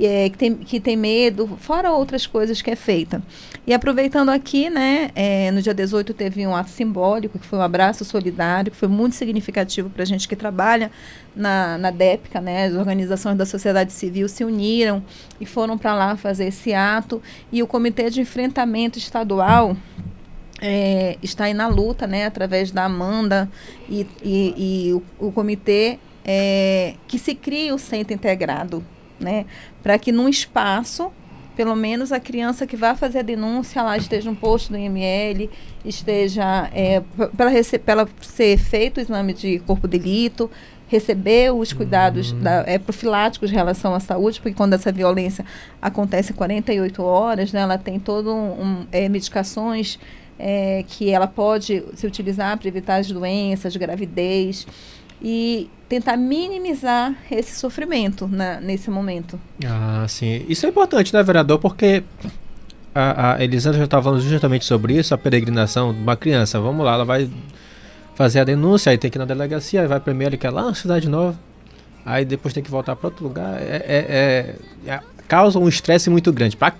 é, 0.00 0.28
que, 0.28 0.36
tem, 0.36 0.54
que 0.54 0.80
tem 0.80 0.96
medo, 0.96 1.46
fora 1.60 1.92
outras 1.92 2.26
coisas 2.26 2.60
que 2.60 2.70
é 2.70 2.76
feita. 2.76 3.22
E 3.66 3.72
aproveitando 3.72 4.28
aqui, 4.28 4.68
né, 4.68 5.10
é, 5.14 5.50
no 5.50 5.62
dia 5.62 5.72
18 5.72 6.12
teve 6.12 6.46
um 6.46 6.54
ato 6.54 6.70
simbólico, 6.70 7.38
que 7.38 7.46
foi 7.46 7.58
um 7.58 7.62
abraço 7.62 8.04
solidário, 8.04 8.70
que 8.70 8.76
foi 8.76 8.88
muito 8.88 9.14
significativo 9.14 9.88
para 9.88 10.02
a 10.02 10.06
gente 10.06 10.28
que 10.28 10.36
trabalha 10.36 10.90
na, 11.34 11.78
na 11.78 11.90
DEPCA, 11.90 12.40
né, 12.40 12.66
as 12.66 12.74
organizações 12.74 13.36
da 13.36 13.46
sociedade 13.46 13.92
civil 13.92 14.28
se 14.28 14.44
uniram 14.44 15.02
e 15.40 15.46
foram 15.46 15.78
para 15.78 15.94
lá 15.94 16.16
fazer 16.16 16.46
esse 16.46 16.74
ato. 16.74 17.22
E 17.52 17.62
o 17.62 17.66
Comitê 17.66 18.10
de 18.10 18.20
Enfrentamento 18.20 18.98
Estadual 18.98 19.76
é, 20.60 21.16
está 21.22 21.44
aí 21.44 21.54
na 21.54 21.68
luta, 21.68 22.06
né, 22.06 22.26
através 22.26 22.70
da 22.70 22.84
Amanda 22.84 23.48
e, 23.88 24.06
e, 24.22 24.88
e 24.88 24.92
o, 24.92 25.02
o 25.28 25.32
comitê 25.32 25.98
é, 26.24 26.94
que 27.06 27.18
se 27.18 27.34
crie 27.34 27.72
o 27.72 27.78
centro 27.78 28.14
integrado 28.14 28.84
né? 29.18 29.46
Para 29.82 29.98
que 29.98 30.12
num 30.12 30.28
espaço, 30.28 31.10
pelo 31.56 31.74
menos 31.74 32.12
a 32.12 32.20
criança 32.20 32.66
que 32.66 32.76
vai 32.76 32.96
fazer 32.96 33.20
a 33.20 33.22
denúncia 33.22 33.82
lá 33.82 33.96
esteja 33.96 34.30
um 34.30 34.34
posto 34.34 34.72
do 34.72 34.78
IML, 34.78 35.48
esteja 35.84 36.70
é, 36.72 37.02
para 37.36 37.50
ser 38.20 38.58
feito 38.58 38.98
o 38.98 39.00
exame 39.00 39.32
de 39.32 39.58
corpo 39.60 39.86
de 39.86 39.98
delito, 39.98 40.50
receber 40.88 41.52
os 41.52 41.72
cuidados 41.72 42.32
uhum. 42.32 42.40
da, 42.40 42.64
é, 42.66 42.78
profiláticos 42.78 43.50
em 43.50 43.54
relação 43.54 43.94
à 43.94 44.00
saúde, 44.00 44.40
porque 44.40 44.56
quando 44.56 44.74
essa 44.74 44.92
violência 44.92 45.44
acontece 45.80 46.32
em 46.32 46.36
48 46.36 47.02
horas, 47.02 47.52
né, 47.52 47.60
ela 47.60 47.78
tem 47.78 47.98
todo 47.98 48.32
um, 48.32 48.62
um 48.62 48.86
é, 48.92 49.08
medicações 49.08 49.98
é, 50.38 50.84
que 50.86 51.10
ela 51.10 51.26
pode 51.26 51.82
se 51.94 52.06
utilizar 52.06 52.56
para 52.58 52.68
evitar 52.68 52.96
as 52.96 53.10
doenças, 53.10 53.76
gravidez 53.76 54.66
e 55.22 55.70
tentar 55.94 56.16
minimizar 56.16 57.14
esse 57.30 57.56
sofrimento 57.56 58.26
na, 58.26 58.60
nesse 58.60 58.90
momento. 58.90 59.38
Ah, 59.64 60.04
sim. 60.08 60.44
Isso 60.48 60.66
é 60.66 60.68
importante, 60.68 61.14
né, 61.14 61.22
vereador? 61.22 61.60
Porque 61.60 62.02
a, 62.92 63.34
a 63.34 63.44
Elisandra 63.44 63.78
já 63.78 63.84
estava 63.84 64.02
falando 64.02 64.20
justamente 64.20 64.64
sobre 64.64 64.94
isso, 64.94 65.14
a 65.14 65.18
peregrinação 65.18 65.94
de 65.94 66.00
uma 66.00 66.16
criança. 66.16 66.60
Vamos 66.60 66.84
lá, 66.84 66.94
ela 66.94 67.04
vai 67.04 67.30
fazer 68.16 68.40
a 68.40 68.44
denúncia, 68.44 68.90
aí 68.90 68.98
tem 68.98 69.08
que 69.08 69.16
ir 69.16 69.20
na 69.20 69.24
delegacia, 69.24 69.82
aí 69.82 69.86
vai 69.86 70.00
primeiro 70.00 70.36
que 70.36 70.46
é 70.46 70.50
lá 70.50 70.64
na 70.64 70.74
Cidade 70.74 71.08
Nova, 71.08 71.38
aí 72.04 72.24
depois 72.24 72.52
tem 72.52 72.62
que 72.62 72.70
voltar 72.70 72.96
para 72.96 73.08
outro 73.08 73.24
lugar. 73.24 73.60
É, 73.60 73.84
é, 73.86 74.56
é, 74.88 74.90
é 74.90 75.00
causa 75.28 75.60
um 75.60 75.68
estresse 75.68 76.10
muito 76.10 76.32
grande 76.32 76.56
para 76.56 76.74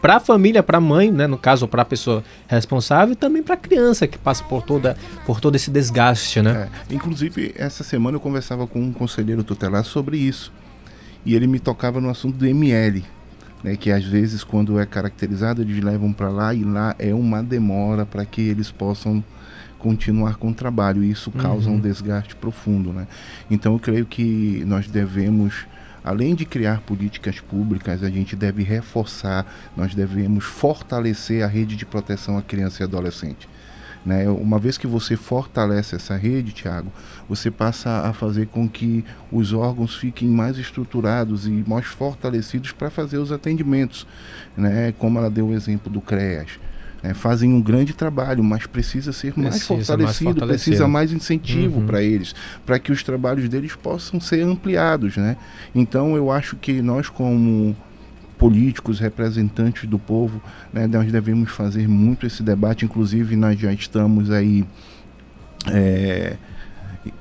para 0.00 0.16
a 0.16 0.20
família, 0.20 0.62
para 0.62 0.78
a 0.78 0.80
mãe, 0.80 1.10
né, 1.10 1.26
no 1.26 1.38
caso, 1.38 1.66
para 1.66 1.82
a 1.82 1.84
pessoa 1.84 2.22
responsável, 2.46 3.12
e 3.12 3.16
também 3.16 3.42
para 3.42 3.54
a 3.54 3.58
criança 3.58 4.06
que 4.06 4.18
passa 4.18 4.44
por 4.44 4.62
toda 4.62 4.96
por 5.26 5.40
todo 5.40 5.56
esse 5.56 5.70
desgaste, 5.70 6.40
né? 6.40 6.68
É, 6.90 6.94
inclusive 6.94 7.54
essa 7.56 7.82
semana 7.84 8.16
eu 8.16 8.20
conversava 8.20 8.66
com 8.66 8.80
um 8.80 8.92
conselheiro 8.92 9.42
tutelar 9.42 9.84
sobre 9.84 10.16
isso 10.16 10.52
e 11.24 11.34
ele 11.34 11.46
me 11.46 11.58
tocava 11.58 12.00
no 12.00 12.08
assunto 12.08 12.36
do 12.36 12.46
ML, 12.46 13.04
né, 13.62 13.76
que 13.76 13.90
às 13.90 14.04
vezes 14.04 14.44
quando 14.44 14.78
é 14.78 14.86
caracterizado 14.86 15.62
eles 15.62 15.82
levam 15.82 16.12
para 16.12 16.28
lá 16.28 16.54
e 16.54 16.64
lá 16.64 16.94
é 16.98 17.12
uma 17.12 17.42
demora 17.42 18.06
para 18.06 18.24
que 18.24 18.40
eles 18.40 18.70
possam 18.70 19.22
continuar 19.78 20.36
com 20.36 20.50
o 20.50 20.54
trabalho 20.54 21.04
e 21.04 21.10
isso 21.10 21.30
causa 21.30 21.70
uhum. 21.70 21.76
um 21.76 21.80
desgaste 21.80 22.34
profundo, 22.34 22.92
né? 22.92 23.06
Então 23.50 23.74
eu 23.74 23.78
creio 23.78 24.06
que 24.06 24.64
nós 24.66 24.88
devemos 24.88 25.66
Além 26.04 26.34
de 26.34 26.44
criar 26.44 26.80
políticas 26.80 27.40
públicas, 27.40 28.02
a 28.02 28.10
gente 28.10 28.36
deve 28.36 28.62
reforçar, 28.62 29.46
nós 29.76 29.94
devemos 29.94 30.44
fortalecer 30.44 31.42
a 31.42 31.46
rede 31.46 31.76
de 31.76 31.84
proteção 31.84 32.38
à 32.38 32.42
criança 32.42 32.82
e 32.82 32.84
adolescente. 32.84 33.48
Né? 34.06 34.28
Uma 34.28 34.58
vez 34.58 34.78
que 34.78 34.86
você 34.86 35.16
fortalece 35.16 35.96
essa 35.96 36.16
rede, 36.16 36.52
Tiago, 36.52 36.90
você 37.28 37.50
passa 37.50 38.08
a 38.08 38.12
fazer 38.12 38.46
com 38.46 38.68
que 38.68 39.04
os 39.30 39.52
órgãos 39.52 39.96
fiquem 39.96 40.28
mais 40.28 40.56
estruturados 40.56 41.46
e 41.46 41.64
mais 41.66 41.86
fortalecidos 41.86 42.72
para 42.72 42.90
fazer 42.90 43.18
os 43.18 43.32
atendimentos, 43.32 44.06
né? 44.56 44.94
como 44.98 45.18
ela 45.18 45.28
deu 45.28 45.48
o 45.48 45.54
exemplo 45.54 45.90
do 45.90 46.00
CREAS 46.00 46.58
é, 47.02 47.14
fazem 47.14 47.52
um 47.52 47.60
grande 47.60 47.92
trabalho, 47.92 48.42
mas 48.42 48.66
precisa 48.66 49.12
ser 49.12 49.32
mais, 49.36 49.54
precisa 49.54 49.76
fortalecido, 49.76 50.40
mais 50.40 50.62
precisa 50.62 50.88
mais 50.88 51.12
incentivo 51.12 51.80
uhum. 51.80 51.86
para 51.86 52.02
eles, 52.02 52.34
para 52.66 52.78
que 52.78 52.90
os 52.90 53.02
trabalhos 53.02 53.48
deles 53.48 53.74
possam 53.74 54.20
ser 54.20 54.42
ampliados, 54.42 55.16
né? 55.16 55.36
Então 55.74 56.16
eu 56.16 56.30
acho 56.30 56.56
que 56.56 56.82
nós 56.82 57.08
como 57.08 57.76
políticos, 58.36 59.00
representantes 59.00 59.88
do 59.88 59.98
povo, 59.98 60.40
né, 60.72 60.86
nós 60.86 61.10
devemos 61.10 61.50
fazer 61.50 61.88
muito 61.88 62.24
esse 62.24 62.40
debate, 62.40 62.84
inclusive 62.84 63.34
nós 63.34 63.58
já 63.58 63.72
estamos 63.72 64.30
aí 64.30 64.64
é, 65.66 66.36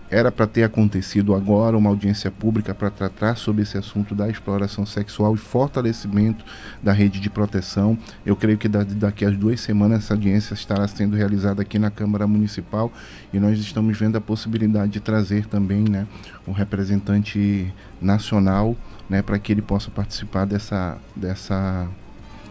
era 0.09 0.31
para 0.31 0.47
ter 0.47 0.63
acontecido 0.63 1.35
agora 1.35 1.77
uma 1.77 1.89
audiência 1.89 2.31
pública 2.31 2.73
para 2.73 2.89
tratar 2.89 3.35
sobre 3.35 3.63
esse 3.63 3.77
assunto 3.77 4.15
da 4.15 4.29
exploração 4.29 4.85
sexual 4.85 5.35
e 5.35 5.37
fortalecimento 5.37 6.45
da 6.81 6.93
rede 6.93 7.19
de 7.19 7.29
proteção. 7.29 7.97
Eu 8.25 8.35
creio 8.35 8.57
que 8.57 8.67
daqui 8.67 9.25
a 9.25 9.29
duas 9.29 9.59
semanas 9.59 10.05
essa 10.05 10.13
audiência 10.13 10.53
estará 10.53 10.87
sendo 10.87 11.15
realizada 11.15 11.61
aqui 11.61 11.77
na 11.77 11.91
Câmara 11.91 12.25
Municipal 12.25 12.91
e 13.33 13.39
nós 13.39 13.59
estamos 13.59 13.97
vendo 13.97 14.15
a 14.15 14.21
possibilidade 14.21 14.93
de 14.93 14.99
trazer 14.99 15.45
também 15.45 15.83
né, 15.83 16.07
um 16.47 16.51
representante 16.51 17.73
nacional 18.01 18.75
né, 19.09 19.21
para 19.21 19.37
que 19.39 19.51
ele 19.51 19.61
possa 19.61 19.91
participar 19.91 20.45
dessa, 20.45 20.97
dessa 21.15 21.87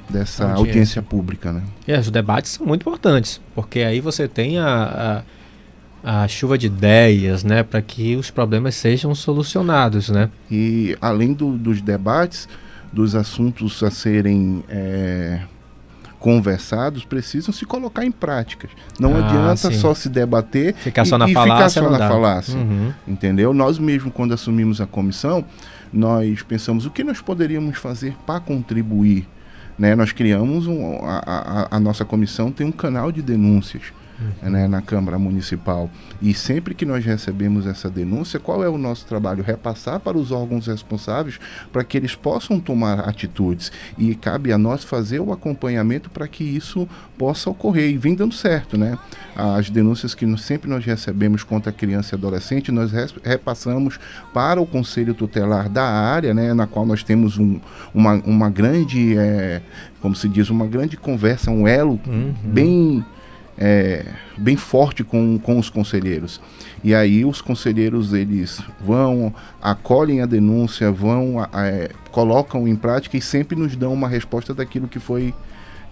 dessa 0.08 0.44
audiência. 0.44 0.68
audiência, 0.68 1.02
pública, 1.02 1.52
né? 1.52 1.62
É, 1.86 1.98
os 1.98 2.10
debates 2.10 2.52
são 2.52 2.66
muito 2.66 2.82
importantes, 2.82 3.40
porque 3.54 3.80
aí 3.80 4.00
você 4.00 4.28
tem 4.28 4.58
a, 4.58 4.66
a 4.66 5.22
a 6.08 6.28
chuva 6.28 6.56
de 6.56 6.68
ideias, 6.68 7.42
né, 7.42 7.64
para 7.64 7.82
que 7.82 8.14
os 8.14 8.30
problemas 8.30 8.76
sejam 8.76 9.12
solucionados, 9.12 10.08
né? 10.08 10.30
E 10.48 10.96
além 11.00 11.32
do, 11.32 11.58
dos 11.58 11.82
debates, 11.82 12.48
dos 12.92 13.16
assuntos 13.16 13.82
a 13.82 13.90
serem 13.90 14.62
é, 14.68 15.40
conversados, 16.20 17.04
precisam 17.04 17.52
se 17.52 17.66
colocar 17.66 18.04
em 18.04 18.12
práticas. 18.12 18.70
Não 19.00 19.16
ah, 19.16 19.18
adianta 19.18 19.72
sim. 19.72 19.80
só 19.80 19.94
se 19.94 20.08
debater 20.08 20.76
ficar 20.76 21.04
só 21.04 21.18
na 21.18 21.28
e 21.28 21.34
falácia, 21.34 21.82
ficar 21.82 21.90
só 21.90 21.98
na 21.98 22.08
falácia, 22.08 22.56
uhum. 22.56 22.92
entendeu? 23.08 23.52
Nós 23.52 23.76
mesmo 23.76 24.08
quando 24.08 24.32
assumimos 24.32 24.80
a 24.80 24.86
comissão, 24.86 25.44
nós 25.92 26.40
pensamos 26.40 26.86
o 26.86 26.90
que 26.90 27.02
nós 27.02 27.20
poderíamos 27.20 27.78
fazer 27.78 28.14
para 28.24 28.38
contribuir. 28.38 29.26
Né? 29.76 29.96
Nós 29.96 30.12
criamos 30.12 30.68
um, 30.68 31.04
a, 31.04 31.18
a, 31.26 31.76
a 31.76 31.80
nossa 31.80 32.04
comissão 32.04 32.52
tem 32.52 32.64
um 32.64 32.72
canal 32.72 33.10
de 33.10 33.22
denúncias 33.22 33.92
uhum. 34.20 34.50
né, 34.50 34.66
na 34.68 34.80
Câmara 34.82 35.18
Municipal. 35.18 35.90
E 36.20 36.32
sempre 36.34 36.74
que 36.74 36.84
nós 36.84 37.04
recebemos 37.04 37.66
essa 37.66 37.90
denúncia, 37.90 38.40
qual 38.40 38.62
é 38.64 38.68
o 38.68 38.78
nosso 38.78 39.06
trabalho? 39.06 39.42
Repassar 39.42 40.00
para 40.00 40.16
os 40.16 40.32
órgãos 40.32 40.66
responsáveis 40.66 41.38
para 41.72 41.84
que 41.84 41.96
eles 41.96 42.14
possam 42.14 42.58
tomar 42.60 43.00
atitudes. 43.00 43.70
E 43.98 44.14
cabe 44.14 44.52
a 44.52 44.58
nós 44.58 44.84
fazer 44.84 45.20
o 45.20 45.32
acompanhamento 45.32 46.10
para 46.10 46.26
que 46.28 46.44
isso 46.44 46.88
possa 47.18 47.50
ocorrer 47.50 47.90
e 47.90 47.96
vem 47.96 48.14
dando 48.14 48.34
certo, 48.34 48.76
né? 48.76 48.98
As 49.34 49.70
denúncias 49.70 50.14
que 50.14 50.26
sempre 50.38 50.68
nós 50.68 50.84
recebemos 50.84 51.42
contra 51.42 51.70
criança 51.72 52.14
e 52.14 52.16
adolescente, 52.16 52.72
nós 52.72 52.90
repassamos 53.22 53.98
para 54.32 54.60
o 54.60 54.66
Conselho 54.66 55.14
Tutelar 55.14 55.68
da 55.68 55.84
área, 55.84 56.32
né, 56.32 56.54
na 56.54 56.66
qual 56.66 56.86
nós 56.86 57.02
temos 57.02 57.38
um, 57.38 57.60
uma, 57.94 58.14
uma 58.24 58.50
grande, 58.50 59.16
é, 59.16 59.60
como 60.00 60.14
se 60.14 60.28
diz, 60.28 60.50
uma 60.50 60.66
grande 60.66 60.96
conversa, 60.96 61.50
um 61.50 61.66
elo 61.68 62.00
uhum. 62.06 62.34
bem 62.44 63.04
é, 63.58 64.04
bem 64.36 64.56
forte 64.56 65.02
com, 65.02 65.38
com 65.38 65.58
os 65.58 65.70
conselheiros. 65.70 66.40
E 66.84 66.94
aí 66.94 67.24
os 67.24 67.40
conselheiros 67.40 68.12
eles 68.12 68.60
vão, 68.80 69.34
acolhem 69.60 70.20
a 70.20 70.26
denúncia, 70.26 70.90
vão, 70.92 71.42
é, 71.54 71.90
colocam 72.10 72.68
em 72.68 72.76
prática 72.76 73.16
e 73.16 73.20
sempre 73.20 73.56
nos 73.56 73.74
dão 73.76 73.92
uma 73.92 74.08
resposta 74.08 74.52
daquilo 74.52 74.86
que 74.88 74.98
foi 74.98 75.34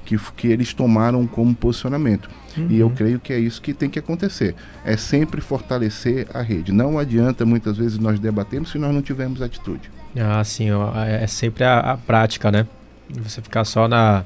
que, 0.04 0.18
que 0.36 0.48
eles 0.48 0.74
tomaram 0.74 1.26
como 1.26 1.54
posicionamento. 1.54 2.28
Uhum. 2.56 2.66
E 2.68 2.78
eu 2.78 2.90
creio 2.90 3.18
que 3.18 3.32
é 3.32 3.38
isso 3.38 3.60
que 3.60 3.72
tem 3.72 3.88
que 3.88 3.98
acontecer. 3.98 4.54
É 4.84 4.96
sempre 4.96 5.40
fortalecer 5.40 6.28
a 6.32 6.42
rede. 6.42 6.72
Não 6.72 6.98
adianta 6.98 7.44
muitas 7.46 7.76
vezes 7.76 7.98
nós 7.98 8.18
debatermos 8.20 8.70
se 8.70 8.78
nós 8.78 8.94
não 8.94 9.02
tivermos 9.02 9.40
atitude. 9.40 9.90
Ah, 10.16 10.44
sim, 10.44 10.68
é, 10.70 11.24
é 11.24 11.26
sempre 11.26 11.64
a, 11.64 11.78
a 11.80 11.96
prática, 11.96 12.52
né? 12.52 12.66
Você 13.10 13.42
ficar 13.42 13.64
só 13.64 13.88
na, 13.88 14.24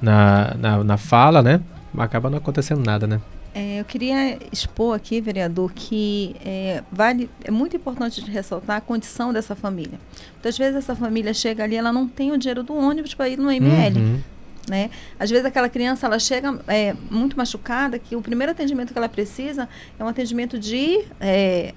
na, 0.00 0.54
na, 0.58 0.84
na 0.84 0.96
fala, 0.96 1.42
né? 1.42 1.60
Acaba 1.96 2.30
não 2.30 2.38
acontecendo 2.38 2.84
nada, 2.84 3.06
né? 3.06 3.20
É, 3.54 3.80
eu 3.80 3.84
queria 3.84 4.38
expor 4.50 4.96
aqui, 4.96 5.20
vereador, 5.20 5.72
que 5.74 6.34
é, 6.42 6.82
vale, 6.90 7.28
é 7.44 7.50
muito 7.50 7.76
importante 7.76 8.20
ressaltar 8.22 8.78
a 8.78 8.80
condição 8.80 9.32
dessa 9.32 9.54
família. 9.54 9.98
Muitas 10.32 10.56
vezes 10.56 10.76
essa 10.76 10.96
família 10.96 11.34
chega 11.34 11.62
ali, 11.62 11.76
ela 11.76 11.92
não 11.92 12.08
tem 12.08 12.32
o 12.32 12.38
dinheiro 12.38 12.62
do 12.62 12.74
ônibus 12.74 13.12
para 13.14 13.28
ir 13.28 13.38
no 13.38 13.50
ML. 13.50 13.98
Uhum. 13.98 14.20
Né? 14.68 14.90
Às 15.18 15.28
vezes 15.28 15.44
aquela 15.44 15.68
criança 15.68 16.06
ela 16.06 16.18
chega 16.18 16.58
é, 16.66 16.94
muito 17.10 17.36
machucada 17.36 17.98
que 17.98 18.14
o 18.14 18.22
primeiro 18.22 18.52
atendimento 18.52 18.92
que 18.92 18.98
ela 18.98 19.08
precisa 19.08 19.68
é 19.98 20.04
um 20.04 20.08
atendimento 20.08 20.58
de 20.58 21.04
é, 21.20 21.74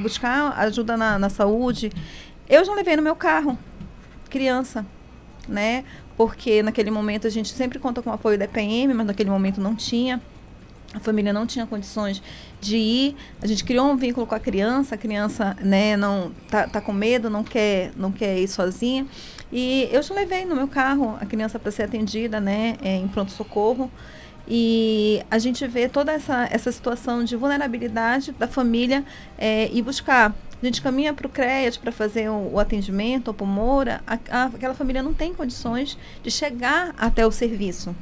buscar 0.00 0.56
ajuda 0.60 0.96
na, 0.96 1.18
na 1.18 1.28
saúde. 1.28 1.90
Eu 2.48 2.64
já 2.64 2.72
levei 2.74 2.96
no 2.96 3.02
meu 3.02 3.16
carro 3.16 3.58
criança, 4.30 4.86
né? 5.48 5.84
Porque 6.16 6.62
naquele 6.62 6.90
momento 6.90 7.26
a 7.26 7.30
gente 7.30 7.48
sempre 7.50 7.78
conta 7.78 8.00
com 8.00 8.10
o 8.10 8.12
apoio 8.12 8.38
da 8.38 8.44
EPM, 8.44 8.94
mas 8.94 9.06
naquele 9.06 9.30
momento 9.30 9.60
não 9.60 9.74
tinha. 9.74 10.20
A 10.94 11.00
família 11.00 11.32
não 11.32 11.46
tinha 11.46 11.66
condições 11.66 12.22
de 12.60 12.76
ir. 12.76 13.16
A 13.42 13.46
gente 13.46 13.64
criou 13.64 13.90
um 13.90 13.96
vínculo 13.96 14.26
com 14.26 14.34
a 14.34 14.40
criança. 14.40 14.94
A 14.94 14.98
criança, 14.98 15.56
né, 15.60 15.96
não 15.96 16.32
tá, 16.50 16.66
tá 16.66 16.80
com 16.80 16.92
medo, 16.92 17.28
não 17.28 17.44
quer, 17.44 17.90
não 17.96 18.10
quer 18.10 18.38
ir 18.38 18.48
sozinha. 18.48 19.06
E 19.52 19.88
eu 19.92 20.02
já 20.02 20.14
levei 20.14 20.44
no 20.44 20.54
meu 20.54 20.66
carro 20.66 21.16
a 21.20 21.26
criança 21.26 21.58
para 21.58 21.70
ser 21.70 21.82
atendida, 21.82 22.40
né, 22.40 22.76
é, 22.82 22.96
em 22.96 23.08
pronto 23.08 23.30
socorro. 23.30 23.90
E 24.48 25.22
a 25.30 25.38
gente 25.38 25.66
vê 25.66 25.88
toda 25.88 26.12
essa, 26.12 26.48
essa 26.50 26.70
situação 26.70 27.24
de 27.24 27.36
vulnerabilidade 27.36 28.32
da 28.32 28.46
família 28.46 29.04
é, 29.36 29.68
e 29.72 29.82
buscar. 29.82 30.34
A 30.66 30.68
gente 30.68 30.82
caminha 30.82 31.14
para 31.14 31.28
o 31.28 31.30
CREAT 31.30 31.78
para 31.78 31.92
fazer 31.92 32.28
o, 32.28 32.54
o, 32.54 32.58
atendimento, 32.58 33.28
ou 33.28 33.34
para 33.34 33.44
o 33.44 33.46
Moura, 33.46 34.00
a, 34.04 34.18
a, 34.28 34.44
aquela 34.46 34.74
família 34.74 35.00
não 35.00 35.14
tem 35.14 35.32
condições 35.32 35.96
de 36.24 36.28
chegar 36.28 36.92
até 36.98 37.24
o 37.24 37.30
serviço. 37.30 37.94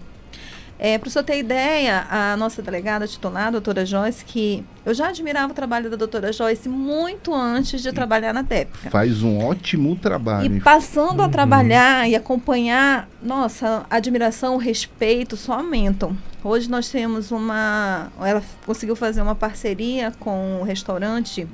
É, 0.78 0.96
Para 0.96 1.06
o 1.06 1.10
senhor 1.10 1.24
ter 1.24 1.38
ideia, 1.38 2.06
a 2.10 2.36
nossa 2.38 2.62
delegada 2.62 3.06
titular, 3.06 3.48
a 3.48 3.50
doutora 3.50 3.84
Joyce, 3.84 4.24
que 4.24 4.64
eu 4.84 4.94
já 4.94 5.08
admirava 5.08 5.52
o 5.52 5.54
trabalho 5.54 5.90
da 5.90 5.96
doutora 5.96 6.32
Joyce 6.32 6.66
muito 6.66 7.34
antes 7.34 7.82
de 7.82 7.92
trabalhar 7.92 8.32
na 8.32 8.42
TEPCA. 8.42 8.90
Faz 8.90 9.22
um 9.22 9.44
ótimo 9.44 9.94
trabalho. 9.94 10.56
E 10.56 10.60
passando 10.60 11.20
uhum. 11.20 11.26
a 11.26 11.28
trabalhar 11.28 12.08
e 12.08 12.16
acompanhar, 12.16 13.06
nossa, 13.22 13.84
a 13.90 13.96
admiração, 13.96 14.54
o 14.54 14.58
respeito 14.58 15.36
só 15.36 15.52
aumentam. 15.52 16.16
Hoje 16.42 16.70
nós 16.70 16.88
temos 16.88 17.30
uma. 17.30 18.08
Ela 18.20 18.42
conseguiu 18.64 18.96
fazer 18.96 19.20
uma 19.20 19.34
parceria 19.34 20.12
com 20.18 20.60
o 20.60 20.64
restaurante 20.64 21.46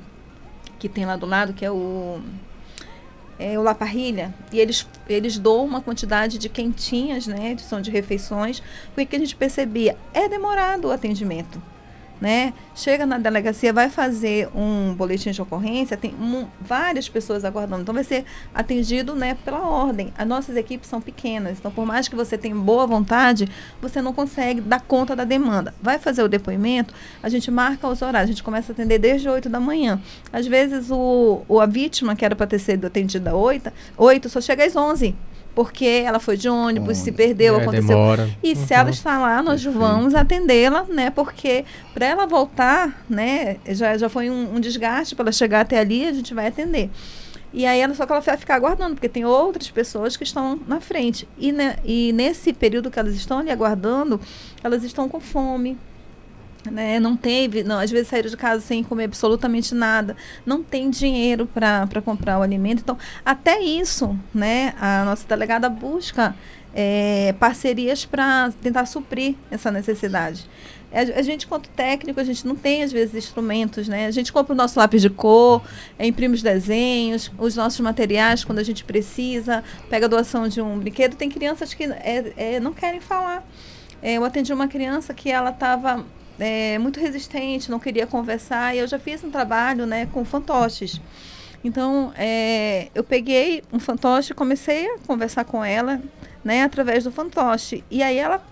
que 0.81 0.89
tem 0.89 1.05
lá 1.05 1.15
do 1.15 1.27
lado, 1.27 1.53
que 1.53 1.63
é 1.63 1.69
o 1.69 2.19
é, 3.37 3.57
o 3.57 3.61
La 3.61 3.73
Parrilha, 3.73 4.33
e 4.51 4.59
eles, 4.59 4.87
eles 5.07 5.37
doam 5.37 5.65
uma 5.65 5.81
quantidade 5.81 6.37
de 6.37 6.47
quentinhas, 6.47 7.25
né, 7.25 7.55
de, 7.55 7.61
são 7.61 7.81
de 7.81 7.89
refeições, 7.89 8.61
porque 8.93 9.15
a 9.15 9.19
gente 9.19 9.35
percebia, 9.35 9.97
é 10.13 10.29
demorado 10.29 10.87
o 10.87 10.91
atendimento 10.91 11.61
né? 12.21 12.53
Chega 12.75 13.03
na 13.03 13.17
delegacia, 13.17 13.73
vai 13.73 13.89
fazer 13.89 14.47
um 14.55 14.93
boletim 14.93 15.31
de 15.31 15.41
ocorrência, 15.41 15.97
tem 15.97 16.13
um, 16.13 16.45
várias 16.61 17.09
pessoas 17.09 17.43
aguardando. 17.43 17.81
Então 17.81 17.95
vai 17.95 18.03
ser 18.03 18.23
atendido, 18.53 19.15
né, 19.15 19.35
pela 19.43 19.67
ordem. 19.67 20.13
As 20.15 20.27
nossas 20.27 20.55
equipes 20.55 20.87
são 20.87 21.01
pequenas, 21.01 21.57
então 21.57 21.71
por 21.71 21.85
mais 21.85 22.07
que 22.07 22.15
você 22.15 22.37
tenha 22.37 22.55
boa 22.55 22.85
vontade, 22.85 23.49
você 23.81 24.01
não 24.01 24.13
consegue 24.13 24.61
dar 24.61 24.81
conta 24.81 25.15
da 25.15 25.23
demanda. 25.23 25.73
Vai 25.81 25.97
fazer 25.97 26.21
o 26.21 26.29
depoimento, 26.29 26.93
a 27.23 27.27
gente 27.27 27.49
marca 27.49 27.87
os 27.87 28.01
horários, 28.03 28.29
a 28.29 28.33
gente 28.33 28.43
começa 28.43 28.71
a 28.71 28.73
atender 28.73 28.99
desde 28.99 29.27
8 29.27 29.49
da 29.49 29.59
manhã. 29.59 29.99
Às 30.31 30.45
vezes 30.45 30.91
o, 30.91 31.41
o 31.47 31.59
a 31.59 31.65
vítima 31.65 32.15
que 32.15 32.23
era 32.23 32.35
para 32.35 32.45
ter 32.45 32.59
sido 32.59 32.85
atendida 32.85 33.31
às 33.31 33.35
8, 33.35 33.73
8 33.97 34.29
só 34.29 34.39
chega 34.39 34.63
às 34.63 34.75
11 34.75 35.15
porque 35.53 36.03
ela 36.05 36.19
foi 36.19 36.37
de 36.37 36.47
ônibus, 36.47 36.97
se 36.97 37.11
perdeu, 37.11 37.57
é, 37.57 37.61
aconteceu. 37.61 37.87
Demora. 37.87 38.29
E 38.41 38.53
uhum. 38.53 38.55
se 38.55 38.73
ela 38.73 38.89
está 38.89 39.17
lá, 39.19 39.41
nós 39.41 39.63
Perfeito. 39.63 39.79
vamos 39.79 40.15
atendê-la, 40.15 40.83
né? 40.85 41.09
Porque 41.09 41.65
para 41.93 42.05
ela 42.05 42.25
voltar, 42.25 43.03
né, 43.09 43.57
já, 43.67 43.97
já 43.97 44.09
foi 44.09 44.29
um, 44.29 44.55
um 44.55 44.59
desgaste 44.59 45.15
para 45.15 45.23
ela 45.23 45.31
chegar 45.31 45.61
até 45.61 45.79
ali, 45.79 46.07
a 46.07 46.13
gente 46.13 46.33
vai 46.33 46.47
atender. 46.47 46.89
E 47.53 47.65
aí 47.65 47.81
ela 47.81 47.93
só 47.93 48.05
que 48.05 48.11
ela 48.11 48.21
vai 48.21 48.37
ficar 48.37 48.55
aguardando, 48.55 48.95
porque 48.95 49.09
tem 49.09 49.25
outras 49.25 49.69
pessoas 49.69 50.15
que 50.15 50.23
estão 50.23 50.59
na 50.67 50.79
frente. 50.79 51.27
E, 51.37 51.51
né, 51.51 51.75
e 51.83 52.13
nesse 52.13 52.53
período 52.53 52.89
que 52.89 52.97
elas 52.97 53.13
estão 53.13 53.39
ali 53.39 53.51
aguardando, 53.51 54.19
elas 54.63 54.83
estão 54.83 55.09
com 55.09 55.19
fome, 55.19 55.77
né, 56.69 56.99
não 56.99 57.15
teve, 57.15 57.63
não, 57.63 57.79
às 57.79 57.89
vezes 57.89 58.07
saíram 58.07 58.29
de 58.29 58.37
casa 58.37 58.61
sem 58.61 58.83
comer 58.83 59.05
absolutamente 59.05 59.73
nada, 59.73 60.15
não 60.45 60.61
tem 60.61 60.89
dinheiro 60.89 61.47
para 61.47 62.01
comprar 62.03 62.39
o 62.39 62.41
alimento. 62.41 62.81
Então, 62.81 62.97
até 63.25 63.61
isso, 63.61 64.17
né, 64.33 64.73
a 64.79 65.05
nossa 65.05 65.27
delegada 65.27 65.69
busca 65.69 66.35
é, 66.73 67.33
parcerias 67.39 68.05
para 68.05 68.51
tentar 68.61 68.85
suprir 68.85 69.35
essa 69.49 69.71
necessidade. 69.71 70.47
A, 70.91 71.19
a, 71.19 71.21
gente, 71.21 71.47
quanto 71.47 71.69
técnico, 71.69 72.19
a 72.19 72.23
gente 72.23 72.45
não 72.45 72.55
tem, 72.55 72.83
às 72.83 72.91
vezes, 72.91 73.15
instrumentos, 73.15 73.87
né? 73.87 74.07
A 74.07 74.11
gente 74.11 74.31
compra 74.31 74.53
o 74.53 74.55
nosso 74.55 74.77
lápis 74.77 75.01
de 75.01 75.09
cor, 75.09 75.63
é, 75.97 76.05
imprime 76.05 76.35
os 76.35 76.43
desenhos, 76.43 77.31
os 77.37 77.55
nossos 77.55 77.79
materiais 77.79 78.43
quando 78.43 78.59
a 78.59 78.63
gente 78.63 78.83
precisa, 78.83 79.63
pega 79.89 80.05
a 80.05 80.09
doação 80.09 80.49
de 80.49 80.61
um 80.61 80.77
brinquedo. 80.77 81.15
Tem 81.15 81.29
crianças 81.29 81.73
que 81.73 81.85
é, 81.85 82.33
é, 82.35 82.59
não 82.59 82.73
querem 82.73 82.99
falar. 82.99 83.47
É, 84.01 84.15
eu 84.15 84.25
atendi 84.25 84.51
uma 84.51 84.67
criança 84.67 85.13
que 85.13 85.31
ela 85.31 85.51
estava 85.51 86.05
é, 86.39 86.77
muito 86.79 86.99
resistente, 86.99 87.69
não 87.69 87.79
queria 87.79 88.07
conversar, 88.07 88.75
e 88.75 88.79
eu 88.79 88.87
já 88.87 88.99
fiz 88.99 89.23
um 89.23 89.31
trabalho 89.31 89.85
né, 89.85 90.07
com 90.07 90.23
fantoches. 90.25 90.99
Então, 91.63 92.11
é, 92.17 92.89
eu 92.95 93.03
peguei 93.03 93.63
um 93.71 93.79
fantoche, 93.79 94.33
comecei 94.33 94.87
a 94.87 94.97
conversar 95.05 95.45
com 95.45 95.63
ela, 95.63 96.01
né, 96.43 96.63
através 96.63 97.03
do 97.03 97.11
fantoche. 97.11 97.83
E 97.89 98.01
aí 98.01 98.17
ela, 98.17 98.43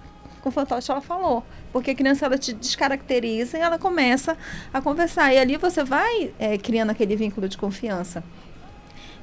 com 0.42 0.50
o 0.50 0.52
fantoche, 0.52 0.92
ela 0.92 1.02
falou. 1.02 1.44
Porque 1.72 1.92
a 1.92 1.96
criança, 1.96 2.26
ela 2.26 2.38
te 2.38 2.54
descaracteriza 2.54 3.58
e 3.58 3.62
ela 3.62 3.80
começa 3.80 4.38
a 4.74 4.82
conversar. 4.82 5.34
E 5.34 5.38
ali 5.38 5.58
você 5.58 5.84
vai 5.84 6.32
é, 6.40 6.58
criando 6.58 6.92
aquele 6.92 7.16
vínculo 7.16 7.48
de 7.48 7.58
confiança. 7.58 8.24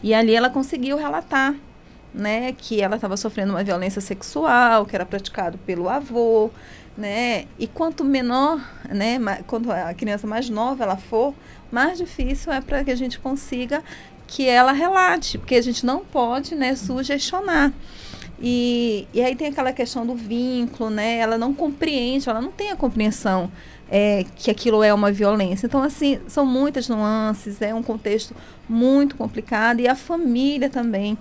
E 0.03 0.13
ali 0.15 0.35
ela 0.35 0.51
conseguiu 0.51 0.97
relatar, 0.97 1.55
né, 2.17 2.53
que 2.57 2.81
ela 2.81 2.97
estava 2.97 3.17
sofrendo 3.17 3.53
uma 3.53 3.62
violência 3.62 4.01
sexual, 4.01 4.87
que 4.87 4.97
era 4.97 5.05
praticado 5.05 5.59
pelo 5.59 5.89
avô, 5.89 6.51
né? 6.97 7.45
E 7.59 7.67
quanto 7.67 8.03
menor, 8.03 8.59
né, 8.89 9.19
quando 9.47 9.71
a 9.71 9.93
criança 9.93 10.27
mais 10.27 10.49
nova 10.49 10.83
ela 10.83 10.97
for, 10.97 11.35
mais 11.71 11.99
difícil 11.99 12.51
é 12.51 12.61
para 12.62 12.83
que 12.83 12.91
a 12.91 12.97
gente 12.97 13.19
consiga 13.19 13.85
que 14.27 14.49
ela 14.49 14.73
relate, 14.73 15.37
porque 15.37 15.57
a 15.57 15.62
gente 15.62 15.85
não 15.85 16.05
pode, 16.05 16.55
né, 16.55 16.75
sugestionar. 16.75 17.73
E, 18.41 19.07
e 19.12 19.23
aí 19.23 19.37
tem 19.37 19.49
aquela 19.49 19.73
questão 19.73 20.07
do 20.07 20.14
vínculo, 20.14 20.91
né? 20.91 21.19
Ela 21.19 21.37
não 21.37 21.55
compreende, 21.55 22.29
ela 22.29 22.41
não 22.41 22.51
tem 22.51 22.71
a 22.71 22.77
compreensão 22.77 23.51
é, 23.91 24.25
que 24.37 24.51
aquilo 24.51 24.83
é 24.83 24.93
uma 24.93 25.12
violência. 25.12 25.67
Então, 25.67 25.83
assim, 25.83 26.19
são 26.29 26.45
muitas 26.45 26.89
nuances, 26.89 27.61
é 27.62 27.75
um 27.75 27.83
contexto 27.83 28.35
muito 28.69 29.17
complicado 29.17 29.81
e 29.81 29.89
a 29.89 29.95
família 29.95 30.69
também 30.69 31.17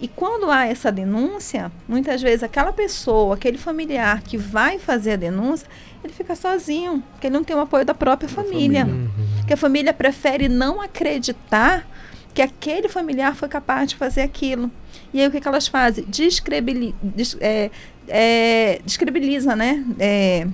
e 0.00 0.06
quando 0.06 0.50
há 0.50 0.66
essa 0.66 0.92
denúncia, 0.92 1.72
muitas 1.88 2.22
vezes 2.22 2.42
aquela 2.42 2.72
pessoa, 2.72 3.34
aquele 3.34 3.58
familiar 3.58 4.22
que 4.22 4.36
vai 4.36 4.78
fazer 4.78 5.12
a 5.12 5.16
denúncia, 5.16 5.66
ele 6.04 6.12
fica 6.12 6.36
sozinho, 6.36 7.02
porque 7.12 7.26
ele 7.26 7.34
não 7.34 7.42
tem 7.42 7.56
o 7.56 7.60
apoio 7.60 7.84
da 7.84 7.94
própria 7.94 8.28
família. 8.28 8.86
família. 8.86 9.10
Uhum. 9.18 9.46
Que 9.46 9.54
a 9.54 9.56
família 9.56 9.92
prefere 9.92 10.48
não 10.48 10.80
acreditar 10.80 11.86
que 12.32 12.40
aquele 12.40 12.88
familiar 12.88 13.34
foi 13.34 13.48
capaz 13.48 13.88
de 13.88 13.96
fazer 13.96 14.22
aquilo. 14.22 14.70
E 15.12 15.20
aí 15.20 15.26
o 15.26 15.30
que, 15.30 15.40
que 15.40 15.48
elas 15.48 15.66
fazem? 15.66 16.04
Descrebili, 16.04 16.94
des, 17.02 17.36
é, 17.40 17.70
é, 18.06 18.80
descredibiliza, 18.84 19.56
né? 19.56 19.84
É, 19.98 20.46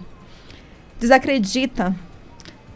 desacredita 0.98 1.94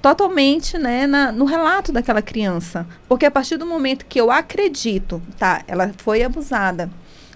totalmente 0.01 0.79
né, 0.79 1.07
na, 1.07 1.33
no 1.33 1.45
relato 1.45 1.93
daquela 1.93 2.23
criança. 2.23 2.87
Porque 3.09 3.27
a 3.27 3.31
partir 3.31 3.57
do 3.57 3.67
momento 3.67 4.07
que 4.07 4.21
eu 4.21 4.31
acredito, 4.31 5.23
tá, 5.39 5.63
ela 5.67 5.93
foi 5.99 6.23
abusada, 6.23 6.91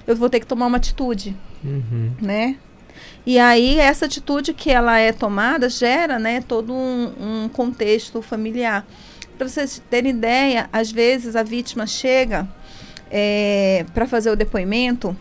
eu 0.07 0.17
vou 0.17 0.29
ter 0.29 0.41
que 0.41 0.47
tomar 0.47 0.67
uma 0.67 0.77
atitude, 0.77 1.37
uhum. 1.65 2.13
né? 2.21 2.57
E 3.25 3.39
aí 3.39 3.79
essa 3.79 4.07
atitude 4.07 4.53
que 4.53 4.71
ela 4.71 4.99
é 4.99 5.13
tomada 5.13 5.69
gera, 5.69 6.19
né, 6.19 6.41
todo 6.41 6.73
um, 6.73 7.45
um 7.45 7.49
contexto 7.49 8.21
familiar. 8.21 8.85
Para 9.39 9.49
vocês 9.49 9.83
terem 9.89 10.11
ideia, 10.11 10.69
às 10.73 10.91
vezes 10.91 11.37
a 11.37 11.43
vítima 11.43 11.87
chega 11.87 12.49
é, 13.11 13.85
para 13.95 14.07
fazer 14.07 14.31
o 14.31 14.37
depoimento, 14.37 15.17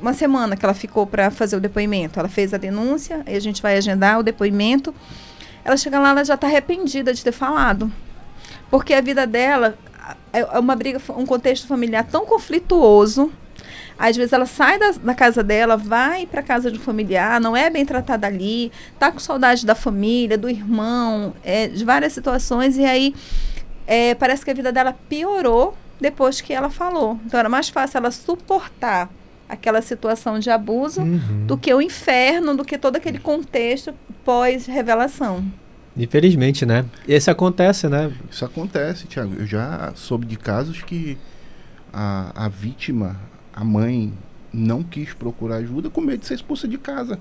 uma 0.00 0.12
semana 0.12 0.56
que 0.56 0.64
ela 0.64 0.74
ficou 0.74 1.06
para 1.06 1.30
fazer 1.30 1.56
o 1.56 1.60
depoimento, 1.60 2.18
ela 2.20 2.28
fez 2.28 2.52
a 2.52 2.58
denúncia, 2.58 3.22
aí 3.26 3.34
a 3.34 3.40
gente 3.40 3.62
vai 3.62 3.76
agendar 3.76 4.18
o 4.18 4.22
depoimento 4.22 4.94
ela 5.66 5.76
chega 5.76 5.98
lá, 5.98 6.10
ela 6.10 6.24
já 6.24 6.34
está 6.34 6.46
arrependida 6.46 7.12
de 7.12 7.24
ter 7.24 7.32
falado. 7.32 7.92
Porque 8.70 8.94
a 8.94 9.00
vida 9.00 9.26
dela 9.26 9.76
é, 10.32 10.38
é 10.38 10.58
uma 10.60 10.76
briga, 10.76 11.00
um 11.16 11.26
contexto 11.26 11.66
familiar 11.66 12.04
tão 12.04 12.24
conflituoso. 12.24 13.32
Às 13.98 14.16
vezes 14.16 14.32
ela 14.32 14.46
sai 14.46 14.78
da, 14.78 14.92
da 14.92 15.12
casa 15.12 15.42
dela, 15.42 15.76
vai 15.76 16.24
para 16.24 16.40
casa 16.40 16.70
de 16.70 16.78
um 16.78 16.80
familiar, 16.80 17.40
não 17.40 17.56
é 17.56 17.68
bem 17.68 17.84
tratada 17.84 18.28
ali, 18.28 18.70
tá 18.96 19.10
com 19.10 19.18
saudade 19.18 19.66
da 19.66 19.74
família, 19.74 20.38
do 20.38 20.48
irmão, 20.48 21.34
é, 21.42 21.66
de 21.66 21.84
várias 21.84 22.12
situações, 22.12 22.76
e 22.76 22.84
aí 22.84 23.12
é, 23.88 24.14
parece 24.14 24.44
que 24.44 24.50
a 24.52 24.54
vida 24.54 24.70
dela 24.70 24.94
piorou 25.08 25.76
depois 26.00 26.40
que 26.40 26.52
ela 26.52 26.70
falou. 26.70 27.18
Então 27.26 27.40
era 27.40 27.48
mais 27.48 27.70
fácil 27.70 27.98
ela 27.98 28.12
suportar 28.12 29.10
aquela 29.48 29.80
situação 29.82 30.38
de 30.38 30.50
abuso 30.50 31.02
Uhum. 31.02 31.46
do 31.46 31.56
que 31.56 31.72
o 31.72 31.80
inferno, 31.80 32.56
do 32.56 32.64
que 32.64 32.76
todo 32.78 32.96
aquele 32.96 33.18
contexto 33.18 33.94
pós-revelação. 34.24 35.44
Infelizmente, 35.96 36.66
né? 36.66 36.84
Isso 37.08 37.30
acontece, 37.30 37.88
né? 37.88 38.12
Isso 38.30 38.44
acontece, 38.44 39.06
Tiago. 39.06 39.34
Eu 39.38 39.46
já 39.46 39.92
soube 39.94 40.26
de 40.26 40.36
casos 40.36 40.82
que 40.82 41.16
a, 41.92 42.44
a 42.44 42.48
vítima, 42.48 43.16
a 43.52 43.64
mãe, 43.64 44.12
não 44.52 44.82
quis 44.82 45.14
procurar 45.14 45.56
ajuda 45.56 45.88
com 45.88 46.00
medo 46.00 46.20
de 46.20 46.26
ser 46.26 46.34
expulsa 46.34 46.68
de 46.68 46.76
casa. 46.76 47.18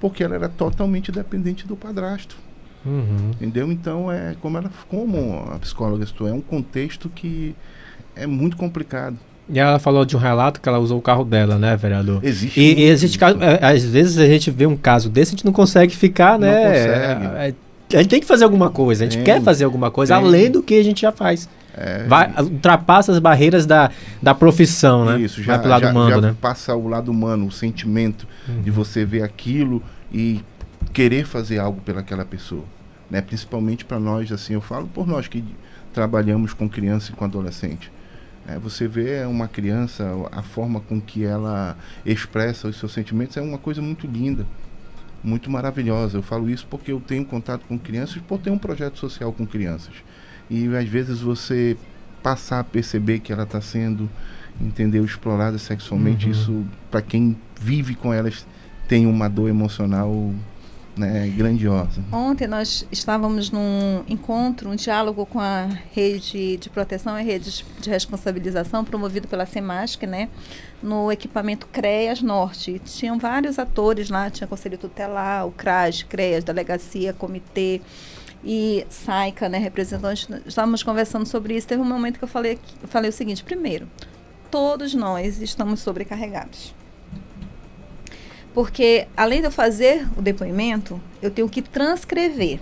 Porque 0.00 0.24
ela 0.24 0.34
era 0.34 0.48
totalmente 0.48 1.12
dependente 1.12 1.66
do 1.66 1.76
padrasto. 1.76 2.36
Uhum. 2.84 3.30
Entendeu? 3.32 3.70
Então 3.70 4.10
é 4.10 4.34
como 4.40 4.58
ela 4.58 4.70
como 4.88 5.44
a 5.52 5.58
psicóloga 5.58 6.04
estou, 6.04 6.26
é 6.26 6.32
um 6.32 6.40
contexto 6.40 7.08
que 7.08 7.54
é 8.16 8.26
muito 8.26 8.56
complicado. 8.56 9.16
E 9.48 9.58
ela 9.58 9.78
falou 9.78 10.04
de 10.04 10.16
um 10.16 10.18
relato 10.20 10.60
que 10.60 10.68
ela 10.68 10.78
usou 10.78 10.98
o 10.98 11.02
carro 11.02 11.24
dela, 11.24 11.58
né, 11.58 11.76
vereador? 11.76 12.20
Existe 12.22 12.58
E, 12.60 12.80
e 12.80 12.82
existe 12.84 13.18
caso, 13.18 13.38
é, 13.42 13.58
às 13.64 13.84
vezes 13.84 14.16
a 14.18 14.26
gente 14.26 14.50
vê 14.50 14.66
um 14.66 14.76
caso 14.76 15.10
desse, 15.10 15.30
a 15.30 15.32
gente 15.32 15.44
não 15.44 15.52
consegue 15.52 15.94
ficar, 15.96 16.38
Não 16.38 16.46
né? 16.46 16.62
consegue. 16.64 17.26
É, 17.26 17.48
é, 17.48 17.54
a 17.94 18.02
gente 18.02 18.08
tem 18.10 18.20
que 18.20 18.26
fazer 18.26 18.44
alguma 18.44 18.70
coisa, 18.70 19.04
a 19.04 19.06
gente 19.06 19.16
Tem. 19.16 19.24
quer 19.24 19.42
fazer 19.42 19.64
alguma 19.64 19.90
coisa, 19.90 20.16
Tem. 20.16 20.24
além 20.24 20.50
do 20.50 20.62
que 20.62 20.74
a 20.78 20.84
gente 20.84 21.02
já 21.02 21.12
faz. 21.12 21.48
É, 21.76 22.04
Vai, 22.04 22.32
ultrapassa 22.38 23.12
as 23.12 23.18
barreiras 23.18 23.66
da, 23.66 23.90
da 24.22 24.34
profissão, 24.34 25.04
né? 25.04 25.20
Isso, 25.20 25.42
já, 25.42 25.52
Vai 25.54 25.60
pro 25.60 25.70
lado 25.70 25.82
já, 25.82 25.90
humano, 25.90 26.10
já 26.10 26.20
né? 26.20 26.36
passa 26.40 26.74
o 26.74 26.86
lado 26.88 27.10
humano, 27.10 27.46
o 27.46 27.50
sentimento 27.52 28.26
de 28.62 28.70
você 28.70 29.04
ver 29.04 29.22
aquilo 29.22 29.82
e 30.12 30.40
querer 30.92 31.26
fazer 31.26 31.58
algo 31.58 31.80
pelaquela 31.80 32.24
pessoa, 32.24 32.64
né? 33.10 33.20
Principalmente 33.20 33.84
para 33.84 33.98
nós, 33.98 34.30
assim, 34.30 34.54
eu 34.54 34.60
falo 34.60 34.86
por 34.86 35.06
nós 35.06 35.28
que 35.28 35.42
trabalhamos 35.92 36.54
com 36.54 36.68
criança 36.68 37.10
e 37.10 37.14
com 37.14 37.24
adolescente. 37.24 37.90
É, 38.46 38.58
você 38.58 38.88
vê 38.88 39.24
uma 39.24 39.46
criança, 39.46 40.04
a 40.32 40.42
forma 40.42 40.80
com 40.80 41.00
que 41.00 41.24
ela 41.24 41.76
expressa 42.04 42.68
os 42.68 42.76
seus 42.76 42.92
sentimentos 42.92 43.36
é 43.36 43.40
uma 43.40 43.58
coisa 43.58 43.80
muito 43.80 44.06
linda, 44.06 44.44
muito 45.22 45.50
maravilhosa. 45.50 46.18
Eu 46.18 46.22
falo 46.22 46.50
isso 46.50 46.66
porque 46.68 46.90
eu 46.90 47.00
tenho 47.00 47.24
contato 47.24 47.64
com 47.68 47.78
crianças, 47.78 48.20
por 48.26 48.38
ter 48.40 48.50
um 48.50 48.58
projeto 48.58 48.98
social 48.98 49.32
com 49.32 49.46
crianças. 49.46 49.94
E 50.50 50.66
às 50.76 50.88
vezes 50.88 51.20
você 51.20 51.76
passar 52.22 52.60
a 52.60 52.64
perceber 52.64 53.20
que 53.20 53.32
ela 53.32 53.44
está 53.44 53.60
sendo, 53.60 54.10
entendeu, 54.60 55.04
explorada 55.04 55.56
sexualmente, 55.58 56.26
Uhum. 56.26 56.32
isso 56.32 56.64
para 56.90 57.00
quem 57.02 57.36
vive 57.60 57.94
com 57.94 58.12
elas 58.12 58.44
tem 58.88 59.06
uma 59.06 59.28
dor 59.28 59.48
emocional 59.48 60.32
né, 60.96 61.32
grandiosa. 61.36 62.02
Ontem 62.12 62.46
nós 62.46 62.86
estávamos 62.92 63.50
num 63.50 64.02
encontro, 64.08 64.70
um 64.70 64.76
diálogo 64.76 65.24
com 65.26 65.40
a 65.40 65.68
rede 65.92 66.56
de 66.56 66.68
proteção 66.70 67.18
e 67.18 67.22
redes 67.22 67.64
de 67.80 67.88
responsabilização 67.88 68.84
promovido 68.84 69.26
pela 69.26 69.46
SEMASC, 69.46 70.06
né, 70.06 70.28
no 70.82 71.10
equipamento 71.10 71.66
CREAS 71.66 72.20
Norte. 72.22 72.80
Tinham 72.84 73.18
vários 73.18 73.58
atores 73.58 74.10
lá, 74.10 74.30
tinha 74.30 74.46
Conselho 74.46 74.76
Tutelar, 74.76 75.46
o 75.46 75.52
CRAS, 75.52 76.02
CREAS, 76.02 76.44
Delegacia, 76.44 77.12
Comitê 77.12 77.80
e 78.44 78.84
SAICA, 78.90 79.48
né, 79.48 79.58
representante. 79.58 80.28
Estávamos 80.46 80.82
conversando 80.82 81.26
sobre 81.26 81.56
isso. 81.56 81.66
Teve 81.66 81.80
um 81.80 81.86
momento 81.88 82.18
que 82.18 82.24
eu 82.24 82.28
falei, 82.28 82.58
eu 82.82 82.88
falei 82.88 83.08
o 83.08 83.12
seguinte, 83.12 83.42
primeiro, 83.42 83.88
todos 84.50 84.94
nós 84.94 85.40
estamos 85.40 85.80
sobrecarregados. 85.80 86.74
Porque, 88.54 89.06
além 89.16 89.40
de 89.40 89.46
eu 89.46 89.50
fazer 89.50 90.06
o 90.16 90.20
depoimento, 90.22 91.00
eu 91.22 91.30
tenho 91.30 91.48
que 91.48 91.62
transcrever. 91.62 92.60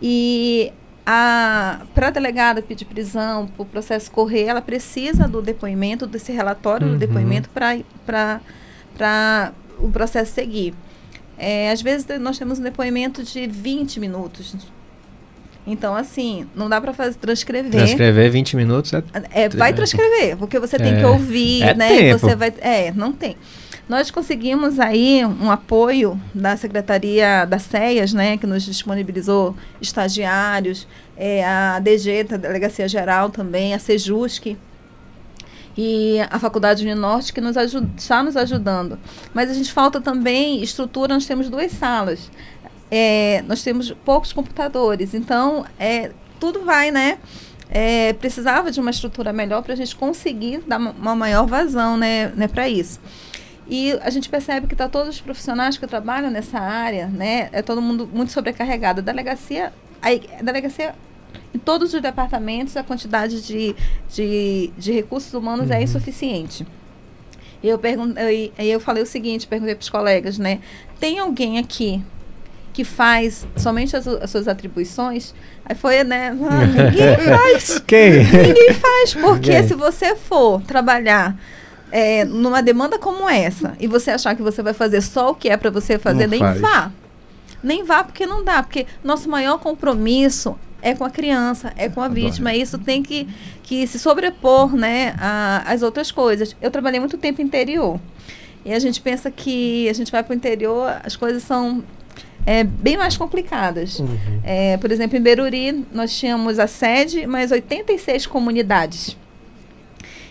E 0.00 0.72
para 1.04 1.80
a 1.96 2.10
delegada 2.10 2.62
pedir 2.62 2.84
prisão, 2.84 3.46
para 3.46 3.62
o 3.62 3.66
processo 3.66 4.10
correr, 4.10 4.44
ela 4.44 4.60
precisa 4.60 5.26
do 5.26 5.42
depoimento, 5.42 6.06
desse 6.06 6.32
relatório 6.32 6.86
Uhum. 6.86 6.92
do 6.94 6.98
depoimento 6.98 7.48
para 7.50 8.40
o 9.78 9.88
processo 9.90 10.32
seguir. 10.32 10.74
É, 11.38 11.70
às 11.72 11.82
vezes 11.82 12.06
nós 12.20 12.38
temos 12.38 12.58
um 12.58 12.62
depoimento 12.62 13.22
de 13.24 13.46
20 13.46 13.98
minutos. 13.98 14.54
Então, 15.66 15.94
assim, 15.94 16.46
não 16.54 16.68
dá 16.68 16.80
para 16.80 16.92
transcrever. 17.14 17.70
Transcrever 17.70 18.30
20 18.30 18.56
minutos 18.56 18.92
é. 18.92 19.02
É, 19.30 19.48
vai 19.48 19.72
transcrever, 19.72 20.36
porque 20.36 20.58
você 20.58 20.76
tem 20.76 20.94
É. 20.94 20.98
que 20.98 21.04
ouvir, 21.04 21.62
É 21.62 21.74
né? 21.74 21.88
tempo. 21.88 22.18
Você 22.18 22.36
vai, 22.36 22.52
é, 22.60 22.92
não 22.92 23.12
tem. 23.12 23.36
Nós 23.88 24.10
conseguimos 24.10 24.78
aí 24.80 25.22
um 25.24 25.50
apoio 25.50 26.18
da 26.34 26.56
Secretaria 26.56 27.44
das 27.44 27.62
CEAS, 27.62 28.12
né, 28.14 28.36
que 28.36 28.46
nos 28.46 28.62
disponibilizou 28.64 29.54
estagiários, 29.80 30.86
é, 31.16 31.44
a 31.44 31.78
DG, 31.78 32.24
da 32.24 32.36
Delegacia 32.36 32.88
Geral 32.88 33.28
também, 33.28 33.74
a 33.74 33.78
Sejusc 33.78 34.56
e 35.76 36.18
a 36.30 36.38
Faculdade 36.38 36.84
Uninorte 36.84 37.32
que 37.32 37.40
nos 37.40 37.56
aju- 37.56 37.88
está 37.96 38.22
nos 38.22 38.36
ajudando. 38.36 38.98
Mas 39.34 39.50
a 39.50 39.54
gente 39.54 39.72
falta 39.72 40.00
também 40.00 40.62
estrutura, 40.62 41.14
nós 41.14 41.26
temos 41.26 41.48
duas 41.50 41.72
salas. 41.72 42.30
É, 42.90 43.42
nós 43.48 43.62
temos 43.62 43.90
poucos 44.04 44.32
computadores, 44.32 45.14
então 45.14 45.64
é, 45.78 46.10
tudo 46.38 46.60
vai, 46.62 46.90
né? 46.90 47.18
É, 47.70 48.12
precisava 48.12 48.70
de 48.70 48.78
uma 48.80 48.90
estrutura 48.90 49.32
melhor 49.32 49.62
para 49.62 49.72
a 49.72 49.76
gente 49.76 49.96
conseguir 49.96 50.62
dar 50.66 50.78
uma- 50.78 50.90
uma 50.90 51.16
maior 51.16 51.46
vazão 51.46 51.96
né, 51.96 52.30
né, 52.36 52.46
para 52.46 52.68
isso. 52.68 53.00
E 53.66 53.92
a 54.02 54.10
gente 54.10 54.28
percebe 54.28 54.66
que 54.66 54.74
tá 54.74 54.88
todos 54.88 55.08
os 55.10 55.20
profissionais 55.20 55.78
que 55.78 55.86
trabalham 55.86 56.30
nessa 56.30 56.58
área, 56.58 57.06
né? 57.06 57.48
É 57.52 57.62
todo 57.62 57.80
mundo 57.80 58.08
muito 58.12 58.32
sobrecarregado. 58.32 59.00
A 59.00 59.02
delegacia, 59.02 59.72
a, 60.00 60.42
delegacia 60.42 60.94
em 61.54 61.58
todos 61.58 61.94
os 61.94 62.00
departamentos 62.00 62.76
a 62.76 62.82
quantidade 62.82 63.46
de, 63.46 63.74
de, 64.12 64.70
de 64.76 64.92
recursos 64.92 65.32
humanos 65.32 65.70
é 65.70 65.82
insuficiente. 65.82 66.66
E 67.62 67.68
eu 67.68 67.78
perguntei, 67.78 68.52
aí 68.58 68.70
eu 68.70 68.80
falei 68.80 69.02
o 69.02 69.06
seguinte, 69.06 69.46
perguntei 69.46 69.74
para 69.74 69.82
os 69.82 69.88
colegas, 69.88 70.36
né? 70.36 70.60
Tem 70.98 71.18
alguém 71.20 71.58
aqui 71.58 72.02
que 72.72 72.84
faz 72.84 73.46
somente 73.56 73.94
as, 73.96 74.08
as 74.08 74.30
suas 74.30 74.48
atribuições? 74.48 75.32
Aí 75.64 75.76
foi, 75.76 76.02
né? 76.02 76.36
Ah, 76.50 76.66
ninguém 76.66 77.16
faz. 77.38 77.78
Quem? 77.86 78.24
Ninguém 78.24 78.74
faz, 78.74 79.14
porque 79.14 79.50
Ninguém. 79.50 79.68
se 79.68 79.74
você 79.74 80.16
for 80.16 80.60
trabalhar 80.62 81.38
é, 81.92 82.24
numa 82.24 82.60
demanda 82.62 82.98
como 82.98 83.28
essa 83.28 83.76
e 83.78 83.86
você 83.86 84.10
achar 84.10 84.34
que 84.34 84.42
você 84.42 84.62
vai 84.62 84.72
fazer 84.72 85.00
só 85.02 85.30
o 85.30 85.34
que 85.34 85.48
é 85.48 85.56
para 85.56 85.70
você 85.70 85.98
fazer, 85.98 86.22
Não 86.24 86.30
nem 86.30 86.40
faz. 86.40 86.60
vá. 86.60 86.90
Nem 87.62 87.84
vá, 87.84 88.02
porque 88.02 88.26
não 88.26 88.42
dá. 88.42 88.62
Porque 88.62 88.86
nosso 89.04 89.28
maior 89.28 89.58
compromisso 89.60 90.56
é 90.80 90.94
com 90.94 91.04
a 91.04 91.10
criança, 91.10 91.72
é 91.76 91.88
com 91.88 92.00
a 92.00 92.08
vítima. 92.08 92.52
E 92.52 92.60
isso 92.62 92.76
tem 92.78 93.02
que, 93.04 93.28
que 93.62 93.86
se 93.86 93.98
sobrepor 94.00 94.74
né, 94.74 95.14
a- 95.18 95.62
às 95.66 95.82
outras 95.82 96.10
coisas. 96.10 96.56
Eu 96.60 96.70
trabalhei 96.72 96.98
muito 96.98 97.16
tempo 97.18 97.40
interior. 97.40 98.00
E 98.64 98.72
a 98.72 98.78
gente 98.80 99.00
pensa 99.00 99.30
que 99.30 99.88
a 99.88 99.92
gente 99.92 100.10
vai 100.10 100.22
para 100.24 100.32
o 100.32 100.36
interior, 100.36 100.90
as 101.04 101.14
coisas 101.14 101.42
são 101.44 101.84
é, 102.46 102.64
bem 102.64 102.96
mais 102.96 103.16
complicadas. 103.16 104.00
Uhum. 104.00 104.18
É, 104.42 104.76
por 104.78 104.90
exemplo, 104.90 105.16
em 105.16 105.20
Beruri, 105.20 105.84
nós 105.92 106.16
tínhamos 106.16 106.58
a 106.58 106.66
sede, 106.66 107.26
mais 107.28 107.52
86 107.52 108.26
comunidades. 108.26 109.16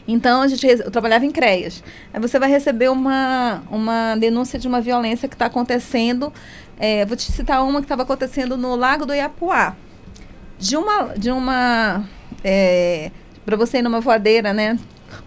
Então, 0.07 0.41
a 0.41 0.47
gente, 0.47 0.65
eu 0.65 0.91
trabalhava 0.91 1.25
em 1.25 1.31
CREAS. 1.31 1.83
Aí 2.13 2.19
você 2.19 2.39
vai 2.39 2.49
receber 2.49 2.89
uma, 2.89 3.63
uma 3.69 4.15
denúncia 4.15 4.57
de 4.57 4.67
uma 4.67 4.81
violência 4.81 5.27
que 5.27 5.35
está 5.35 5.45
acontecendo. 5.45 6.33
é, 6.79 7.05
vou 7.05 7.15
te 7.15 7.31
citar 7.31 7.63
uma 7.63 7.79
que 7.79 7.85
estava 7.85 8.03
acontecendo 8.03 8.57
no 8.57 8.75
Lago 8.75 9.05
do 9.05 9.13
Iapuá. 9.13 9.75
De 10.57 10.75
uma. 10.75 11.13
De 11.17 11.31
uma 11.31 12.05
para 13.45 13.55
você 13.55 13.79
ir 13.79 13.81
numa 13.81 13.99
voadeira, 13.99 14.53
né? 14.53 14.77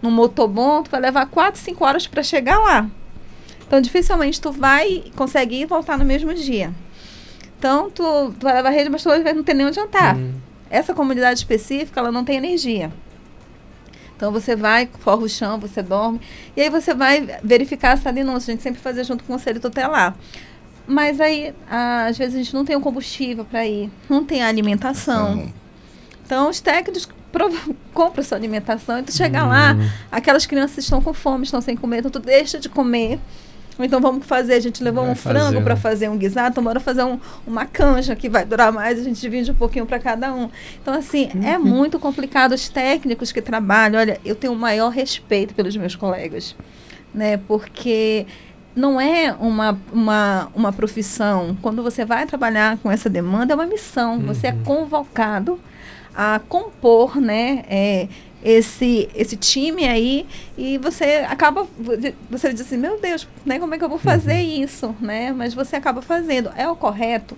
Num 0.01 0.11
motobom, 0.11 0.83
tu 0.83 0.91
vai 0.91 1.01
levar 1.01 1.27
4, 1.27 1.61
5 1.61 1.85
horas 1.85 2.07
para 2.07 2.23
chegar 2.23 2.59
lá. 2.59 2.89
Então, 3.67 3.81
dificilmente 3.81 4.41
tu 4.41 4.53
vai 4.53 5.05
conseguir 5.17 5.63
e 5.63 5.67
voltar 5.67 5.99
no 5.99 6.05
mesmo 6.05 6.33
dia. 6.35 6.73
Então, 7.59 7.91
tu, 7.91 8.35
tu 8.39 8.45
vai 8.45 8.55
levar 8.55 8.71
rede, 8.71 8.91
mas 8.91 9.03
tu 9.03 9.09
não 9.09 9.43
ter 9.43 9.55
nem 9.55 9.67
onde 9.67 9.77
jantar. 9.77 10.17
Hum. 10.17 10.33
Essa 10.71 10.95
comunidade 10.95 11.39
específica, 11.39 12.01
ela 12.01 12.13
não 12.13 12.25
tem 12.25 12.37
energia. 12.37 12.93
Então, 14.17 14.31
você 14.31 14.55
vai, 14.55 14.89
forra 15.01 15.23
o 15.23 15.29
chão, 15.29 15.59
você 15.59 15.83
dorme. 15.83 16.21
E 16.57 16.63
aí, 16.63 16.71
você 16.71 16.95
vai 16.95 17.39
verificar 17.43 17.93
essa 17.95 18.13
denúncia. 18.13 18.53
A 18.53 18.55
gente 18.55 18.63
sempre 18.63 18.81
fazia 18.81 19.05
junto 19.05 19.25
com 19.25 19.33
o 19.33 19.37
Conselho 19.37 19.61
Tutelar. 19.61 20.15
Mas 20.87 21.21
aí, 21.21 21.55
às 21.69 22.17
vezes, 22.19 22.35
a 22.35 22.39
gente 22.39 22.55
não 22.55 22.65
tem 22.65 22.77
o 22.77 22.81
combustível 22.81 23.45
para 23.45 23.67
ir. 23.67 23.91
Não 24.09 24.25
tem 24.25 24.43
a 24.43 24.49
alimentação. 24.49 25.33
Então, 25.33 25.53
Então, 26.27 26.51
os 26.51 26.61
técnicos 26.61 27.09
compram 27.93 28.23
sua 28.23 28.39
alimentação 28.39 28.99
e 28.99 29.03
tu 29.03 29.13
chega 29.13 29.45
lá, 29.45 29.77
aquelas 30.11 30.47
crianças 30.47 30.79
estão 30.85 31.03
com 31.03 31.13
fome, 31.13 31.45
estão 31.45 31.61
sem 31.61 31.77
comer, 31.77 31.99
então 31.99 32.11
tu 32.11 32.21
deixa 32.21 32.59
de 32.59 32.69
comer 32.69 33.19
Então 33.79 34.01
vamos 34.01 34.25
fazer, 34.27 34.55
a 34.55 34.61
gente 34.61 34.83
levou 34.85 35.03
Vai 35.05 35.13
um 35.13 35.17
frango 35.17 35.61
para 35.63 35.75
fazer 35.77 36.09
um 36.09 36.17
guisado, 36.17 36.51
então 36.53 36.63
bora 36.63 36.79
fazer 36.79 37.03
um, 37.03 37.19
uma 37.47 37.67
canja 37.67 38.15
que 38.15 38.29
vai 38.29 38.45
durar 38.45 38.71
mais, 38.73 38.99
a 39.01 39.03
gente 39.03 39.21
divide 39.21 39.51
um 39.51 39.55
pouquinho 39.55 39.85
para 39.87 39.99
cada 39.99 40.33
um. 40.33 40.49
Então, 40.81 40.95
assim, 40.95 41.29
é 41.45 41.59
Uhum. 41.59 41.65
muito 41.65 41.99
complicado. 41.99 42.53
Os 42.53 42.69
técnicos 42.69 43.33
que 43.33 43.43
trabalham, 43.43 43.99
olha, 44.01 44.21
eu 44.25 44.35
tenho 44.37 44.53
o 44.53 44.57
maior 44.57 44.91
respeito 44.91 45.55
pelos 45.55 45.77
meus 45.77 45.97
colegas, 45.97 46.55
né? 47.13 47.37
Porque 47.37 48.27
não 48.77 49.01
é 49.01 49.33
uma, 49.39 49.79
uma, 49.93 50.49
uma 50.55 50.73
profissão. 50.73 51.57
Quando 51.63 51.83
você 51.83 52.05
vai 52.05 52.27
trabalhar 52.27 52.79
com 52.79 52.91
essa 52.91 53.09
demanda, 53.11 53.53
é 53.53 53.57
uma 53.57 53.67
missão. 53.67 54.21
Você 54.21 54.49
é 54.49 54.53
Uhum. 54.53 54.63
convocado 54.65 55.59
a 56.15 56.41
compor, 56.49 57.21
né? 57.21 57.65
é, 57.69 58.09
esse, 58.45 59.09
esse 59.15 59.37
time 59.37 59.85
aí 59.87 60.27
e 60.59 60.77
você 60.79 61.25
acaba 61.29 61.67
você 62.31 62.53
diz 62.53 62.61
assim 62.61 62.77
meu 62.77 63.01
Deus 63.01 63.27
né 63.47 63.59
como 63.59 63.75
é 63.75 63.79
que 63.79 63.85
eu 63.85 63.89
vou 63.89 63.99
fazer 63.99 64.35
Uhum. 64.43 64.63
isso 64.65 64.95
né 65.01 65.33
mas 65.37 65.55
você 65.55 65.77
acaba 65.77 66.03
fazendo 66.03 66.51
é 66.57 66.69
o 66.69 66.77
correto 66.77 67.37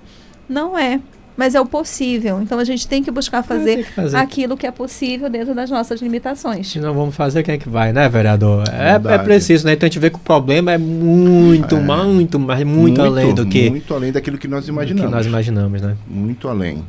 não 0.49 0.77
é 0.77 1.01
mas 1.37 1.55
é 1.55 1.61
o 1.61 1.67
possível 1.67 2.41
então 2.41 2.59
a 2.59 2.65
gente 2.65 2.89
tem 2.89 3.03
que 3.05 3.11
buscar 3.11 3.43
fazer, 3.43 3.85
que 3.85 3.93
fazer. 3.93 4.17
aquilo 4.17 4.57
que 4.57 4.67
é 4.67 4.71
possível 4.71 5.29
dentro 5.29 5.55
das 5.55 5.71
nossas 5.71 6.01
limitações 6.01 6.67
Se 6.73 6.81
não 6.81 6.95
vamos 6.95 7.15
fazer, 7.15 7.43
quem 7.43 7.55
é 7.57 7.59
que 7.59 7.69
vai, 7.69 7.93
né, 7.93 8.09
vereador? 8.09 8.65
É, 8.73 9.15
é 9.15 9.19
preciso, 9.19 9.67
né? 9.67 9.75
Então 9.75 9.87
a 9.87 9.91
gente 9.91 9.99
vê 9.99 10.09
que 10.09 10.17
o 10.17 10.21
problema 10.21 10.73
é 10.73 10.79
muito, 10.79 11.77
É. 11.77 11.79
muito, 11.79 12.39
mas 12.41 12.65
muito, 12.65 13.03
além 13.03 13.35
do 13.35 13.45
que, 13.47 13.69
Muito 13.69 13.95
além 13.95 14.11
daquilo 14.13 14.39
que 14.39 14.49
nós 14.49 14.63
do 14.63 14.67
que 14.67 14.73
imaginamos. 14.73 15.11
nós 15.11 15.27
imaginamos, 15.27 15.83
né? 15.83 15.95
Muito 16.09 16.49
além. 16.49 16.83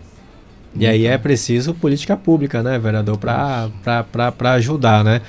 E 0.79 0.85
aí 0.87 1.05
é 1.05 1.17
preciso 1.17 1.73
política 1.73 2.15
pública, 2.17 2.61
né, 2.63 2.77
vereador, 2.77 3.17
para 3.17 4.51
ajudar, 4.53 5.03
né? 5.03 5.21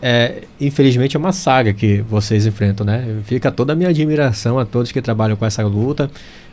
É, 0.00 0.42
infelizmente 0.60 1.16
é 1.16 1.18
uma 1.18 1.32
saga 1.32 1.72
que 1.72 2.00
vocês 2.02 2.46
enfrentam, 2.46 2.86
né? 2.86 3.04
Fica 3.24 3.50
toda 3.50 3.72
a 3.72 3.76
minha 3.76 3.90
admiração 3.90 4.58
a 4.58 4.64
todos 4.64 4.90
que 4.92 5.02
trabalham 5.02 5.36
com 5.36 5.44
essa 5.44 5.62
luta. 5.66 6.10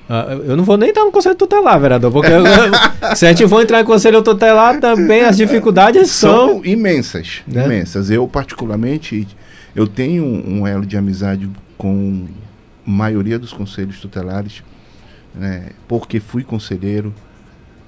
Ah, 0.09 0.37
eu- 0.45 0.57
não 0.57 0.63
vou 0.63 0.75
nem 0.75 0.89
entrar 0.89 1.05
no 1.05 1.11
conselho 1.11 1.35
tutelar, 1.35 1.79
vereador, 1.79 2.11
porque 2.11 2.31
eu- 2.31 2.43
se 3.15 3.25
a 3.27 3.29
gente 3.29 3.47
for 3.47 3.61
entrar 3.61 3.79
no 3.79 3.85
conselho 3.85 4.21
tutelar, 4.23 4.79
também 4.79 5.21
as 5.21 5.37
dificuldades 5.37 6.09
são. 6.09 6.47
São 6.49 6.65
imensas, 6.65 7.41
Né? 7.47 7.63
imensas. 7.65 8.09
Eu 8.09 8.27
particularmente, 8.27 9.27
eu 9.75 9.85
tenho 9.87 10.25
um 10.25 10.65
elo 10.65 10.85
de 10.85 10.97
amizade 10.97 11.47
com 11.77 12.25
a 12.85 12.89
maioria 12.89 13.37
dos 13.37 13.53
conselhos 13.53 13.99
tutelares, 14.01 14.63
né, 15.35 15.67
porque 15.87 16.19
fui 16.19 16.43
conselheiro, 16.43 17.13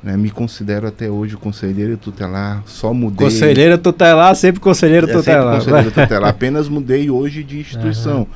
né, 0.03 0.17
me 0.17 0.31
considero 0.31 0.87
até 0.87 1.09
hoje 1.09 1.37
conselheiro 1.37 1.95
tutelar, 1.95 2.63
só 2.65 2.93
mudei. 2.93 3.27
Conselheiro 3.27 3.77
tutelar, 3.77 4.35
sempre 4.35 4.59
conselheiro 4.59 5.05
É 5.05 5.13
sempre 5.13 5.23
tutelar. 5.23 5.57
conselheiro 5.57 5.91
tutelar. 5.91 6.29
Apenas 6.31 6.67
mudei 6.67 7.09
hoje 7.09 7.43
de 7.43 7.59
instituição. 7.59 8.27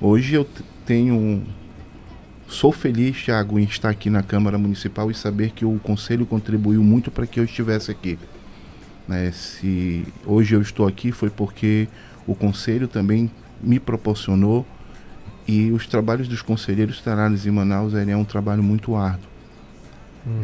Hoje 0.00 0.34
eu 0.34 0.46
tenho. 0.86 1.42
Sou 2.46 2.72
feliz, 2.72 3.22
Thiago, 3.22 3.58
em 3.58 3.64
estar 3.64 3.90
aqui 3.90 4.08
na 4.08 4.22
Câmara 4.22 4.56
Municipal 4.56 5.10
e 5.10 5.14
saber 5.14 5.50
que 5.50 5.64
o 5.64 5.78
Conselho 5.82 6.24
contribuiu 6.24 6.82
muito 6.82 7.10
para 7.10 7.26
que 7.26 7.38
eu 7.38 7.44
estivesse 7.44 7.90
aqui. 7.90 8.18
Né, 9.06 9.32
se 9.32 10.04
hoje 10.24 10.54
eu 10.54 10.62
estou 10.62 10.86
aqui 10.86 11.10
foi 11.12 11.30
porque 11.30 11.88
o 12.26 12.34
Conselho 12.34 12.86
também 12.86 13.30
me 13.60 13.80
proporcionou 13.80 14.66
e 15.46 15.70
os 15.72 15.86
trabalhos 15.86 16.28
dos 16.28 16.42
conselheiros 16.42 16.98
tutelares 16.98 17.46
em 17.46 17.50
Manaus 17.50 17.94
é 17.94 18.16
um 18.16 18.24
trabalho 18.24 18.62
muito 18.62 18.94
árduo. 18.94 19.37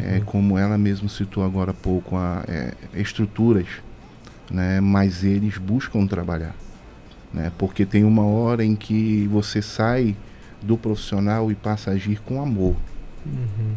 É, 0.00 0.20
como 0.24 0.58
ela 0.58 0.78
mesma 0.78 1.08
citou 1.08 1.44
agora 1.44 1.70
há 1.70 1.74
pouco, 1.74 2.16
a, 2.16 2.44
é, 2.46 2.72
estruturas, 2.94 3.66
né, 4.50 4.80
mas 4.80 5.24
eles 5.24 5.58
buscam 5.58 6.06
trabalhar. 6.06 6.54
Né, 7.32 7.50
porque 7.58 7.84
tem 7.84 8.04
uma 8.04 8.24
hora 8.24 8.64
em 8.64 8.76
que 8.76 9.28
você 9.28 9.60
sai 9.60 10.14
do 10.62 10.76
profissional 10.78 11.50
e 11.50 11.54
passa 11.54 11.90
a 11.90 11.94
agir 11.94 12.20
com 12.24 12.40
amor. 12.40 12.76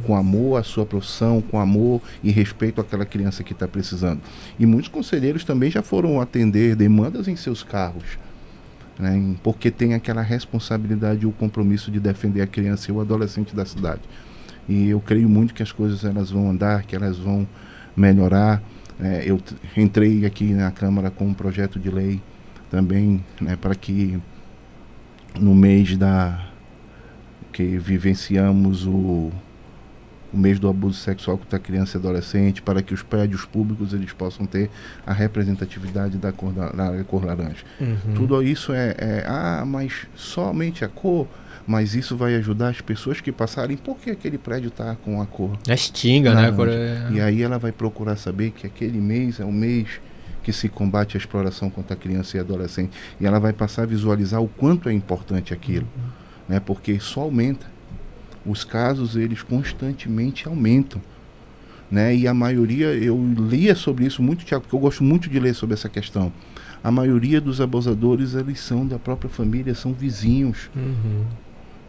Com 0.03 0.15
amor 0.15 0.59
à 0.59 0.63
sua 0.63 0.85
profissão, 0.85 1.41
com 1.41 1.57
amor 1.57 2.01
e 2.21 2.29
respeito 2.31 2.81
àquela 2.81 3.05
criança 3.05 3.43
que 3.43 3.53
está 3.53 3.67
precisando. 3.67 4.21
E 4.59 4.65
muitos 4.65 4.89
conselheiros 4.89 5.45
também 5.45 5.71
já 5.71 5.81
foram 5.81 6.19
atender 6.19 6.75
demandas 6.75 7.27
em 7.27 7.35
seus 7.35 7.63
carros. 7.63 8.17
Né, 8.99 9.35
porque 9.43 9.71
tem 9.71 9.93
aquela 9.93 10.21
responsabilidade 10.21 11.23
e 11.23 11.25
o 11.25 11.31
compromisso 11.31 11.91
de 11.91 11.99
defender 11.99 12.41
a 12.41 12.47
criança 12.47 12.91
e 12.91 12.93
o 12.93 12.99
adolescente 12.99 13.55
da 13.55 13.65
cidade. 13.65 14.01
E 14.67 14.89
eu 14.89 14.99
creio 14.99 15.29
muito 15.29 15.53
que 15.53 15.63
as 15.63 15.71
coisas 15.71 16.03
elas 16.03 16.29
vão 16.29 16.49
andar, 16.49 16.83
que 16.83 16.95
elas 16.95 17.17
vão 17.17 17.47
melhorar. 17.95 18.61
É, 18.99 19.23
eu 19.25 19.39
entrei 19.75 20.25
aqui 20.25 20.53
na 20.53 20.71
Câmara 20.71 21.09
com 21.09 21.25
um 21.25 21.33
projeto 21.33 21.79
de 21.79 21.89
lei 21.89 22.21
também 22.69 23.23
né, 23.39 23.55
para 23.55 23.75
que 23.75 24.19
no 25.39 25.55
mês 25.55 25.95
da 25.95 26.47
que 27.53 27.77
vivenciamos 27.77 28.85
o, 28.85 29.31
o 30.31 30.37
mês 30.37 30.59
do 30.59 30.69
abuso 30.69 30.99
sexual 30.99 31.39
contra 31.39 31.57
criança 31.57 31.97
e 31.97 31.99
adolescente, 31.99 32.61
para 32.61 32.83
que 32.83 32.93
os 32.93 33.01
prédios 33.01 33.45
públicos 33.45 33.93
eles 33.93 34.13
possam 34.13 34.45
ter 34.45 34.69
a 35.05 35.13
representatividade 35.13 36.17
da 36.17 36.31
cor, 36.31 36.53
da, 36.53 36.69
da 36.69 37.03
cor 37.03 37.25
laranja. 37.25 37.63
Uhum. 37.79 38.13
Tudo 38.13 38.43
isso 38.43 38.73
é, 38.73 38.95
é, 38.97 39.25
ah, 39.25 39.63
mas 39.65 40.05
somente 40.15 40.85
a 40.85 40.87
cor, 40.87 41.27
mas 41.67 41.93
isso 41.93 42.15
vai 42.15 42.33
ajudar 42.35 42.69
as 42.69 42.79
pessoas 42.81 43.19
que 43.19 43.31
passarem, 43.31 43.75
por 43.77 43.97
que 43.97 44.09
aquele 44.09 44.37
prédio 44.37 44.69
está 44.69 44.95
com 44.95 45.21
a 45.21 45.25
cor? 45.25 45.51
É 45.67 45.73
Extinga, 45.73 46.33
né? 46.33 46.51
Cor- 46.51 46.69
é- 46.69 47.09
E 47.11 47.19
aí 47.21 47.43
ela 47.43 47.59
vai 47.59 47.71
procurar 47.73 48.15
saber 48.15 48.51
que 48.51 48.65
aquele 48.65 48.99
mês 48.99 49.39
é 49.39 49.45
o 49.45 49.51
mês 49.51 49.87
que 50.43 50.53
se 50.53 50.69
combate 50.69 51.17
a 51.17 51.19
exploração 51.19 51.69
contra 51.69 51.93
a 51.93 51.97
criança 51.99 52.37
e 52.37 52.39
adolescente. 52.39 52.91
E 53.19 53.25
ela 53.25 53.37
vai 53.37 53.51
passar 53.51 53.83
a 53.83 53.85
visualizar 53.85 54.41
o 54.41 54.47
quanto 54.47 54.87
é 54.87 54.93
importante 54.93 55.53
aquilo, 55.53 55.87
né? 56.47 56.59
Porque 56.59 56.93
isso 56.93 57.19
aumenta. 57.19 57.65
Os 58.45 58.63
casos, 58.63 59.17
eles 59.17 59.41
constantemente 59.43 60.47
aumentam. 60.47 61.01
Né? 61.91 62.15
E 62.15 62.27
a 62.27 62.33
maioria, 62.33 62.87
eu 62.93 63.17
lia 63.49 63.75
sobre 63.75 64.05
isso 64.05 64.21
muito, 64.23 64.45
Tiago, 64.45 64.63
porque 64.63 64.75
eu 64.75 64.79
gosto 64.79 65.03
muito 65.03 65.29
de 65.29 65.37
ler 65.39 65.53
sobre 65.53 65.73
essa 65.73 65.89
questão. 65.89 66.31
A 66.83 66.91
maioria 66.91 67.41
dos 67.41 67.59
abusadores, 67.59 68.33
eles 68.35 68.59
são 68.61 68.85
da 68.87 68.97
própria 68.99 69.29
família, 69.29 69.73
são 69.75 69.91
vizinhos 69.93 70.69
Uhum. 70.75 71.23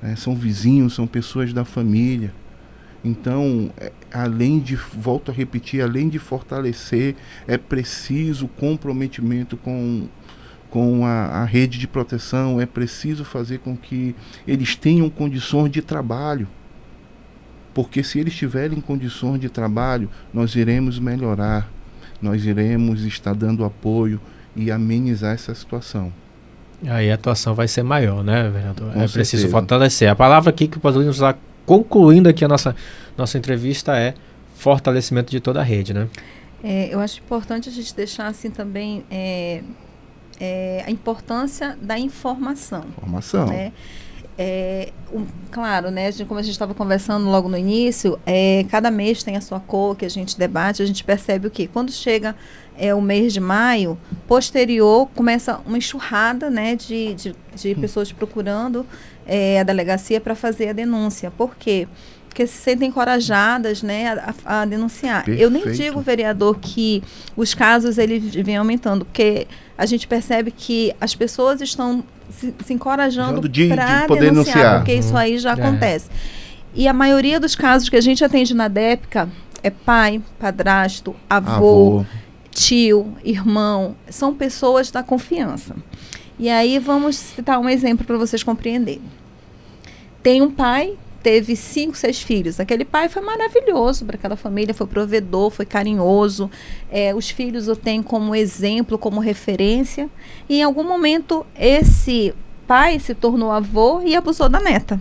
Né, 0.03 0.17
são 0.17 0.35
vizinhos, 0.35 0.95
são 0.95 1.07
pessoas 1.07 1.53
da 1.53 1.65
família. 1.65 2.33
Então, 3.05 3.71
é, 3.77 3.93
além 4.13 4.59
de, 4.59 4.75
volto 4.77 5.31
a 5.31 5.35
repetir, 5.35 5.81
além 5.81 6.09
de 6.09 6.19
fortalecer, 6.19 7.15
é 7.47 7.57
preciso 7.57 8.49
comprometimento 8.49 9.57
com, 9.57 10.09
com 10.71 11.07
a, 11.07 11.43
a 11.43 11.45
rede 11.45 11.79
de 11.79 11.87
proteção, 11.87 12.61
é 12.61 12.67
preciso 12.67 13.25
fazer 13.25 13.59
com 13.59 13.77
que 13.77 14.15
eles 14.47 14.75
tenham 14.75 15.09
condições 15.09 15.71
de 15.71 15.81
trabalho. 15.81 16.49
Porque 17.73 18.03
se 18.03 18.19
eles 18.19 18.35
tiverem 18.35 18.81
condições 18.81 19.41
de 19.41 19.49
trabalho, 19.49 20.11
nós 20.35 20.57
iremos 20.57 20.99
melhorar, 20.99 21.71
nós 22.21 22.45
iremos 22.45 23.05
estar 23.05 23.35
dando 23.35 23.65
apoio 23.65 24.21
e 24.57 24.71
amenizar 24.73 25.35
essa 25.35 25.55
situação. 25.55 26.13
Aí 26.87 27.11
a 27.11 27.15
atuação 27.15 27.55
vai 27.55 27.67
ser 27.67 27.83
maior, 27.83 28.23
né, 28.23 28.49
vereador? 28.49 28.93
Com 28.93 29.01
é 29.03 29.09
preciso 29.09 29.43
certeza. 29.43 29.49
fortalecer. 29.51 30.09
A 30.09 30.15
palavra 30.15 30.51
aqui 30.51 30.69
que 30.69 30.79
podemos 30.79 31.09
usar, 31.17 31.37
concluindo 31.67 32.29
aqui 32.29 32.45
a 32.45 32.49
nossa, 32.49 32.75
nossa 33.17 33.37
entrevista, 33.37 33.97
é 33.99 34.15
fortalecimento 34.55 35.31
de 35.31 35.41
toda 35.41 35.61
a 35.61 35.63
rede, 35.65 35.93
né? 35.93 36.09
É, 36.63 36.89
eu 36.93 37.01
acho 37.01 37.21
importante 37.21 37.69
a 37.69 37.73
gente 37.73 37.95
deixar 37.95 38.27
assim 38.29 38.51
também 38.51 39.05
é, 39.11 39.63
é, 40.41 40.85
a 40.87 40.91
importância 40.91 41.77
da 41.81 41.99
informação. 41.99 42.85
Formação. 42.99 43.47
né? 43.47 43.73
É, 44.41 44.93
um- 45.13 45.27
claro, 45.51 45.91
né, 45.91 46.07
a 46.07 46.11
gente- 46.13 46.27
como 46.29 46.39
a 46.39 46.43
gente 46.45 46.53
estava 46.53 46.73
conversando 46.73 47.29
logo 47.29 47.49
no 47.49 47.59
início, 47.59 48.17
é, 48.25 48.65
cada 48.71 48.89
mês 48.89 49.23
tem 49.25 49.37
a 49.37 49.41
sua 49.41 49.59
cor 49.59 49.97
que 49.97 50.05
a 50.05 50.09
gente 50.09 50.39
debate, 50.39 50.81
a 50.81 50.87
gente 50.87 51.03
percebe 51.03 51.49
o 51.49 51.51
que 51.51 51.67
quando 51.67 51.91
chega 51.91 52.37
é, 52.79 52.95
o 52.95 53.03
mês 53.03 53.33
de 53.33 53.41
maio, 53.41 53.99
posterior 54.27 55.09
começa 55.15 55.59
uma 55.67 55.77
enxurrada 55.79 56.49
né, 56.49 56.77
de, 56.77 57.15
de, 57.15 57.35
de 57.57 57.75
pessoas 57.75 58.13
procurando 58.13 58.87
é, 59.27 59.61
a 59.61 59.63
delegacia 59.65 60.21
para 60.21 60.35
fazer 60.35 60.69
a 60.69 60.73
denúncia. 60.73 61.31
Por 61.37 61.57
quê? 61.57 61.89
Porque 62.29 62.47
se 62.47 62.57
sentem 62.59 62.89
encorajadas 62.89 63.83
né, 63.83 64.13
a, 64.45 64.61
a- 64.61 64.65
denunciar. 64.65 65.29
Eu 65.29 65.51
nem 65.51 65.63
Perfeito. 65.63 65.91
digo, 65.91 66.01
vereador, 66.01 66.57
que 66.61 67.03
os 67.37 67.53
casos 67.53 67.99
eles 67.99 68.33
vêm 68.35 68.57
aumentando, 68.57 69.05
porque 69.05 69.47
a 69.77 69.85
gente 69.87 70.07
percebe 70.07 70.51
que 70.53 70.95
as 71.01 71.15
pessoas 71.17 71.61
estão 71.61 72.05
se, 72.31 72.55
se 72.65 72.73
encorajando 72.75 73.41
De- 73.49 73.49
de 73.49 73.75
para 73.75 74.07
poder 74.07 74.21
denunciar, 74.27 74.55
denunciar. 74.57 74.79
porque 74.79 74.95
isso 74.95 75.11
Uhum. 75.13 75.17
aí 75.17 75.39
já 75.39 75.51
É. 75.51 75.53
acontece. 75.55 76.09
E 76.75 76.87
a 76.87 76.93
maioria 76.93 77.41
dos 77.41 77.57
casos 77.57 77.89
que 77.89 77.97
a 77.97 78.01
gente 78.01 78.23
atende 78.25 78.55
na 78.55 78.69
DEPCA 78.69 79.29
é 79.63 79.71
pai, 79.71 80.23
padrasto, 80.39 81.17
avô, 81.29 81.51
Avô. 81.51 82.07
Tio, 82.59 83.15
irmão, 83.25 83.95
são 84.11 84.35
pessoas 84.35 84.91
da 84.91 85.01
confiança. 85.01 85.77
E 86.37 86.49
aí 86.49 86.79
vamos 86.81 87.17
citar 87.17 87.61
um 87.61 87.69
exemplo 87.69 88.05
para 88.05 88.19
vocês 88.19 88.43
compreenderem. 88.43 89.01
Tem 90.23 90.43
um 90.43 90.51
pai, 90.51 90.97
teve 91.23 91.55
cinco, 91.55 91.97
seis 91.97 92.21
filhos. 92.21 92.59
Aquele 92.59 92.85
pai 92.85 93.09
foi 93.09 93.23
maravilhoso 93.23 94.05
para 94.05 94.17
aquela 94.17 94.37
família, 94.37 94.75
foi 94.75 94.89
provedor, 94.89 95.51
foi 95.51 95.65
carinhoso. 95.65 96.51
É, 96.91 97.15
os 97.15 97.31
filhos 97.31 97.69
o 97.69 97.77
têm 97.77 98.03
como 98.03 98.35
exemplo, 98.35 98.99
como 98.99 99.21
referência. 99.21 100.11
E 100.49 100.57
em 100.57 100.63
algum 100.65 100.83
momento 100.83 101.47
esse 101.57 102.35
pai 102.67 102.99
se 102.99 103.15
tornou 103.15 103.53
avô 103.53 104.03
e 104.05 104.17
abusou 104.17 104.49
da 104.49 104.59
neta. 104.59 105.01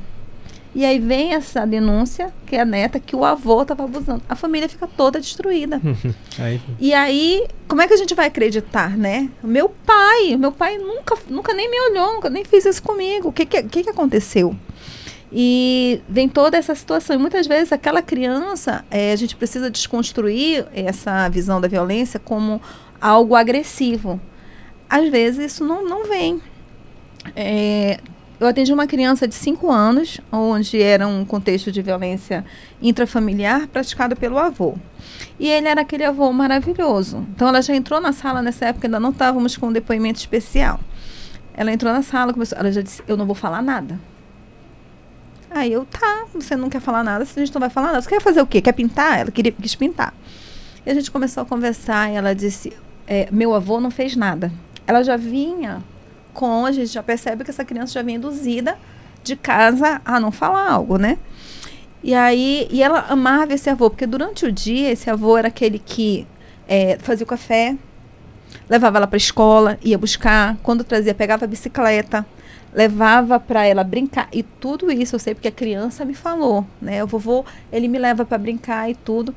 E 0.78 0.86
aí 0.86 1.00
vem 1.00 1.34
essa 1.34 1.66
denúncia, 1.66 2.32
que 2.46 2.56
é 2.56 2.62
a 2.62 2.66
neta, 2.66 3.00
que 3.00 3.16
o 3.16 3.26
avô 3.26 3.64
estava 3.64 3.86
abusando. 3.86 4.22
A 4.30 4.36
família 4.36 4.70
fica 4.70 4.86
toda 4.86 5.20
destruída. 5.20 5.82
aí. 6.38 6.62
E 6.80 6.94
aí, 6.94 7.48
como 7.68 7.82
é 7.82 7.88
que 7.88 7.96
a 7.96 7.98
gente 7.98 8.14
vai 8.14 8.28
acreditar, 8.28 8.96
né? 8.96 9.28
Meu 9.42 9.70
pai, 9.70 10.38
meu 10.38 10.52
pai 10.52 10.78
nunca, 10.78 11.18
nunca 11.28 11.52
nem 11.52 11.68
me 11.68 11.82
olhou, 11.90 12.14
nunca 12.14 12.30
nem 12.30 12.46
fez 12.46 12.64
isso 12.64 12.84
comigo. 12.84 13.30
O 13.30 13.34
que, 13.34 13.44
que, 13.44 13.64
que, 13.64 13.84
que 13.86 13.90
aconteceu? 13.90 14.56
E 15.34 16.00
vem 16.08 16.30
toda 16.30 16.58
essa 16.58 16.76
situação. 16.76 17.16
E 17.16 17.20
muitas 17.20 17.48
vezes 17.48 17.72
aquela 17.72 18.04
criança, 18.04 18.86
é, 18.92 19.12
a 19.12 19.16
gente 19.16 19.36
precisa 19.36 19.72
desconstruir 19.72 20.68
essa 20.72 21.28
visão 21.28 21.60
da 21.60 21.68
violência 21.68 22.20
como 22.20 22.62
algo 23.02 23.34
agressivo. 23.34 24.22
Às 24.88 25.10
vezes 25.10 25.54
isso 25.54 25.66
não, 25.66 25.84
não 25.84 26.08
vem. 26.08 26.40
É, 27.36 28.00
eu 28.40 28.46
atendi 28.46 28.72
uma 28.72 28.86
criança 28.86 29.28
de 29.28 29.34
5 29.34 29.72
anos, 29.72 30.22
onde 30.32 30.82
era 30.82 31.08
um 31.08 31.26
contexto 31.26 31.72
de 31.72 31.82
violência 31.82 32.46
intrafamiliar 32.82 33.68
praticado 33.68 34.16
pelo 34.16 34.38
avô. 34.38 34.76
E 35.40 35.50
ele 35.50 35.68
era 35.68 35.82
aquele 35.82 36.04
avô 36.04 36.32
maravilhoso. 36.32 37.26
Então 37.36 37.48
ela 37.48 37.62
já 37.62 37.76
entrou 37.76 38.00
na 38.00 38.14
sala 38.14 38.42
nessa 38.42 38.66
época, 38.66 38.86
ainda 38.86 39.00
não 39.00 39.10
estávamos 39.10 39.58
com 39.58 39.68
um 39.68 39.72
depoimento 39.72 40.20
especial. 40.20 40.80
Ela 41.56 41.72
entrou 41.72 41.92
na 41.92 42.04
sala, 42.04 42.32
começou, 42.32 42.58
ela 42.60 42.72
já 42.72 42.82
disse: 42.82 43.02
Eu 43.08 43.18
não 43.18 43.26
vou 43.26 43.34
falar 43.34 43.64
nada. 43.64 44.00
Aí 45.50 45.74
eu, 45.74 45.86
tá, 45.86 46.26
você 46.34 46.56
não 46.56 46.70
quer 46.70 46.82
falar 46.82 47.04
nada, 47.04 47.24
a 47.24 47.40
gente 47.40 47.54
não 47.54 47.60
vai 47.60 47.70
falar 47.70 47.88
nada. 47.88 48.02
Você 48.02 48.10
quer 48.10 48.22
fazer 48.22 48.42
o 48.42 48.46
quê? 48.46 48.62
Quer 48.62 48.74
pintar? 48.74 49.20
Ela 49.20 49.32
queria, 49.32 49.52
quis 49.52 49.74
pintar. 49.74 50.14
E 50.86 50.92
a 50.92 50.94
gente 50.94 51.10
começou 51.10 51.42
a 51.42 51.46
conversar 51.46 52.12
e 52.12 52.16
ela 52.16 52.36
disse: 52.36 52.72
é, 53.08 53.28
Meu 53.32 53.56
avô 53.56 53.80
não 53.80 53.90
fez 53.90 54.16
nada. 54.16 54.52
Ela 54.86 55.02
já 55.02 55.18
vinha 55.18 55.82
a 56.46 56.72
gente 56.72 56.88
já 56.88 57.02
percebe 57.02 57.44
que 57.44 57.50
essa 57.50 57.66
criança 57.66 57.94
já 57.94 58.02
vinha 58.02 58.18
induzida 58.18 58.78
de 59.24 59.36
casa 59.36 60.02
a 60.06 60.20
não 60.20 60.32
falar 60.32 60.70
algo, 60.72 60.98
né? 60.98 61.18
E 62.04 62.14
aí, 62.14 62.68
e 62.72 62.82
ela 62.82 63.06
amava 63.10 63.54
esse 63.54 63.70
avô, 63.70 63.90
porque 63.90 64.06
durante 64.06 64.46
o 64.46 64.52
dia 64.52 64.92
esse 64.92 65.10
avô 65.10 65.38
era 65.38 65.48
aquele 65.48 65.80
que 65.80 66.28
é, 66.68 66.98
fazia 67.00 67.24
o 67.24 67.28
café, 67.28 67.76
levava 68.70 68.98
ela 68.98 69.08
para 69.08 69.18
escola, 69.18 69.78
ia 69.84 69.98
buscar, 69.98 70.58
quando 70.62 70.84
trazia, 70.84 71.14
pegava 71.14 71.46
a 71.46 71.48
bicicleta, 71.48 72.26
levava 72.74 73.40
para 73.40 73.66
ela 73.66 73.84
brincar 73.84 74.28
e 74.32 74.44
tudo 74.44 74.92
isso 74.92 75.16
eu 75.16 75.20
sei 75.20 75.34
porque 75.34 75.48
a 75.48 75.52
criança 75.52 76.06
me 76.06 76.14
falou, 76.14 76.66
né? 76.82 77.04
O 77.04 77.08
vovô 77.08 77.44
ele 77.72 77.88
me 77.88 77.98
leva 77.98 78.24
para 78.24 78.38
brincar 78.38 78.90
e 78.90 78.96
tudo. 78.96 79.34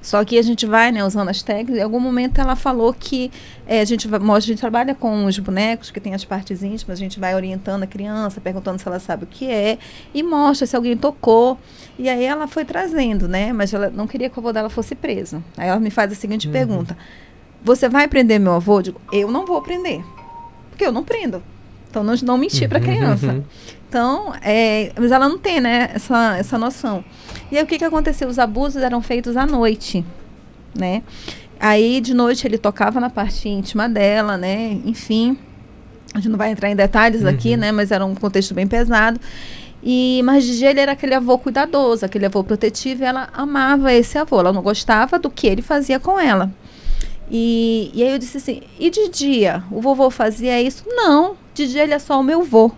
Só 0.00 0.24
que 0.24 0.38
a 0.38 0.42
gente 0.42 0.66
vai, 0.66 0.92
né, 0.92 1.04
usando 1.04 1.28
as 1.28 1.42
técnicas. 1.42 1.78
Em 1.78 1.82
algum 1.82 2.00
momento 2.00 2.40
ela 2.40 2.54
falou 2.54 2.94
que 2.94 3.30
é, 3.66 3.80
a 3.80 3.84
gente 3.84 4.06
vai, 4.06 4.20
a 4.20 4.40
gente 4.40 4.58
trabalha 4.58 4.94
com 4.94 5.24
os 5.24 5.38
bonecos 5.38 5.90
que 5.90 6.00
tem 6.00 6.14
as 6.14 6.24
partes 6.24 6.62
íntimas. 6.62 6.98
A 6.98 7.00
gente 7.00 7.18
vai 7.18 7.34
orientando 7.34 7.82
a 7.82 7.86
criança, 7.86 8.40
perguntando 8.40 8.80
se 8.80 8.86
ela 8.86 8.98
sabe 8.98 9.24
o 9.24 9.26
que 9.26 9.50
é 9.50 9.78
e 10.14 10.22
mostra 10.22 10.66
se 10.66 10.76
alguém 10.76 10.96
tocou. 10.96 11.58
E 11.98 12.08
aí 12.08 12.24
ela 12.24 12.46
foi 12.46 12.64
trazendo, 12.64 13.26
né? 13.26 13.52
Mas 13.52 13.72
ela 13.72 13.90
não 13.90 14.06
queria 14.06 14.30
que 14.30 14.38
o 14.38 14.40
avô 14.40 14.52
dela 14.52 14.70
fosse 14.70 14.94
preso. 14.94 15.42
Aí 15.56 15.68
ela 15.68 15.80
me 15.80 15.90
faz 15.90 16.12
a 16.12 16.14
seguinte 16.14 16.46
uhum. 16.46 16.52
pergunta: 16.52 16.96
Você 17.64 17.88
vai 17.88 18.06
prender 18.06 18.38
meu 18.38 18.54
avô? 18.54 18.78
Eu 18.78 18.82
digo: 18.82 19.00
Eu 19.12 19.30
não 19.30 19.44
vou 19.44 19.60
prender, 19.62 20.04
porque 20.70 20.84
eu 20.84 20.92
não 20.92 21.02
prendo. 21.02 21.42
Então, 21.90 22.02
não, 22.02 22.14
não 22.22 22.38
mentir 22.38 22.62
uhum, 22.62 22.68
para 22.68 22.78
a 22.78 22.80
criança. 22.80 23.26
Uhum. 23.32 23.44
Então, 23.88 24.34
é, 24.42 24.92
mas 24.98 25.12
ela 25.12 25.28
não 25.28 25.38
tem, 25.38 25.60
né, 25.60 25.90
essa, 25.94 26.36
essa 26.36 26.58
noção. 26.58 27.04
E 27.50 27.56
aí, 27.56 27.62
o 27.62 27.66
que, 27.66 27.78
que 27.78 27.84
aconteceu? 27.84 28.28
Os 28.28 28.38
abusos 28.38 28.82
eram 28.82 29.00
feitos 29.00 29.36
à 29.36 29.46
noite, 29.46 30.04
né? 30.76 31.02
Aí, 31.58 32.00
de 32.00 32.12
noite, 32.12 32.46
ele 32.46 32.58
tocava 32.58 33.00
na 33.00 33.08
parte 33.08 33.48
íntima 33.48 33.88
dela, 33.88 34.36
né? 34.36 34.78
Enfim, 34.84 35.38
a 36.12 36.18
gente 36.18 36.28
não 36.28 36.36
vai 36.36 36.50
entrar 36.50 36.70
em 36.70 36.76
detalhes 36.76 37.22
uhum. 37.22 37.28
aqui, 37.28 37.56
né? 37.56 37.72
Mas 37.72 37.90
era 37.90 38.04
um 38.04 38.14
contexto 38.14 38.52
bem 38.52 38.66
pesado. 38.66 39.18
E, 39.82 40.20
mas 40.24 40.44
de 40.44 40.58
dia 40.58 40.70
ele 40.70 40.80
era 40.80 40.92
aquele 40.92 41.14
avô 41.14 41.38
cuidadoso, 41.38 42.04
aquele 42.04 42.26
avô 42.26 42.42
protetivo, 42.42 43.02
e 43.02 43.06
ela 43.06 43.28
amava 43.32 43.92
esse 43.92 44.18
avô. 44.18 44.40
Ela 44.40 44.52
não 44.52 44.62
gostava 44.62 45.18
do 45.18 45.30
que 45.30 45.46
ele 45.46 45.62
fazia 45.62 46.00
com 46.00 46.18
ela. 46.18 46.50
E, 47.30 47.90
e 47.94 48.02
aí 48.02 48.12
eu 48.12 48.18
disse 48.18 48.36
assim: 48.36 48.62
e 48.78 48.90
de 48.90 49.08
dia? 49.08 49.62
O 49.70 49.80
vovô 49.80 50.10
fazia 50.10 50.60
isso? 50.60 50.84
Não, 50.86 51.36
dia 51.64 51.84
ele 51.84 51.94
é 51.94 51.98
só 52.00 52.18
o 52.18 52.22
meu 52.24 52.42
vô. 52.42 52.72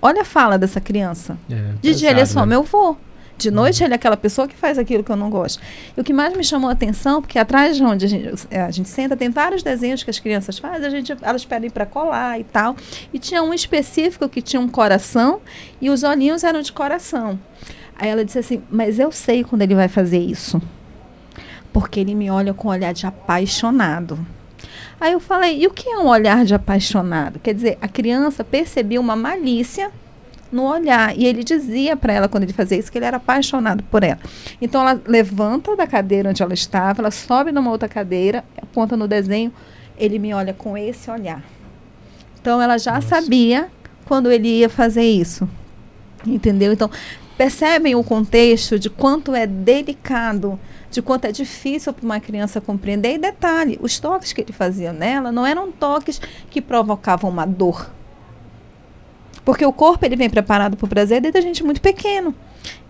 Olha 0.00 0.22
a 0.22 0.24
fala 0.24 0.58
dessa 0.58 0.80
criança. 0.80 1.38
É, 1.48 1.74
de 1.80 1.94
dia 1.94 2.10
ele 2.10 2.20
é 2.20 2.26
só 2.26 2.40
né? 2.40 2.46
meu 2.46 2.64
vô. 2.64 2.96
De 3.38 3.48
noite 3.50 3.80
uhum. 3.80 3.86
ele 3.86 3.94
é 3.94 3.96
aquela 3.96 4.16
pessoa 4.16 4.48
que 4.48 4.56
faz 4.56 4.76
aquilo 4.76 5.04
que 5.04 5.12
eu 5.12 5.16
não 5.16 5.30
gosto. 5.30 5.62
E 5.96 6.00
o 6.00 6.02
que 6.02 6.12
mais 6.12 6.36
me 6.36 6.42
chamou 6.42 6.68
a 6.68 6.72
atenção, 6.72 7.22
porque 7.22 7.38
atrás 7.38 7.76
de 7.76 7.84
onde 7.84 8.06
a 8.06 8.08
gente, 8.08 8.46
é, 8.50 8.62
a 8.62 8.70
gente 8.72 8.88
senta, 8.88 9.16
tem 9.16 9.30
vários 9.30 9.62
desenhos 9.62 10.02
que 10.02 10.10
as 10.10 10.18
crianças 10.18 10.58
fazem, 10.58 10.86
a 10.86 10.90
gente, 10.90 11.16
elas 11.22 11.44
pedem 11.44 11.70
para 11.70 11.86
colar 11.86 12.40
e 12.40 12.44
tal. 12.44 12.74
E 13.12 13.18
tinha 13.20 13.40
um 13.42 13.54
específico 13.54 14.28
que 14.28 14.42
tinha 14.42 14.60
um 14.60 14.68
coração 14.68 15.40
e 15.80 15.88
os 15.90 16.02
olhinhos 16.02 16.42
eram 16.42 16.60
de 16.60 16.72
coração. 16.72 17.38
Aí 17.96 18.08
ela 18.08 18.24
disse 18.24 18.40
assim: 18.40 18.62
Mas 18.68 18.98
eu 18.98 19.12
sei 19.12 19.44
quando 19.44 19.62
ele 19.62 19.76
vai 19.76 19.88
fazer 19.88 20.18
isso 20.18 20.60
porque 21.72 21.98
ele 21.98 22.14
me 22.14 22.30
olha 22.30 22.52
com 22.52 22.68
um 22.68 22.70
olhar 22.70 22.92
de 22.92 23.06
apaixonado. 23.06 24.18
Aí 25.02 25.14
eu 25.14 25.18
falei, 25.18 25.60
e 25.60 25.66
o 25.66 25.70
que 25.72 25.88
é 25.88 25.98
um 25.98 26.06
olhar 26.06 26.44
de 26.44 26.54
apaixonado? 26.54 27.40
Quer 27.40 27.54
dizer, 27.54 27.76
a 27.82 27.88
criança 27.88 28.44
percebia 28.44 29.00
uma 29.00 29.16
malícia 29.16 29.90
no 30.52 30.62
olhar. 30.62 31.18
E 31.18 31.26
ele 31.26 31.42
dizia 31.42 31.96
para 31.96 32.12
ela, 32.12 32.28
quando 32.28 32.44
ele 32.44 32.52
fazia 32.52 32.78
isso, 32.78 32.92
que 32.92 32.98
ele 32.98 33.06
era 33.06 33.16
apaixonado 33.16 33.82
por 33.90 34.04
ela. 34.04 34.20
Então 34.60 34.80
ela 34.80 35.02
levanta 35.04 35.74
da 35.74 35.88
cadeira 35.88 36.30
onde 36.30 36.40
ela 36.40 36.54
estava, 36.54 37.00
ela 37.00 37.10
sobe 37.10 37.50
numa 37.50 37.68
outra 37.68 37.88
cadeira, 37.88 38.44
aponta 38.56 38.96
no 38.96 39.08
desenho, 39.08 39.52
ele 39.98 40.20
me 40.20 40.32
olha 40.32 40.54
com 40.54 40.78
esse 40.78 41.10
olhar. 41.10 41.42
Então 42.40 42.62
ela 42.62 42.78
já 42.78 42.94
Nossa. 42.94 43.08
sabia 43.08 43.66
quando 44.04 44.30
ele 44.30 44.60
ia 44.60 44.68
fazer 44.68 45.02
isso. 45.02 45.48
Entendeu? 46.24 46.72
Então, 46.72 46.88
percebem 47.36 47.96
o 47.96 48.04
contexto 48.04 48.78
de 48.78 48.88
quanto 48.88 49.34
é 49.34 49.48
delicado 49.48 50.60
de 50.92 51.02
quanto 51.02 51.24
é 51.24 51.32
difícil 51.32 51.92
para 51.92 52.04
uma 52.04 52.20
criança 52.20 52.60
compreender. 52.60 53.14
E 53.14 53.18
detalhe, 53.18 53.78
os 53.82 53.98
toques 53.98 54.32
que 54.32 54.42
ele 54.42 54.52
fazia 54.52 54.92
nela 54.92 55.32
não 55.32 55.44
eram 55.44 55.72
toques 55.72 56.20
que 56.50 56.60
provocavam 56.60 57.30
uma 57.30 57.46
dor. 57.46 57.90
Porque 59.44 59.64
o 59.64 59.72
corpo 59.72 60.04
ele 60.04 60.14
vem 60.14 60.30
preparado 60.30 60.76
para 60.76 60.86
o 60.86 60.88
prazer 60.88 61.20
desde 61.20 61.38
a 61.38 61.42
gente 61.42 61.64
muito 61.64 61.80
pequeno. 61.80 62.34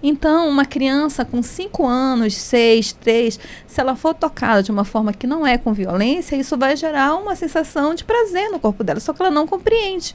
Então, 0.02 0.48
uma 0.48 0.66
criança 0.66 1.24
com 1.24 1.42
5 1.42 1.86
anos, 1.86 2.34
6, 2.34 2.92
3, 2.94 3.40
se 3.66 3.80
ela 3.80 3.96
for 3.96 4.12
tocada 4.12 4.62
de 4.62 4.70
uma 4.70 4.84
forma 4.84 5.14
que 5.14 5.26
não 5.26 5.46
é 5.46 5.56
com 5.56 5.72
violência, 5.72 6.36
isso 6.36 6.58
vai 6.58 6.76
gerar 6.76 7.14
uma 7.14 7.34
sensação 7.36 7.94
de 7.94 8.04
prazer 8.04 8.50
no 8.50 8.58
corpo 8.58 8.84
dela, 8.84 9.00
só 9.00 9.14
que 9.14 9.22
ela 9.22 9.30
não 9.30 9.46
compreende. 9.46 10.14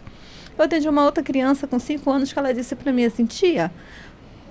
Eu 0.57 0.65
atendi 0.65 0.89
uma 0.89 1.05
outra 1.05 1.23
criança 1.23 1.65
com 1.65 1.79
5 1.79 2.09
anos 2.11 2.33
que 2.33 2.37
ela 2.37 2.53
disse 2.53 2.75
para 2.75 2.91
mim 2.91 3.05
assim: 3.05 3.25
tia, 3.25 3.71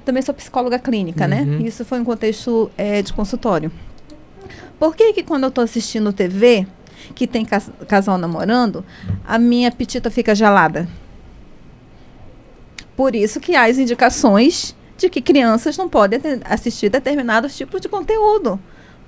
também 0.07 0.23
sou 0.23 0.33
psicóloga 0.33 0.79
clínica, 0.79 1.27
né? 1.27 1.41
uhum. 1.41 1.59
né? 1.59 1.67
Isso 1.67 1.85
foi 1.85 2.01
um 2.01 2.05
contexto 2.05 2.71
é, 2.79 3.03
de 3.03 3.13
consultório. 3.13 3.73
Por 4.79 4.95
que 4.95 5.13
que 5.13 5.23
quando 5.23 5.43
eu 5.43 5.49
estou 5.49 5.65
assistindo 5.65 6.13
TV, 6.13 6.67
que 7.15 7.27
tem 7.27 7.45
cas 7.45 7.69
casal 7.89 8.17
namorando, 8.17 8.85
a 9.27 9.37
minha 9.37 9.69
apetita 9.69 10.09
fica 10.09 10.33
gelada? 10.35 10.89
Por 12.97 13.17
isso 13.17 13.41
que 13.41 13.57
há 13.57 13.65
as 13.65 13.79
indicações 13.79 14.77
de 14.97 15.11
que 15.11 15.21
crianças 15.21 15.77
não 15.77 15.89
podem 15.89 16.21
assistir 16.45 16.89
determinados 16.89 17.57
tipos 17.57 17.81
de 17.81 17.89
conteúdo. 17.89 18.59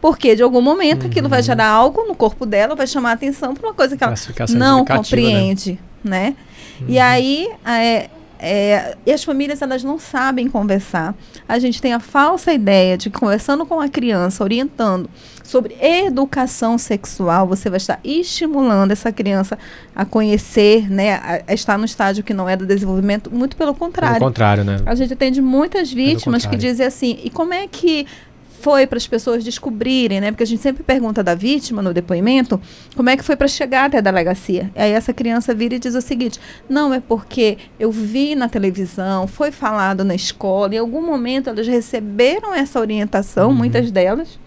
Porque 0.00 0.34
de 0.34 0.42
algum 0.42 0.60
momento 0.60 1.02
uhum. 1.02 1.08
aquilo 1.08 1.28
vai 1.28 1.42
gerar 1.42 1.68
algo 1.68 2.06
no 2.08 2.14
corpo 2.14 2.44
dela, 2.44 2.74
vai 2.74 2.86
chamar 2.86 3.10
a 3.10 3.12
atenção 3.14 3.54
para 3.54 3.68
uma 3.68 3.74
coisa 3.74 3.96
que 3.96 4.02
ela 4.02 4.14
não 4.50 4.80
né? 4.80 4.96
compreende, 4.96 5.78
né? 6.02 6.20
né? 6.20 6.36
Uhum. 6.80 6.86
E 6.88 6.98
aí, 6.98 7.48
é, 7.64 8.10
é, 8.38 8.96
e 9.04 9.12
as 9.12 9.24
famílias 9.24 9.62
elas 9.62 9.82
não 9.82 9.98
sabem 9.98 10.48
conversar. 10.48 11.14
A 11.48 11.58
gente 11.58 11.80
tem 11.80 11.92
a 11.92 12.00
falsa 12.00 12.52
ideia 12.52 12.96
de 12.96 13.10
que 13.10 13.18
conversando 13.18 13.66
com 13.66 13.80
a 13.80 13.88
criança, 13.88 14.44
orientando 14.44 15.10
sobre 15.42 15.76
educação 15.80 16.76
sexual, 16.76 17.46
você 17.46 17.70
vai 17.70 17.78
estar 17.78 17.98
estimulando 18.04 18.92
essa 18.92 19.10
criança 19.10 19.58
a 19.94 20.04
conhecer, 20.04 20.90
né, 20.90 21.14
a, 21.14 21.42
a 21.48 21.54
estar 21.54 21.78
no 21.78 21.84
estágio 21.84 22.22
que 22.22 22.34
não 22.34 22.48
é 22.48 22.56
do 22.56 22.66
desenvolvimento. 22.66 23.30
Muito 23.30 23.56
pelo 23.56 23.74
contrário. 23.74 24.18
Pelo 24.18 24.30
contrário, 24.30 24.62
né? 24.62 24.76
A 24.84 24.94
gente 24.94 25.12
atende 25.12 25.40
muitas 25.40 25.92
vítimas 25.92 26.44
que 26.44 26.56
dizem 26.56 26.86
assim: 26.86 27.18
e 27.24 27.30
como 27.30 27.54
é 27.54 27.66
que 27.66 28.06
foi 28.60 28.86
para 28.86 28.96
as 28.96 29.06
pessoas 29.06 29.44
descobrirem, 29.44 30.20
né? 30.20 30.30
Porque 30.30 30.42
a 30.42 30.46
gente 30.46 30.62
sempre 30.62 30.82
pergunta 30.82 31.22
da 31.22 31.34
vítima 31.34 31.82
no 31.82 31.92
depoimento 31.92 32.60
como 32.96 33.08
é 33.08 33.16
que 33.16 33.22
foi 33.22 33.36
para 33.36 33.48
chegar 33.48 33.86
até 33.86 33.98
a 33.98 34.00
delegacia. 34.00 34.70
E 34.74 34.80
aí 34.80 34.92
essa 34.92 35.12
criança 35.12 35.54
vira 35.54 35.74
e 35.74 35.78
diz 35.78 35.94
o 35.94 36.00
seguinte: 36.00 36.38
não, 36.68 36.92
é 36.92 37.00
porque 37.00 37.58
eu 37.78 37.90
vi 37.90 38.34
na 38.34 38.48
televisão, 38.48 39.26
foi 39.26 39.50
falado 39.50 40.04
na 40.04 40.14
escola, 40.14 40.74
em 40.74 40.78
algum 40.78 41.04
momento 41.04 41.50
elas 41.50 41.66
receberam 41.66 42.54
essa 42.54 42.80
orientação, 42.80 43.50
uhum. 43.50 43.54
muitas 43.54 43.90
delas, 43.90 44.38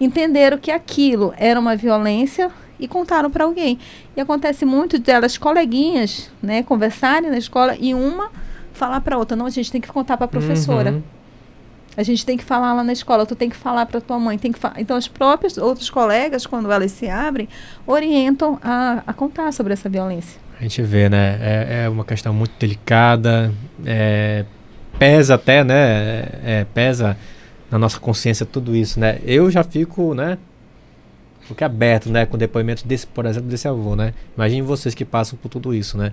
entenderam 0.00 0.58
que 0.58 0.70
aquilo 0.70 1.34
era 1.36 1.58
uma 1.58 1.76
violência 1.76 2.50
e 2.78 2.88
contaram 2.88 3.30
para 3.30 3.44
alguém. 3.44 3.78
E 4.16 4.20
acontece 4.20 4.64
muito 4.64 4.98
delas, 4.98 5.36
coleguinhas, 5.36 6.30
né, 6.42 6.62
conversarem 6.62 7.30
na 7.30 7.38
escola 7.38 7.76
e 7.78 7.94
uma 7.94 8.30
falar 8.72 9.00
para 9.00 9.18
outra: 9.18 9.36
não, 9.36 9.46
a 9.46 9.50
gente 9.50 9.70
tem 9.70 9.80
que 9.80 9.88
contar 9.88 10.16
para 10.16 10.26
a 10.26 10.28
professora. 10.28 10.92
Uhum. 10.92 11.19
A 11.96 12.02
gente 12.02 12.24
tem 12.24 12.36
que 12.36 12.44
falar 12.44 12.72
lá 12.72 12.84
na 12.84 12.92
escola, 12.92 13.26
tu 13.26 13.34
tem 13.34 13.50
que 13.50 13.56
falar 13.56 13.84
para 13.86 14.00
tua 14.00 14.18
mãe, 14.18 14.38
tem 14.38 14.52
que 14.52 14.58
Então 14.78 14.96
as 14.96 15.08
próprias 15.08 15.58
outros 15.58 15.90
colegas, 15.90 16.46
quando 16.46 16.70
elas 16.70 16.92
se 16.92 17.08
abrem, 17.08 17.48
orientam 17.86 18.58
a, 18.62 19.02
a 19.06 19.12
contar 19.12 19.52
sobre 19.52 19.72
essa 19.72 19.88
violência. 19.88 20.40
A 20.58 20.62
gente 20.62 20.82
vê, 20.82 21.08
né? 21.08 21.38
É, 21.40 21.84
é 21.84 21.88
uma 21.88 22.04
questão 22.04 22.32
muito 22.32 22.52
delicada, 22.58 23.52
é, 23.84 24.44
pesa 24.98 25.34
até, 25.34 25.64
né? 25.64 26.28
É, 26.44 26.66
pesa 26.72 27.16
na 27.70 27.78
nossa 27.78 27.98
consciência 27.98 28.44
tudo 28.44 28.76
isso, 28.76 29.00
né? 29.00 29.18
Eu 29.24 29.50
já 29.50 29.64
fico, 29.64 30.14
né? 30.14 30.36
Fico 31.40 31.64
aberto, 31.64 32.10
né? 32.10 32.26
Com 32.26 32.36
depoimentos 32.36 32.82
desse, 32.82 33.06
por 33.06 33.24
exemplo, 33.26 33.48
desse 33.48 33.66
avô, 33.66 33.96
né? 33.96 34.12
Imagine 34.36 34.62
vocês 34.62 34.94
que 34.94 35.04
passam 35.04 35.38
por 35.40 35.48
tudo 35.48 35.74
isso, 35.74 35.96
né? 35.96 36.12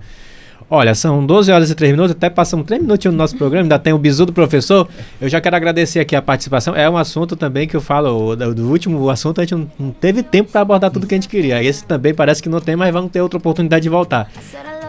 Olha, 0.70 0.94
são 0.94 1.24
12 1.24 1.50
horas 1.50 1.70
e 1.70 1.74
3 1.74 1.92
minutos, 1.92 2.12
até 2.12 2.28
passamos 2.28 2.66
3 2.66 2.82
minutinhos 2.82 3.14
no 3.14 3.18
nosso 3.18 3.36
programa, 3.36 3.64
ainda 3.64 3.78
tem 3.78 3.94
o 3.94 3.98
bizu 3.98 4.26
do 4.26 4.34
professor. 4.34 4.86
Eu 5.18 5.28
já 5.28 5.40
quero 5.40 5.56
agradecer 5.56 5.98
aqui 5.98 6.14
a 6.14 6.20
participação. 6.20 6.76
É 6.76 6.88
um 6.90 6.96
assunto 6.96 7.36
também 7.36 7.66
que 7.66 7.74
eu 7.74 7.80
falo, 7.80 8.36
do, 8.36 8.54
do 8.54 8.68
último 8.68 9.08
assunto 9.08 9.40
a 9.40 9.44
gente 9.44 9.54
não, 9.54 9.70
não 9.78 9.90
teve 9.90 10.22
tempo 10.22 10.52
para 10.52 10.60
abordar 10.60 10.90
tudo 10.90 11.06
que 11.06 11.14
a 11.14 11.16
gente 11.16 11.28
queria. 11.28 11.62
Esse 11.62 11.84
também 11.84 12.12
parece 12.12 12.42
que 12.42 12.50
não 12.50 12.60
tem, 12.60 12.76
mas 12.76 12.92
vamos 12.92 13.10
ter 13.10 13.22
outra 13.22 13.38
oportunidade 13.38 13.82
de 13.82 13.88
voltar. 13.88 14.30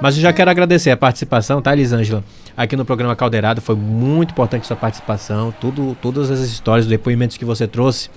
Mas 0.02 0.16
eu 0.16 0.22
já 0.22 0.32
quero 0.32 0.50
agradecer 0.50 0.91
a 0.91 0.97
participação, 0.97 1.62
tá, 1.62 1.74
Elisângela? 1.74 2.24
Aqui 2.56 2.76
no 2.76 2.86
programa 2.86 3.16
Caldeirado 3.18 3.60
foi 3.60 3.76
muito 3.76 4.32
importante 4.32 4.66
sua 4.66 4.78
participação, 4.78 5.54
tudo, 5.60 5.95
todas 6.02 6.32
as 6.32 6.39
histórias, 6.39 6.86
os 6.86 6.89
depoimentos 6.89 7.36
que 7.36 7.43
você 7.43 7.68
trouxe 7.68 8.10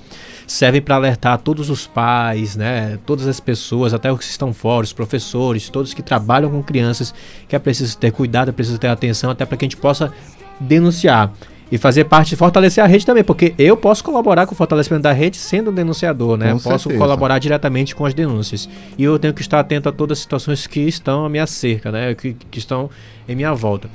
servem 0.46 0.80
para 0.80 0.94
alertar 0.94 1.38
todos 1.38 1.70
os 1.70 1.86
pais, 1.86 2.56
né, 2.56 2.98
todas 3.04 3.26
as 3.26 3.40
pessoas, 3.40 3.92
até 3.92 4.12
os 4.12 4.18
que 4.18 4.24
estão 4.24 4.52
fora, 4.52 4.84
os 4.84 4.92
professores, 4.92 5.68
todos 5.68 5.92
que 5.92 6.02
trabalham 6.02 6.50
com 6.50 6.62
crianças, 6.62 7.12
que 7.48 7.56
é 7.56 7.58
preciso 7.58 7.96
ter 7.98 8.12
cuidado, 8.12 8.50
é 8.50 8.52
preciso 8.52 8.78
ter 8.78 8.88
atenção, 8.88 9.30
até 9.30 9.44
para 9.44 9.56
que 9.56 9.64
a 9.64 9.66
gente 9.66 9.76
possa 9.76 10.12
denunciar 10.60 11.32
e 11.72 11.78
fazer 11.78 12.04
parte, 12.04 12.36
fortalecer 12.36 12.84
a 12.84 12.86
rede 12.86 13.06
também, 13.06 13.24
porque 13.24 13.54
eu 13.56 13.74
posso 13.78 14.04
colaborar 14.04 14.44
com 14.44 14.52
o 14.52 14.54
fortalecimento 14.54 15.04
da 15.04 15.12
rede 15.12 15.38
sendo 15.38 15.70
um 15.70 15.74
denunciador, 15.74 16.36
né? 16.36 16.52
Com 16.52 16.58
posso 16.58 16.84
certeza. 16.84 16.98
colaborar 16.98 17.38
diretamente 17.38 17.94
com 17.94 18.04
as 18.04 18.12
denúncias. 18.12 18.68
E 18.98 19.02
eu 19.02 19.18
tenho 19.18 19.32
que 19.32 19.40
estar 19.40 19.58
atento 19.58 19.88
a 19.88 19.92
todas 19.92 20.18
as 20.18 20.22
situações 20.22 20.66
que 20.66 20.80
estão 20.80 21.24
à 21.24 21.30
minha 21.30 21.46
cerca, 21.46 21.90
né? 21.90 22.14
Que, 22.14 22.34
que 22.34 22.58
estão 22.58 22.90
em 23.26 23.34
minha 23.34 23.54
volta. 23.54 23.88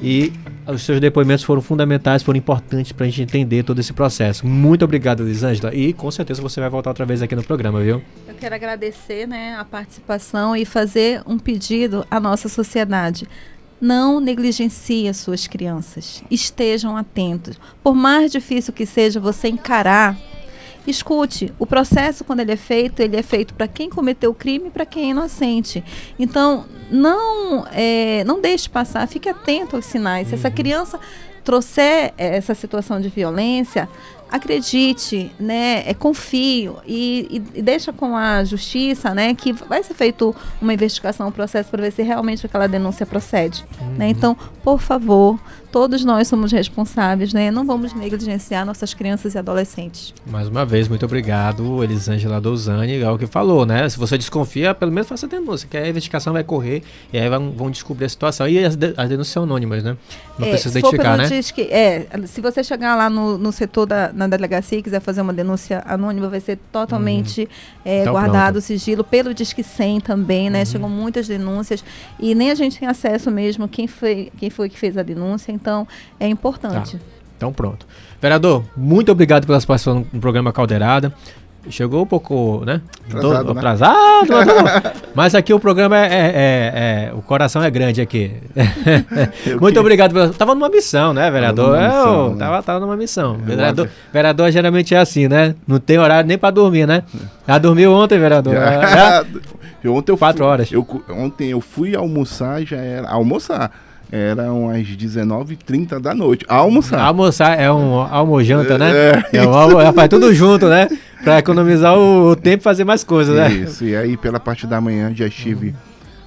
E 0.00 0.32
os 0.64 0.82
seus 0.82 1.00
depoimentos 1.00 1.42
foram 1.42 1.60
fundamentais, 1.60 2.22
foram 2.22 2.38
importantes 2.38 2.92
para 2.92 3.04
a 3.04 3.08
gente 3.08 3.22
entender 3.22 3.64
todo 3.64 3.80
esse 3.80 3.92
processo. 3.92 4.46
Muito 4.46 4.84
obrigado, 4.84 5.24
Elisângela. 5.24 5.74
E 5.74 5.92
com 5.92 6.08
certeza 6.12 6.40
você 6.40 6.60
vai 6.60 6.70
voltar 6.70 6.90
outra 6.90 7.04
vez 7.04 7.20
aqui 7.20 7.34
no 7.34 7.42
programa, 7.42 7.80
viu? 7.80 8.00
Eu 8.28 8.34
quero 8.38 8.54
agradecer 8.54 9.26
né, 9.26 9.56
a 9.58 9.64
participação 9.64 10.54
e 10.54 10.64
fazer 10.64 11.20
um 11.26 11.36
pedido 11.36 12.06
à 12.08 12.20
nossa 12.20 12.48
sociedade. 12.48 13.26
Não 13.80 14.20
negligencie 14.20 15.08
as 15.08 15.18
suas 15.18 15.46
crianças. 15.46 16.22
Estejam 16.30 16.96
atentos. 16.96 17.58
Por 17.82 17.94
mais 17.94 18.32
difícil 18.32 18.72
que 18.72 18.86
seja 18.86 19.20
você 19.20 19.48
encarar, 19.48 20.16
escute. 20.86 21.52
O 21.58 21.66
processo, 21.66 22.24
quando 22.24 22.40
ele 22.40 22.52
é 22.52 22.56
feito, 22.56 23.00
ele 23.00 23.16
é 23.16 23.22
feito 23.22 23.54
para 23.54 23.66
quem 23.68 23.90
cometeu 23.90 24.30
o 24.30 24.34
crime 24.34 24.68
e 24.68 24.70
para 24.70 24.86
quem 24.86 25.04
é 25.04 25.10
inocente. 25.10 25.82
Então, 26.18 26.66
não, 26.90 27.66
é, 27.72 28.24
não 28.24 28.40
deixe 28.40 28.68
passar. 28.68 29.06
Fique 29.08 29.28
atento 29.28 29.76
aos 29.76 29.86
sinais. 29.86 30.28
Se 30.28 30.34
essa 30.34 30.50
criança 30.50 30.98
trouxer 31.44 32.14
eh, 32.16 32.36
essa 32.36 32.54
situação 32.54 33.00
de 33.00 33.08
violência, 33.08 33.88
acredite, 34.30 35.30
né, 35.38 35.88
é, 35.88 35.94
confie 35.94 36.70
e, 36.86 37.42
e, 37.54 37.58
e 37.58 37.62
deixa 37.62 37.92
com 37.92 38.16
a 38.16 38.42
justiça, 38.44 39.14
né, 39.14 39.34
que 39.34 39.52
vai 39.52 39.82
ser 39.82 39.94
feito 39.94 40.34
uma 40.60 40.74
investigação, 40.74 41.28
um 41.28 41.32
processo 41.32 41.70
para 41.70 41.82
ver 41.82 41.92
se 41.92 42.02
realmente 42.02 42.44
aquela 42.44 42.66
denúncia 42.66 43.06
procede, 43.06 43.64
né? 43.96 44.08
Então, 44.08 44.36
por 44.62 44.80
favor, 44.80 45.38
todos 45.74 46.04
nós 46.04 46.28
somos 46.28 46.52
responsáveis, 46.52 47.32
né? 47.32 47.50
Não 47.50 47.66
vamos 47.66 47.92
negligenciar 47.92 48.64
nossas 48.64 48.94
crianças 48.94 49.34
e 49.34 49.38
adolescentes. 49.38 50.14
Mais 50.24 50.46
uma 50.46 50.64
vez, 50.64 50.86
muito 50.86 51.04
obrigado, 51.04 51.82
Elisângela 51.82 52.40
Dozani. 52.40 53.00
É 53.00 53.10
o 53.10 53.18
que 53.18 53.26
falou, 53.26 53.66
né? 53.66 53.88
Se 53.88 53.98
você 53.98 54.16
desconfia, 54.16 54.72
pelo 54.72 54.92
menos 54.92 55.08
faça 55.08 55.26
a 55.26 55.28
denúncia, 55.28 55.66
que 55.68 55.76
a 55.76 55.88
investigação 55.88 56.32
vai 56.32 56.44
correr 56.44 56.84
e 57.12 57.18
aí 57.18 57.28
vão, 57.28 57.50
vão 57.50 57.72
descobrir 57.72 58.04
a 58.04 58.08
situação. 58.08 58.46
E 58.46 58.64
as, 58.64 58.76
de, 58.76 58.94
as 58.96 59.08
denúncias 59.08 59.32
são 59.32 59.42
anônimas, 59.42 59.82
né? 59.82 59.96
Não 60.38 60.46
É, 60.46 60.50
precisa 60.50 60.78
identificar, 60.78 61.16
né? 61.16 61.26
Disque, 61.26 61.62
é, 61.62 62.06
se 62.26 62.40
você 62.40 62.62
chegar 62.62 62.94
lá 62.94 63.10
no, 63.10 63.36
no 63.36 63.50
setor 63.50 63.86
da 63.86 64.12
na 64.12 64.28
delegacia 64.28 64.78
e 64.78 64.82
quiser 64.82 65.00
fazer 65.00 65.22
uma 65.22 65.32
denúncia 65.32 65.82
anônima, 65.88 66.28
vai 66.28 66.38
ser 66.38 66.56
totalmente 66.70 67.48
é, 67.84 68.02
Então, 68.02 68.12
guardado 68.12 68.56
o 68.56 68.60
sigilo 68.60 69.02
pelo 69.02 69.34
Disque 69.34 69.64
100 69.64 70.02
também, 70.02 70.48
né? 70.48 70.64
Chegam 70.64 70.88
muitas 70.88 71.26
denúncias 71.26 71.84
e 72.20 72.32
nem 72.32 72.52
a 72.52 72.54
gente 72.54 72.78
tem 72.78 72.86
acesso 72.86 73.28
mesmo 73.28 73.66
quem 73.66 73.88
foi, 73.88 74.30
quem 74.38 74.50
foi 74.50 74.68
que 74.68 74.78
fez 74.78 74.96
a 74.96 75.02
denúncia, 75.02 75.50
então 75.64 75.88
é 76.20 76.28
importante. 76.28 77.00
Então 77.38 77.50
pronto. 77.50 77.86
Vereador, 78.20 78.62
muito 78.76 79.10
obrigado 79.10 79.46
pela 79.46 79.56
participação 79.56 80.06
no 80.12 80.20
programa 80.20 80.52
Caldeirada. 80.52 81.10
Chegou 81.70 82.02
um 82.02 82.06
pouco, 82.06 82.62
né? 82.66 82.82
Atrasado, 83.08 83.44
Do- 83.46 83.54
né? 83.54 83.60
atrasado, 83.60 84.92
mas, 85.16 85.34
aqui 85.34 85.50
o 85.54 85.58
programa 85.58 85.96
é, 85.96 86.02
é- 86.02 86.10
é- 86.12 87.08
é- 87.08 87.12
O 87.14 87.22
coração 87.22 87.62
é 87.62 87.70
grande 87.70 88.02
aqui. 88.02 88.34
Eu 89.46 89.58
Muito 89.58 89.72
que- 89.72 89.78
obrigado. 89.80 90.12
Pela, 90.12 90.28
tava 90.28 90.54
numa 90.54 90.68
missão, 90.68 91.14
né, 91.14 91.30
vereador? 91.30 91.68
numa 91.68 91.82
É, 91.82 91.88
missão, 91.88 92.26
ô, 92.26 92.30
né? 92.32 92.36
tava, 92.38 92.62
tava 92.62 92.80
numa 92.80 92.96
missão. 92.98 93.38
É, 93.42 93.46
vereador, 93.46 93.88
vereador 94.12 94.50
geralmente 94.50 94.94
é 94.94 94.98
assim, 94.98 95.26
né? 95.26 95.54
Não 95.66 95.78
tem 95.78 95.98
horário 95.98 96.28
nem 96.28 96.36
pra 96.36 96.50
dormir, 96.50 96.86
né? 96.86 97.02
Já 97.48 97.56
dormiu 97.56 97.94
ontem, 97.94 98.18
vereador? 98.18 98.52
Já? 98.54 98.80
Já- 98.86 99.24
eu, 99.82 99.94
ontem 99.94 100.12
eu 100.12 100.18
Quatro 100.18 100.44
fui- 100.44 100.46
horas. 100.46 100.70
eu 100.70 100.86
ontem 101.10 101.48
eu 101.50 101.62
fui 101.62 101.96
almoçar, 101.96 102.62
já 102.62 102.76
era. 102.76 103.08
Almoçar. 103.08 103.70
Eram 104.12 104.70
as 104.70 104.86
19h30 104.86 105.98
da 105.98 106.14
noite. 106.14 106.44
Almoçar. 106.48 107.00
Almoçar 107.00 107.58
é 107.58 107.70
um 107.72 107.94
almojanta, 108.00 108.78
né? 108.78 108.90
É, 108.92 109.38
É, 109.38 109.46
um 109.48 109.52
almo, 109.52 109.92
faz 109.92 110.08
tudo 110.08 110.32
junto, 110.32 110.68
né? 110.68 110.88
Pra 111.22 111.38
economizar 111.38 111.96
o, 111.98 112.30
o 112.30 112.36
tempo 112.36 112.62
e 112.62 112.64
fazer 112.64 112.84
mais 112.84 113.02
coisas, 113.02 113.34
né? 113.34 113.50
Isso, 113.52 113.84
e 113.84 113.96
aí 113.96 114.16
pela 114.16 114.38
parte 114.38 114.66
da 114.66 114.80
manhã 114.80 115.12
já 115.14 115.26
estive 115.26 115.74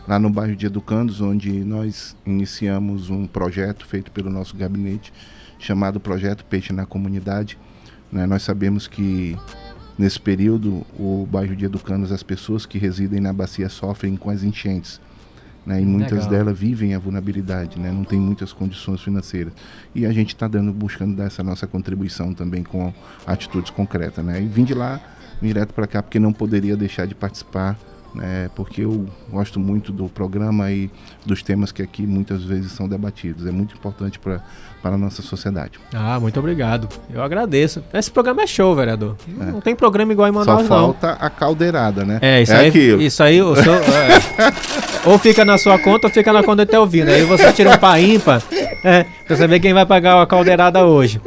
lá 0.08 0.18
no 0.18 0.30
bairro 0.30 0.56
de 0.56 0.66
Educandos, 0.66 1.22
onde 1.22 1.52
nós 1.64 2.16
iniciamos 2.26 3.10
um 3.10 3.26
projeto 3.28 3.86
feito 3.86 4.10
pelo 4.12 4.30
nosso 4.30 4.56
gabinete, 4.56 5.14
chamado 5.60 6.00
Projeto 6.00 6.44
Peixe 6.46 6.74
na 6.74 6.86
Comunidade. 6.86 7.58
né? 8.12 8.26
Nós 8.26 8.44
sabemos 8.44 8.88
que 8.88 9.38
nesse 9.98 10.20
período 10.20 10.86
o 10.98 11.28
bairro 11.30 11.56
de 11.56 11.66
Educandos, 11.66 12.12
as 12.12 12.24
pessoas 12.24 12.66
que 12.66 12.78
residem 12.78 13.20
na 13.20 13.34
bacia 13.34 13.70
sofrem 13.70 14.16
com 14.16 14.30
as 14.30 14.44
enchentes. 14.44 15.00
Né? 15.68 15.82
E 15.82 15.86
muitas 15.86 16.24
Legal. 16.24 16.30
delas 16.30 16.58
vivem 16.58 16.96
a 16.96 17.00
vulnerabilidade, 17.00 17.78
né? 17.78 17.92
não 17.92 18.06
tem 18.06 18.18
muitas 18.18 18.54
condições 18.54 19.02
financeiras. 19.02 19.52
E 19.94 20.06
a 20.06 20.14
gente 20.14 20.34
está 20.34 20.48
dando, 20.48 20.72
buscando 20.72 21.14
dar 21.14 21.26
essa 21.26 21.44
nossa 21.44 21.68
contribuição 21.68 22.34
também 22.34 22.64
com 22.64 22.94
atitudes 23.26 23.70
concretas. 23.70 24.24
Né? 24.24 24.42
E 24.42 24.48
vim 24.48 24.64
de 24.64 24.74
lá 24.74 24.98
direto 25.42 25.74
para 25.74 25.86
cá 25.86 26.02
porque 26.02 26.20
não 26.20 26.32
poderia 26.32 26.78
deixar 26.78 27.06
de 27.06 27.14
participar, 27.14 27.78
né? 28.18 28.50
porque 28.56 28.82
eu 28.82 29.06
gosto 29.30 29.60
muito 29.60 29.92
do 29.92 30.10
programa 30.10 30.72
e 30.72 30.90
dos 31.26 31.42
temas 31.42 31.72
que 31.72 31.82
aqui 31.82 32.06
muitas 32.06 32.44
vezes 32.44 32.72
são 32.72 32.88
debatidos. 32.88 33.46
É 33.46 33.52
muito 33.52 33.76
importante 33.76 34.20
para 34.20 34.42
a 34.84 34.98
nossa 34.98 35.22
sociedade. 35.22 35.80
Ah, 35.94 36.20
muito 36.20 36.40
obrigado. 36.40 36.90
Eu 37.14 37.22
agradeço. 37.22 37.84
Esse 37.94 38.12
programa 38.12 38.42
é 38.42 38.48
show, 38.48 38.76
vereador. 38.76 39.16
Não 39.28 39.62
tem 39.62 39.76
programa 39.76 40.12
igual 40.12 40.28
em 40.30 40.34
Só 40.34 40.40
Manaus, 40.40 40.62
não. 40.62 40.68
falta 40.68 41.12
a 41.14 41.30
caldeirada, 41.30 42.04
né? 42.04 42.20
É, 42.22 42.42
isso 42.42 42.54
aí. 42.54 42.68
aquilo. 42.68 43.02
Isso 43.02 43.24
aí, 43.24 43.42
o 43.42 43.56
seu, 43.56 43.74
é, 43.74 44.20
ou 45.06 45.18
fica 45.18 45.46
na 45.46 45.58
sua 45.58 45.78
conta 45.80 46.08
ou 46.08 46.14
fica 46.14 46.34
na 46.34 46.44
conta 46.44 46.66
do 46.66 46.70
teu. 46.70 46.84
Aí 46.84 47.24
você 47.24 47.52
tira 47.54 47.72
um 47.72 47.78
par 47.78 48.02
ímpar 48.02 48.42
é, 48.84 49.06
pra 49.26 49.38
saber 49.38 49.60
quem 49.60 49.74
vai 49.74 49.86
pagar 49.86 50.22
a 50.22 50.26
caldeirada 50.26 50.86
hoje. 50.86 51.22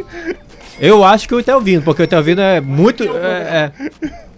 Eu 0.80 1.04
acho 1.04 1.28
que 1.28 1.34
o 1.34 1.40
Itelvino, 1.40 1.82
porque 1.82 2.02
o 2.02 2.04
Itelvino 2.04 2.40
é 2.40 2.60
muito. 2.60 3.04
É, 3.04 3.72
é... 3.76 4.29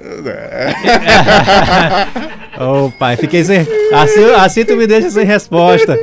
Ô 2.58 2.90
pai, 2.90 3.16
fiquei 3.16 3.44
sem. 3.44 3.60
Assim, 3.92 4.24
assim 4.36 4.64
tu 4.64 4.76
me 4.76 4.86
deixa 4.86 5.10
sem 5.10 5.24
resposta. 5.24 5.98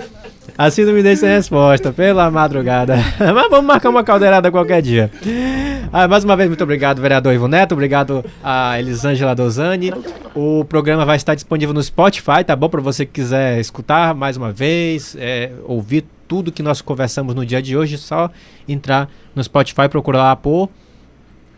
Assim 0.57 0.85
tu 0.85 0.91
me 0.91 1.03
deixa 1.03 1.21
sem 1.21 1.29
resposta, 1.29 1.91
pela 1.91 2.31
madrugada. 2.31 2.95
Mas 3.19 3.49
vamos 3.49 3.65
marcar 3.65 3.89
uma 3.89 4.03
caldeirada 4.03 4.51
qualquer 4.51 4.81
dia. 4.81 5.11
Ah, 5.91 6.07
mais 6.07 6.23
uma 6.23 6.35
vez, 6.35 6.49
muito 6.49 6.63
obrigado, 6.63 7.01
vereador 7.01 7.33
Ivo 7.33 7.47
Neto. 7.47 7.73
Obrigado 7.73 8.23
a 8.43 8.79
Elisângela 8.79 9.35
Dozani. 9.35 9.91
O 10.35 10.65
programa 10.65 11.05
vai 11.05 11.15
estar 11.15 11.35
disponível 11.35 11.73
no 11.73 11.81
Spotify, 11.81 12.43
tá 12.45 12.55
bom? 12.55 12.69
Para 12.69 12.81
você 12.81 13.05
que 13.05 13.13
quiser 13.13 13.59
escutar 13.59 14.13
mais 14.13 14.37
uma 14.37 14.51
vez, 14.51 15.15
é, 15.19 15.51
ouvir 15.65 16.05
tudo 16.27 16.51
que 16.51 16.61
nós 16.61 16.81
conversamos 16.81 17.33
no 17.33 17.45
dia 17.45 17.61
de 17.61 17.77
hoje, 17.77 17.95
é 17.95 17.97
só 17.97 18.29
entrar 18.67 19.09
no 19.33 19.43
Spotify 19.43 19.83
e 19.83 19.89
procurar 19.89 20.23
lá 20.23 20.35
por 20.35 20.69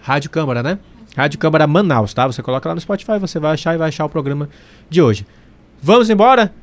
Rádio 0.02 0.30
Câmara, 0.30 0.62
né? 0.62 0.78
Rádio 1.20 1.38
Câmara 1.40 1.68
Manaus, 1.68 2.14
tá? 2.14 2.26
Você 2.28 2.42
coloca 2.42 2.68
lá 2.70 2.76
no 2.76 2.82
Spotify, 2.82 3.20
você 3.20 3.40
vai 3.40 3.54
achar 3.54 3.76
e 3.76 3.78
vai 3.78 3.90
achar 3.90 4.06
o 4.06 4.10
programa 4.10 4.48
de 4.90 5.02
hoje. 5.02 5.26
Vamos 5.82 6.10
embora? 6.10 6.54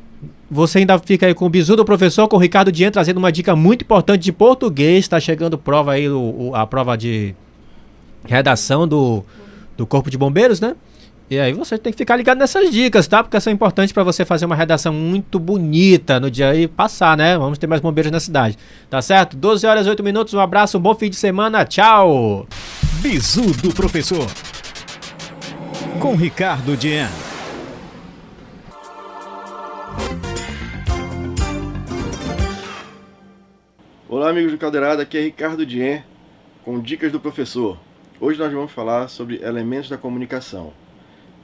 Você 0.50 0.78
ainda 0.78 0.98
fica 0.98 1.26
aí 1.26 1.34
com 1.34 1.44
o 1.44 1.48
bizu 1.50 1.76
do 1.76 1.84
professor, 1.84 2.26
com 2.26 2.36
o 2.36 2.38
Ricardo 2.38 2.72
Dien 2.72 2.90
trazendo 2.90 3.18
uma 3.18 3.30
dica 3.30 3.54
muito 3.54 3.82
importante 3.82 4.22
de 4.22 4.32
português. 4.32 5.00
Está 5.04 5.20
chegando 5.20 5.58
prova 5.58 5.92
aí, 5.92 6.08
o, 6.08 6.18
o- 6.50 6.54
a 6.54 6.66
prova 6.66 6.96
de 6.96 7.34
redação 8.24 8.88
do, 8.88 9.22
do 9.76 9.86
Corpo 9.86 10.10
de 10.10 10.16
Bombeiros, 10.16 10.58
né? 10.60 10.74
E 11.28 11.38
aí 11.40 11.52
você 11.52 11.76
tem 11.76 11.92
que 11.92 11.98
ficar 11.98 12.16
ligado 12.16 12.38
nessas 12.38 12.70
dicas, 12.70 13.06
tá? 13.08 13.22
Porque 13.22 13.38
são 13.40 13.52
importantes 13.52 13.92
para 13.92 14.04
você 14.04 14.24
fazer 14.24 14.46
uma 14.46 14.54
redação 14.54 14.92
muito 14.92 15.38
bonita 15.40 16.18
no 16.20 16.30
dia 16.30 16.54
e 16.54 16.68
passar, 16.68 17.16
né? 17.16 17.36
Vamos 17.36 17.58
ter 17.58 17.66
mais 17.66 17.82
bombeiros 17.82 18.10
na 18.12 18.20
cidade. 18.20 18.56
Tá 18.88 19.02
certo? 19.02 19.36
12 19.36 19.66
horas 19.66 19.86
e 19.86 19.90
8 19.90 20.02
minutos. 20.04 20.32
Um 20.34 20.40
abraço, 20.40 20.78
um 20.78 20.80
bom 20.80 20.94
fim 20.94 21.10
de 21.10 21.16
semana. 21.16 21.64
Tchau! 21.64 22.46
Bizu 23.02 23.52
do 23.62 23.74
Professor. 23.74 24.26
Com 26.00 26.14
Ricardo 26.16 26.76
Dien. 26.76 27.06
Olá, 34.08 34.30
amigos 34.30 34.52
do 34.52 34.58
Caldeirada. 34.58 35.02
Aqui 35.02 35.18
é 35.18 35.22
Ricardo 35.22 35.66
Dien 35.66 36.02
com 36.64 36.80
Dicas 36.80 37.12
do 37.12 37.20
Professor. 37.20 37.78
Hoje 38.18 38.38
nós 38.38 38.52
vamos 38.52 38.72
falar 38.72 39.08
sobre 39.08 39.42
elementos 39.42 39.90
da 39.90 39.98
comunicação. 39.98 40.72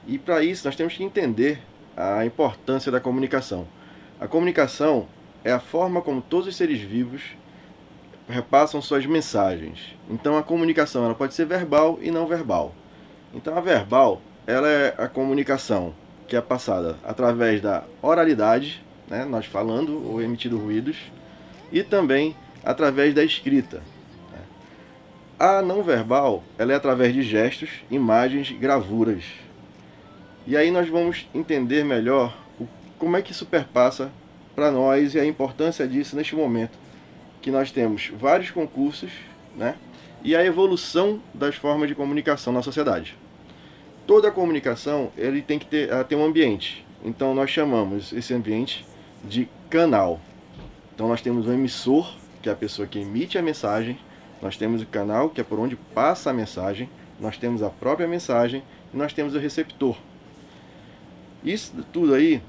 E 0.07 0.17
para 0.17 0.43
isso 0.43 0.65
nós 0.65 0.75
temos 0.75 0.93
que 0.95 1.03
entender 1.03 1.61
a 1.95 2.25
importância 2.25 2.91
da 2.91 2.99
comunicação. 2.99 3.67
A 4.19 4.27
comunicação 4.27 5.07
é 5.43 5.51
a 5.51 5.59
forma 5.59 6.01
como 6.01 6.21
todos 6.21 6.47
os 6.47 6.55
seres 6.55 6.79
vivos 6.79 7.21
repassam 8.27 8.81
suas 8.81 9.05
mensagens. 9.05 9.95
Então 10.09 10.37
a 10.37 10.43
comunicação 10.43 11.05
ela 11.05 11.15
pode 11.15 11.33
ser 11.33 11.45
verbal 11.45 11.99
e 12.01 12.11
não 12.11 12.27
verbal. 12.27 12.73
Então 13.33 13.57
a 13.57 13.61
verbal 13.61 14.21
ela 14.45 14.67
é 14.67 14.93
a 14.97 15.07
comunicação 15.07 15.93
que 16.27 16.35
é 16.35 16.41
passada 16.41 16.97
através 17.03 17.61
da 17.61 17.83
oralidade, 18.01 18.83
né, 19.09 19.25
nós 19.25 19.45
falando 19.45 20.09
ou 20.09 20.21
emitindo 20.21 20.57
ruídos, 20.57 20.97
e 21.71 21.83
também 21.83 22.35
através 22.63 23.13
da 23.13 23.23
escrita. 23.23 23.77
Né. 24.31 24.39
A 25.37 25.61
não 25.61 25.83
verbal 25.83 26.43
ela 26.57 26.73
é 26.73 26.75
através 26.75 27.13
de 27.13 27.21
gestos, 27.21 27.69
imagens, 27.91 28.51
gravuras. 28.51 29.23
E 30.45 30.57
aí 30.57 30.71
nós 30.71 30.89
vamos 30.89 31.27
entender 31.33 31.83
melhor 31.83 32.37
como 32.97 33.17
é 33.17 33.21
que 33.21 33.31
isso 33.31 33.45
perpassa 33.45 34.11
para 34.55 34.71
nós 34.71 35.15
e 35.15 35.19
a 35.19 35.25
importância 35.25 35.87
disso 35.87 36.15
neste 36.15 36.35
momento 36.35 36.82
que 37.43 37.51
nós 37.51 37.71
temos 37.71 38.11
vários 38.19 38.49
concursos, 38.49 39.11
né? 39.55 39.75
E 40.23 40.35
a 40.35 40.43
evolução 40.43 41.21
das 41.33 41.55
formas 41.55 41.87
de 41.89 41.93
comunicação 41.93 42.51
na 42.51 42.63
sociedade. 42.63 43.15
Toda 44.07 44.31
comunicação 44.31 45.11
ele 45.15 45.43
tem 45.43 45.59
que 45.59 45.65
ter, 45.67 45.89
tem 46.05 46.17
um 46.17 46.25
ambiente. 46.25 46.83
Então 47.03 47.35
nós 47.35 47.51
chamamos 47.51 48.11
esse 48.13 48.33
ambiente 48.33 48.83
de 49.23 49.47
canal. 49.69 50.19
Então 50.95 51.07
nós 51.07 51.21
temos 51.21 51.45
o 51.45 51.51
emissor 51.51 52.23
que 52.43 52.49
é 52.49 52.51
a 52.51 52.55
pessoa 52.55 52.85
que 52.85 52.99
emite 52.99 53.37
a 53.37 53.41
mensagem, 53.41 53.97
nós 54.41 54.57
temos 54.57 54.81
o 54.81 54.85
canal, 54.85 55.29
que 55.29 55.39
é 55.39 55.43
por 55.43 55.57
onde 55.57 55.77
passa 55.77 56.29
a 56.29 56.33
mensagem, 56.33 56.89
nós 57.17 57.37
temos 57.37 57.63
a 57.63 57.69
própria 57.69 58.05
mensagem 58.05 58.61
e 58.93 58.97
nós 58.97 59.13
temos 59.13 59.33
o 59.33 59.39
receptor. 59.39 59.95
Isso 61.41 61.73
tudo 61.93 62.13
aí, 62.13 62.41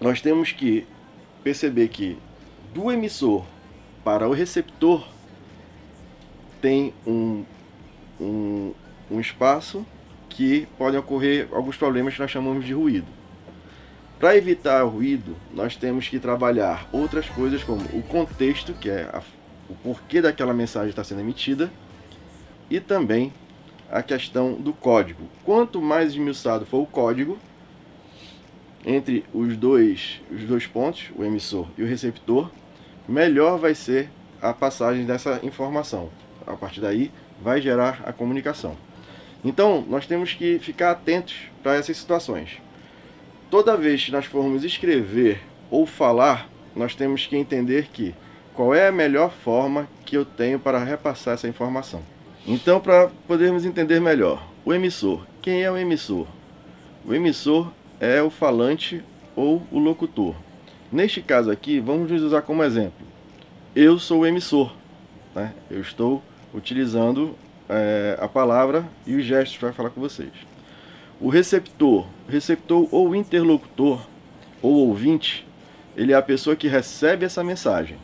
nós 0.00 0.22
temos 0.22 0.52
que 0.52 0.86
perceber 1.44 1.88
que 1.88 2.16
do 2.72 2.90
emissor 2.90 3.44
para 4.04 4.28
o 4.28 4.32
receptor 4.32 5.06
tem 6.60 6.92
um, 7.06 7.44
um, 8.20 8.72
um 9.10 9.20
espaço 9.20 9.84
que 10.28 10.66
podem 10.78 10.98
ocorrer 10.98 11.48
alguns 11.52 11.76
problemas 11.76 12.14
que 12.14 12.20
nós 12.20 12.30
chamamos 12.30 12.64
de 12.64 12.72
ruído. 12.72 13.06
Para 14.18 14.36
evitar 14.36 14.84
o 14.84 14.88
ruído, 14.88 15.34
nós 15.52 15.76
temos 15.76 16.08
que 16.08 16.18
trabalhar 16.18 16.88
outras 16.92 17.28
coisas 17.28 17.64
como 17.64 17.82
o 17.96 18.02
contexto, 18.02 18.74
que 18.74 18.90
é 18.90 19.04
a, 19.12 19.22
o 19.68 19.74
porquê 19.74 20.20
daquela 20.20 20.52
mensagem 20.52 20.90
está 20.90 21.02
sendo 21.02 21.20
emitida, 21.20 21.70
e 22.68 22.78
também 22.78 23.32
a 23.90 24.02
questão 24.02 24.54
do 24.54 24.72
código. 24.72 25.24
Quanto 25.42 25.80
mais 25.80 26.10
esmiuçado 26.10 26.66
for 26.66 26.82
o 26.82 26.86
código, 26.86 27.38
entre 28.84 29.24
os 29.32 29.56
dois, 29.56 30.20
os 30.30 30.44
dois 30.44 30.66
pontos, 30.66 31.10
o 31.16 31.24
emissor 31.24 31.66
e 31.76 31.82
o 31.82 31.86
receptor, 31.86 32.50
melhor 33.08 33.58
vai 33.58 33.74
ser 33.74 34.10
a 34.40 34.52
passagem 34.52 35.04
dessa 35.04 35.40
informação. 35.42 36.10
A 36.46 36.56
partir 36.56 36.80
daí, 36.80 37.10
vai 37.40 37.60
gerar 37.60 38.02
a 38.04 38.12
comunicação. 38.12 38.76
Então, 39.44 39.84
nós 39.88 40.06
temos 40.06 40.34
que 40.34 40.58
ficar 40.58 40.90
atentos 40.90 41.36
para 41.62 41.76
essas 41.76 41.96
situações 41.96 42.60
toda 43.50 43.76
vez 43.76 44.04
que 44.04 44.12
nós 44.12 44.24
formos 44.24 44.64
escrever 44.64 45.42
ou 45.70 45.84
falar, 45.84 46.48
nós 46.74 46.94
temos 46.94 47.26
que 47.26 47.36
entender 47.36 47.88
que 47.92 48.14
qual 48.54 48.74
é 48.74 48.86
a 48.86 48.92
melhor 48.92 49.32
forma 49.32 49.88
que 50.06 50.16
eu 50.16 50.24
tenho 50.24 50.58
para 50.58 50.82
repassar 50.82 51.34
essa 51.34 51.48
informação. 51.48 52.00
Então, 52.46 52.80
para 52.80 53.10
podermos 53.26 53.66
entender 53.66 54.00
melhor, 54.00 54.46
o 54.64 54.72
emissor. 54.72 55.26
Quem 55.42 55.62
é 55.62 55.70
o 55.70 55.76
emissor? 55.76 56.26
O 57.04 57.12
emissor 57.12 57.70
é 57.98 58.22
o 58.22 58.30
falante 58.30 59.02
ou 59.34 59.62
o 59.70 59.78
locutor. 59.78 60.34
Neste 60.92 61.22
caso 61.22 61.50
aqui, 61.52 61.78
vamos 61.78 62.10
nos 62.10 62.20
usar 62.22 62.42
como 62.42 62.64
exemplo. 62.64 63.06
Eu 63.76 63.98
sou 63.98 64.20
o 64.20 64.26
emissor. 64.26 64.74
Né? 65.34 65.52
Eu 65.70 65.80
estou 65.80 66.20
utilizando 66.52 67.36
é, 67.68 68.18
a 68.20 68.26
palavra 68.26 68.84
e 69.06 69.14
os 69.14 69.24
gestos 69.24 69.56
para 69.56 69.72
falar 69.72 69.90
com 69.90 70.00
vocês. 70.00 70.32
O 71.20 71.28
receptor, 71.28 72.06
receptor 72.28 72.88
ou 72.90 73.14
interlocutor 73.14 74.04
ou 74.60 74.88
ouvinte, 74.88 75.46
ele 75.96 76.12
é 76.12 76.16
a 76.16 76.22
pessoa 76.22 76.56
que 76.56 76.66
recebe 76.66 77.24
essa 77.24 77.44
mensagem, 77.44 77.96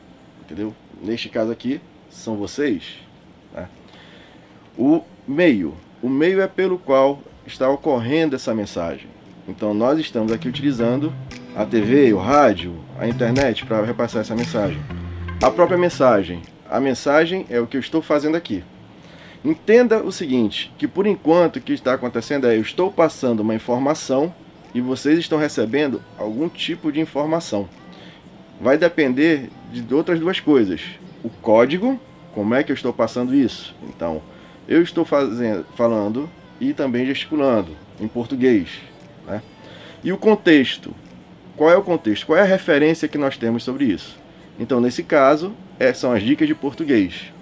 entendeu? 0.43 0.73
Neste 1.03 1.29
caso 1.29 1.51
aqui, 1.51 1.81
são 2.09 2.37
vocês. 2.37 3.01
Né? 3.53 3.69
O 4.79 5.03
meio, 5.27 5.75
o 6.01 6.09
meio 6.09 6.41
é 6.41 6.47
pelo 6.47 6.79
qual 6.79 7.21
está 7.45 7.69
ocorrendo 7.69 8.37
essa 8.37 8.55
mensagem. 8.55 9.09
Então 9.49 9.75
nós 9.75 9.99
estamos 9.99 10.31
aqui 10.31 10.49
utilizando 10.49 11.13
a 11.57 11.65
TV, 11.65 12.13
o 12.13 12.19
rádio, 12.19 12.75
a 12.99 13.09
internet 13.09 13.65
para 13.65 13.83
repassar 13.83 14.21
essa 14.21 14.37
mensagem. 14.37 14.79
A 15.43 15.51
própria 15.51 15.79
mensagem, 15.79 16.43
a 16.69 16.79
mensagem 16.79 17.47
é 17.49 17.59
o 17.59 17.67
que 17.67 17.79
eu 17.79 17.81
estou 17.81 18.03
fazendo 18.03 18.37
aqui. 18.37 18.63
Entenda 19.43 20.03
o 20.03 20.13
seguinte, 20.13 20.71
que 20.77 20.87
por 20.87 21.07
enquanto 21.07 21.57
o 21.57 21.61
que 21.63 21.73
está 21.73 21.95
acontecendo 21.95 22.47
é 22.47 22.59
eu 22.59 22.61
estou 22.61 22.93
passando 22.93 23.41
uma 23.41 23.55
informação 23.55 24.35
e 24.75 24.83
vocês 24.83 25.19
estão 25.19 25.39
recebendo 25.39 26.03
algum 26.19 26.47
tipo 26.47 26.93
de 26.93 27.01
informação. 27.01 27.67
Vai 28.61 28.77
depender 28.77 29.49
de 29.73 29.95
outras 29.95 30.21
duas 30.21 30.39
coisas. 30.39 30.83
O 31.25 31.31
código, 31.31 31.99
como 32.35 32.55
é 32.55 32.63
que 32.63 32.71
eu 32.71 32.75
estou 32.75 32.93
passando 32.93 33.35
isso? 33.35 33.75
Então, 33.89 34.21
eu 34.69 34.83
estou 34.83 35.07
fazendo, 35.07 35.65
falando 35.75 36.29
e 36.61 36.75
também 36.75 37.07
gesticulando 37.07 37.75
em 37.99 38.07
português. 38.07 38.69
Né? 39.27 39.41
E 40.05 40.13
o 40.13 40.19
contexto. 40.19 40.95
Qual 41.57 41.71
é 41.71 41.77
o 41.77 41.83
contexto? 41.83 42.27
Qual 42.27 42.39
é 42.39 42.43
a 42.43 42.45
referência 42.45 43.09
que 43.09 43.17
nós 43.17 43.39
temos 43.39 43.65
sobre 43.65 43.87
isso? 43.87 44.19
Então, 44.61 44.79
nesse 44.79 45.03
caso, 45.03 45.55
é, 45.79 45.93
são 45.93 46.13
as 46.13 46.23
dicas 46.23 46.47
de 46.47 46.55
português. 46.55 47.33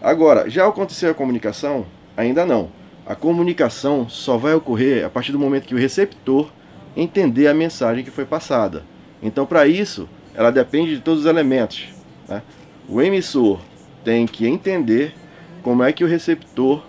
Agora, 0.00 0.48
já 0.48 0.66
aconteceu 0.66 1.10
a 1.10 1.14
comunicação? 1.14 1.84
Ainda 2.16 2.46
não. 2.46 2.70
A 3.06 3.14
comunicação 3.14 4.08
só 4.08 4.38
vai 4.38 4.54
ocorrer 4.54 5.04
a 5.04 5.10
partir 5.10 5.32
do 5.32 5.38
momento 5.38 5.66
que 5.66 5.74
o 5.74 5.78
receptor 5.78 6.50
entender 6.96 7.48
a 7.48 7.54
mensagem 7.54 8.02
que 8.02 8.10
foi 8.10 8.24
passada. 8.24 8.82
Então, 9.22 9.44
para 9.44 9.66
isso, 9.66 10.08
ela 10.34 10.50
depende 10.50 10.96
de 10.96 11.02
todos 11.02 11.20
os 11.20 11.26
elementos. 11.26 11.88
Né? 12.26 12.40
O 12.88 13.02
emissor 13.02 13.60
tem 14.02 14.26
que 14.26 14.46
entender 14.46 15.14
como 15.62 15.82
é 15.82 15.92
que 15.92 16.02
o 16.02 16.06
receptor 16.06 16.82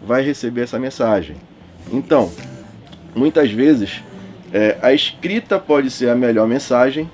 vai 0.00 0.22
receber 0.22 0.62
essa 0.62 0.78
mensagem. 0.78 1.36
Então, 1.92 2.30
muitas 3.14 3.50
vezes, 3.50 4.02
é, 4.52 4.76
a 4.82 4.92
escrita 4.92 5.58
pode 5.58 5.90
ser 5.90 6.10
a 6.10 6.14
melhor 6.14 6.46
mensagem, 6.46 7.10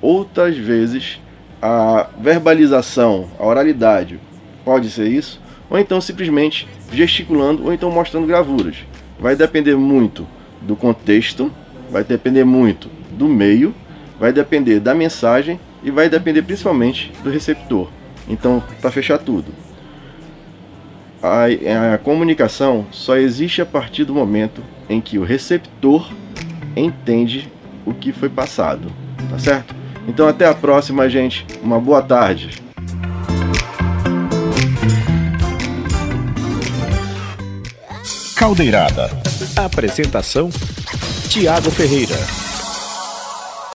outras 0.00 0.56
vezes, 0.56 1.20
a 1.60 2.08
verbalização, 2.18 3.28
a 3.38 3.46
oralidade, 3.46 4.18
Pode 4.64 4.90
ser 4.90 5.08
isso. 5.08 5.40
Ou 5.68 5.78
então 5.78 6.00
simplesmente 6.00 6.68
gesticulando 6.92 7.64
ou 7.64 7.72
então 7.72 7.90
mostrando 7.90 8.26
gravuras. 8.26 8.76
Vai 9.18 9.34
depender 9.34 9.76
muito 9.76 10.26
do 10.60 10.76
contexto, 10.76 11.50
vai 11.90 12.04
depender 12.04 12.44
muito 12.44 12.88
do 13.10 13.28
meio, 13.28 13.74
vai 14.18 14.32
depender 14.32 14.80
da 14.80 14.94
mensagem 14.94 15.58
e 15.82 15.90
vai 15.90 16.08
depender 16.08 16.42
principalmente 16.42 17.12
do 17.22 17.30
receptor. 17.30 17.88
Então, 18.28 18.62
para 18.80 18.90
fechar 18.90 19.18
tudo, 19.18 19.52
a, 21.22 21.94
a, 21.94 21.98
comunicação 21.98 22.86
só 22.90 23.16
existe 23.16 23.60
a 23.60 23.66
partir 23.66 24.04
do 24.04 24.14
momento 24.14 24.62
em 24.88 25.00
que 25.00 25.18
o 25.18 25.24
receptor 25.24 26.12
entende 26.76 27.50
o 27.84 27.92
que 27.92 28.12
foi 28.12 28.28
passado, 28.28 28.90
tá 29.30 29.38
certo? 29.38 29.74
Então 30.06 30.26
até 30.28 30.46
a 30.46 30.54
próxima, 30.54 31.08
gente. 31.08 31.46
Uma 31.62 31.80
boa 31.80 32.02
tarde. 32.02 32.62
Caldeirada. 38.36 39.10
Apresentação: 39.56 40.50
Tiago 41.28 41.70
Ferreira. 41.70 42.16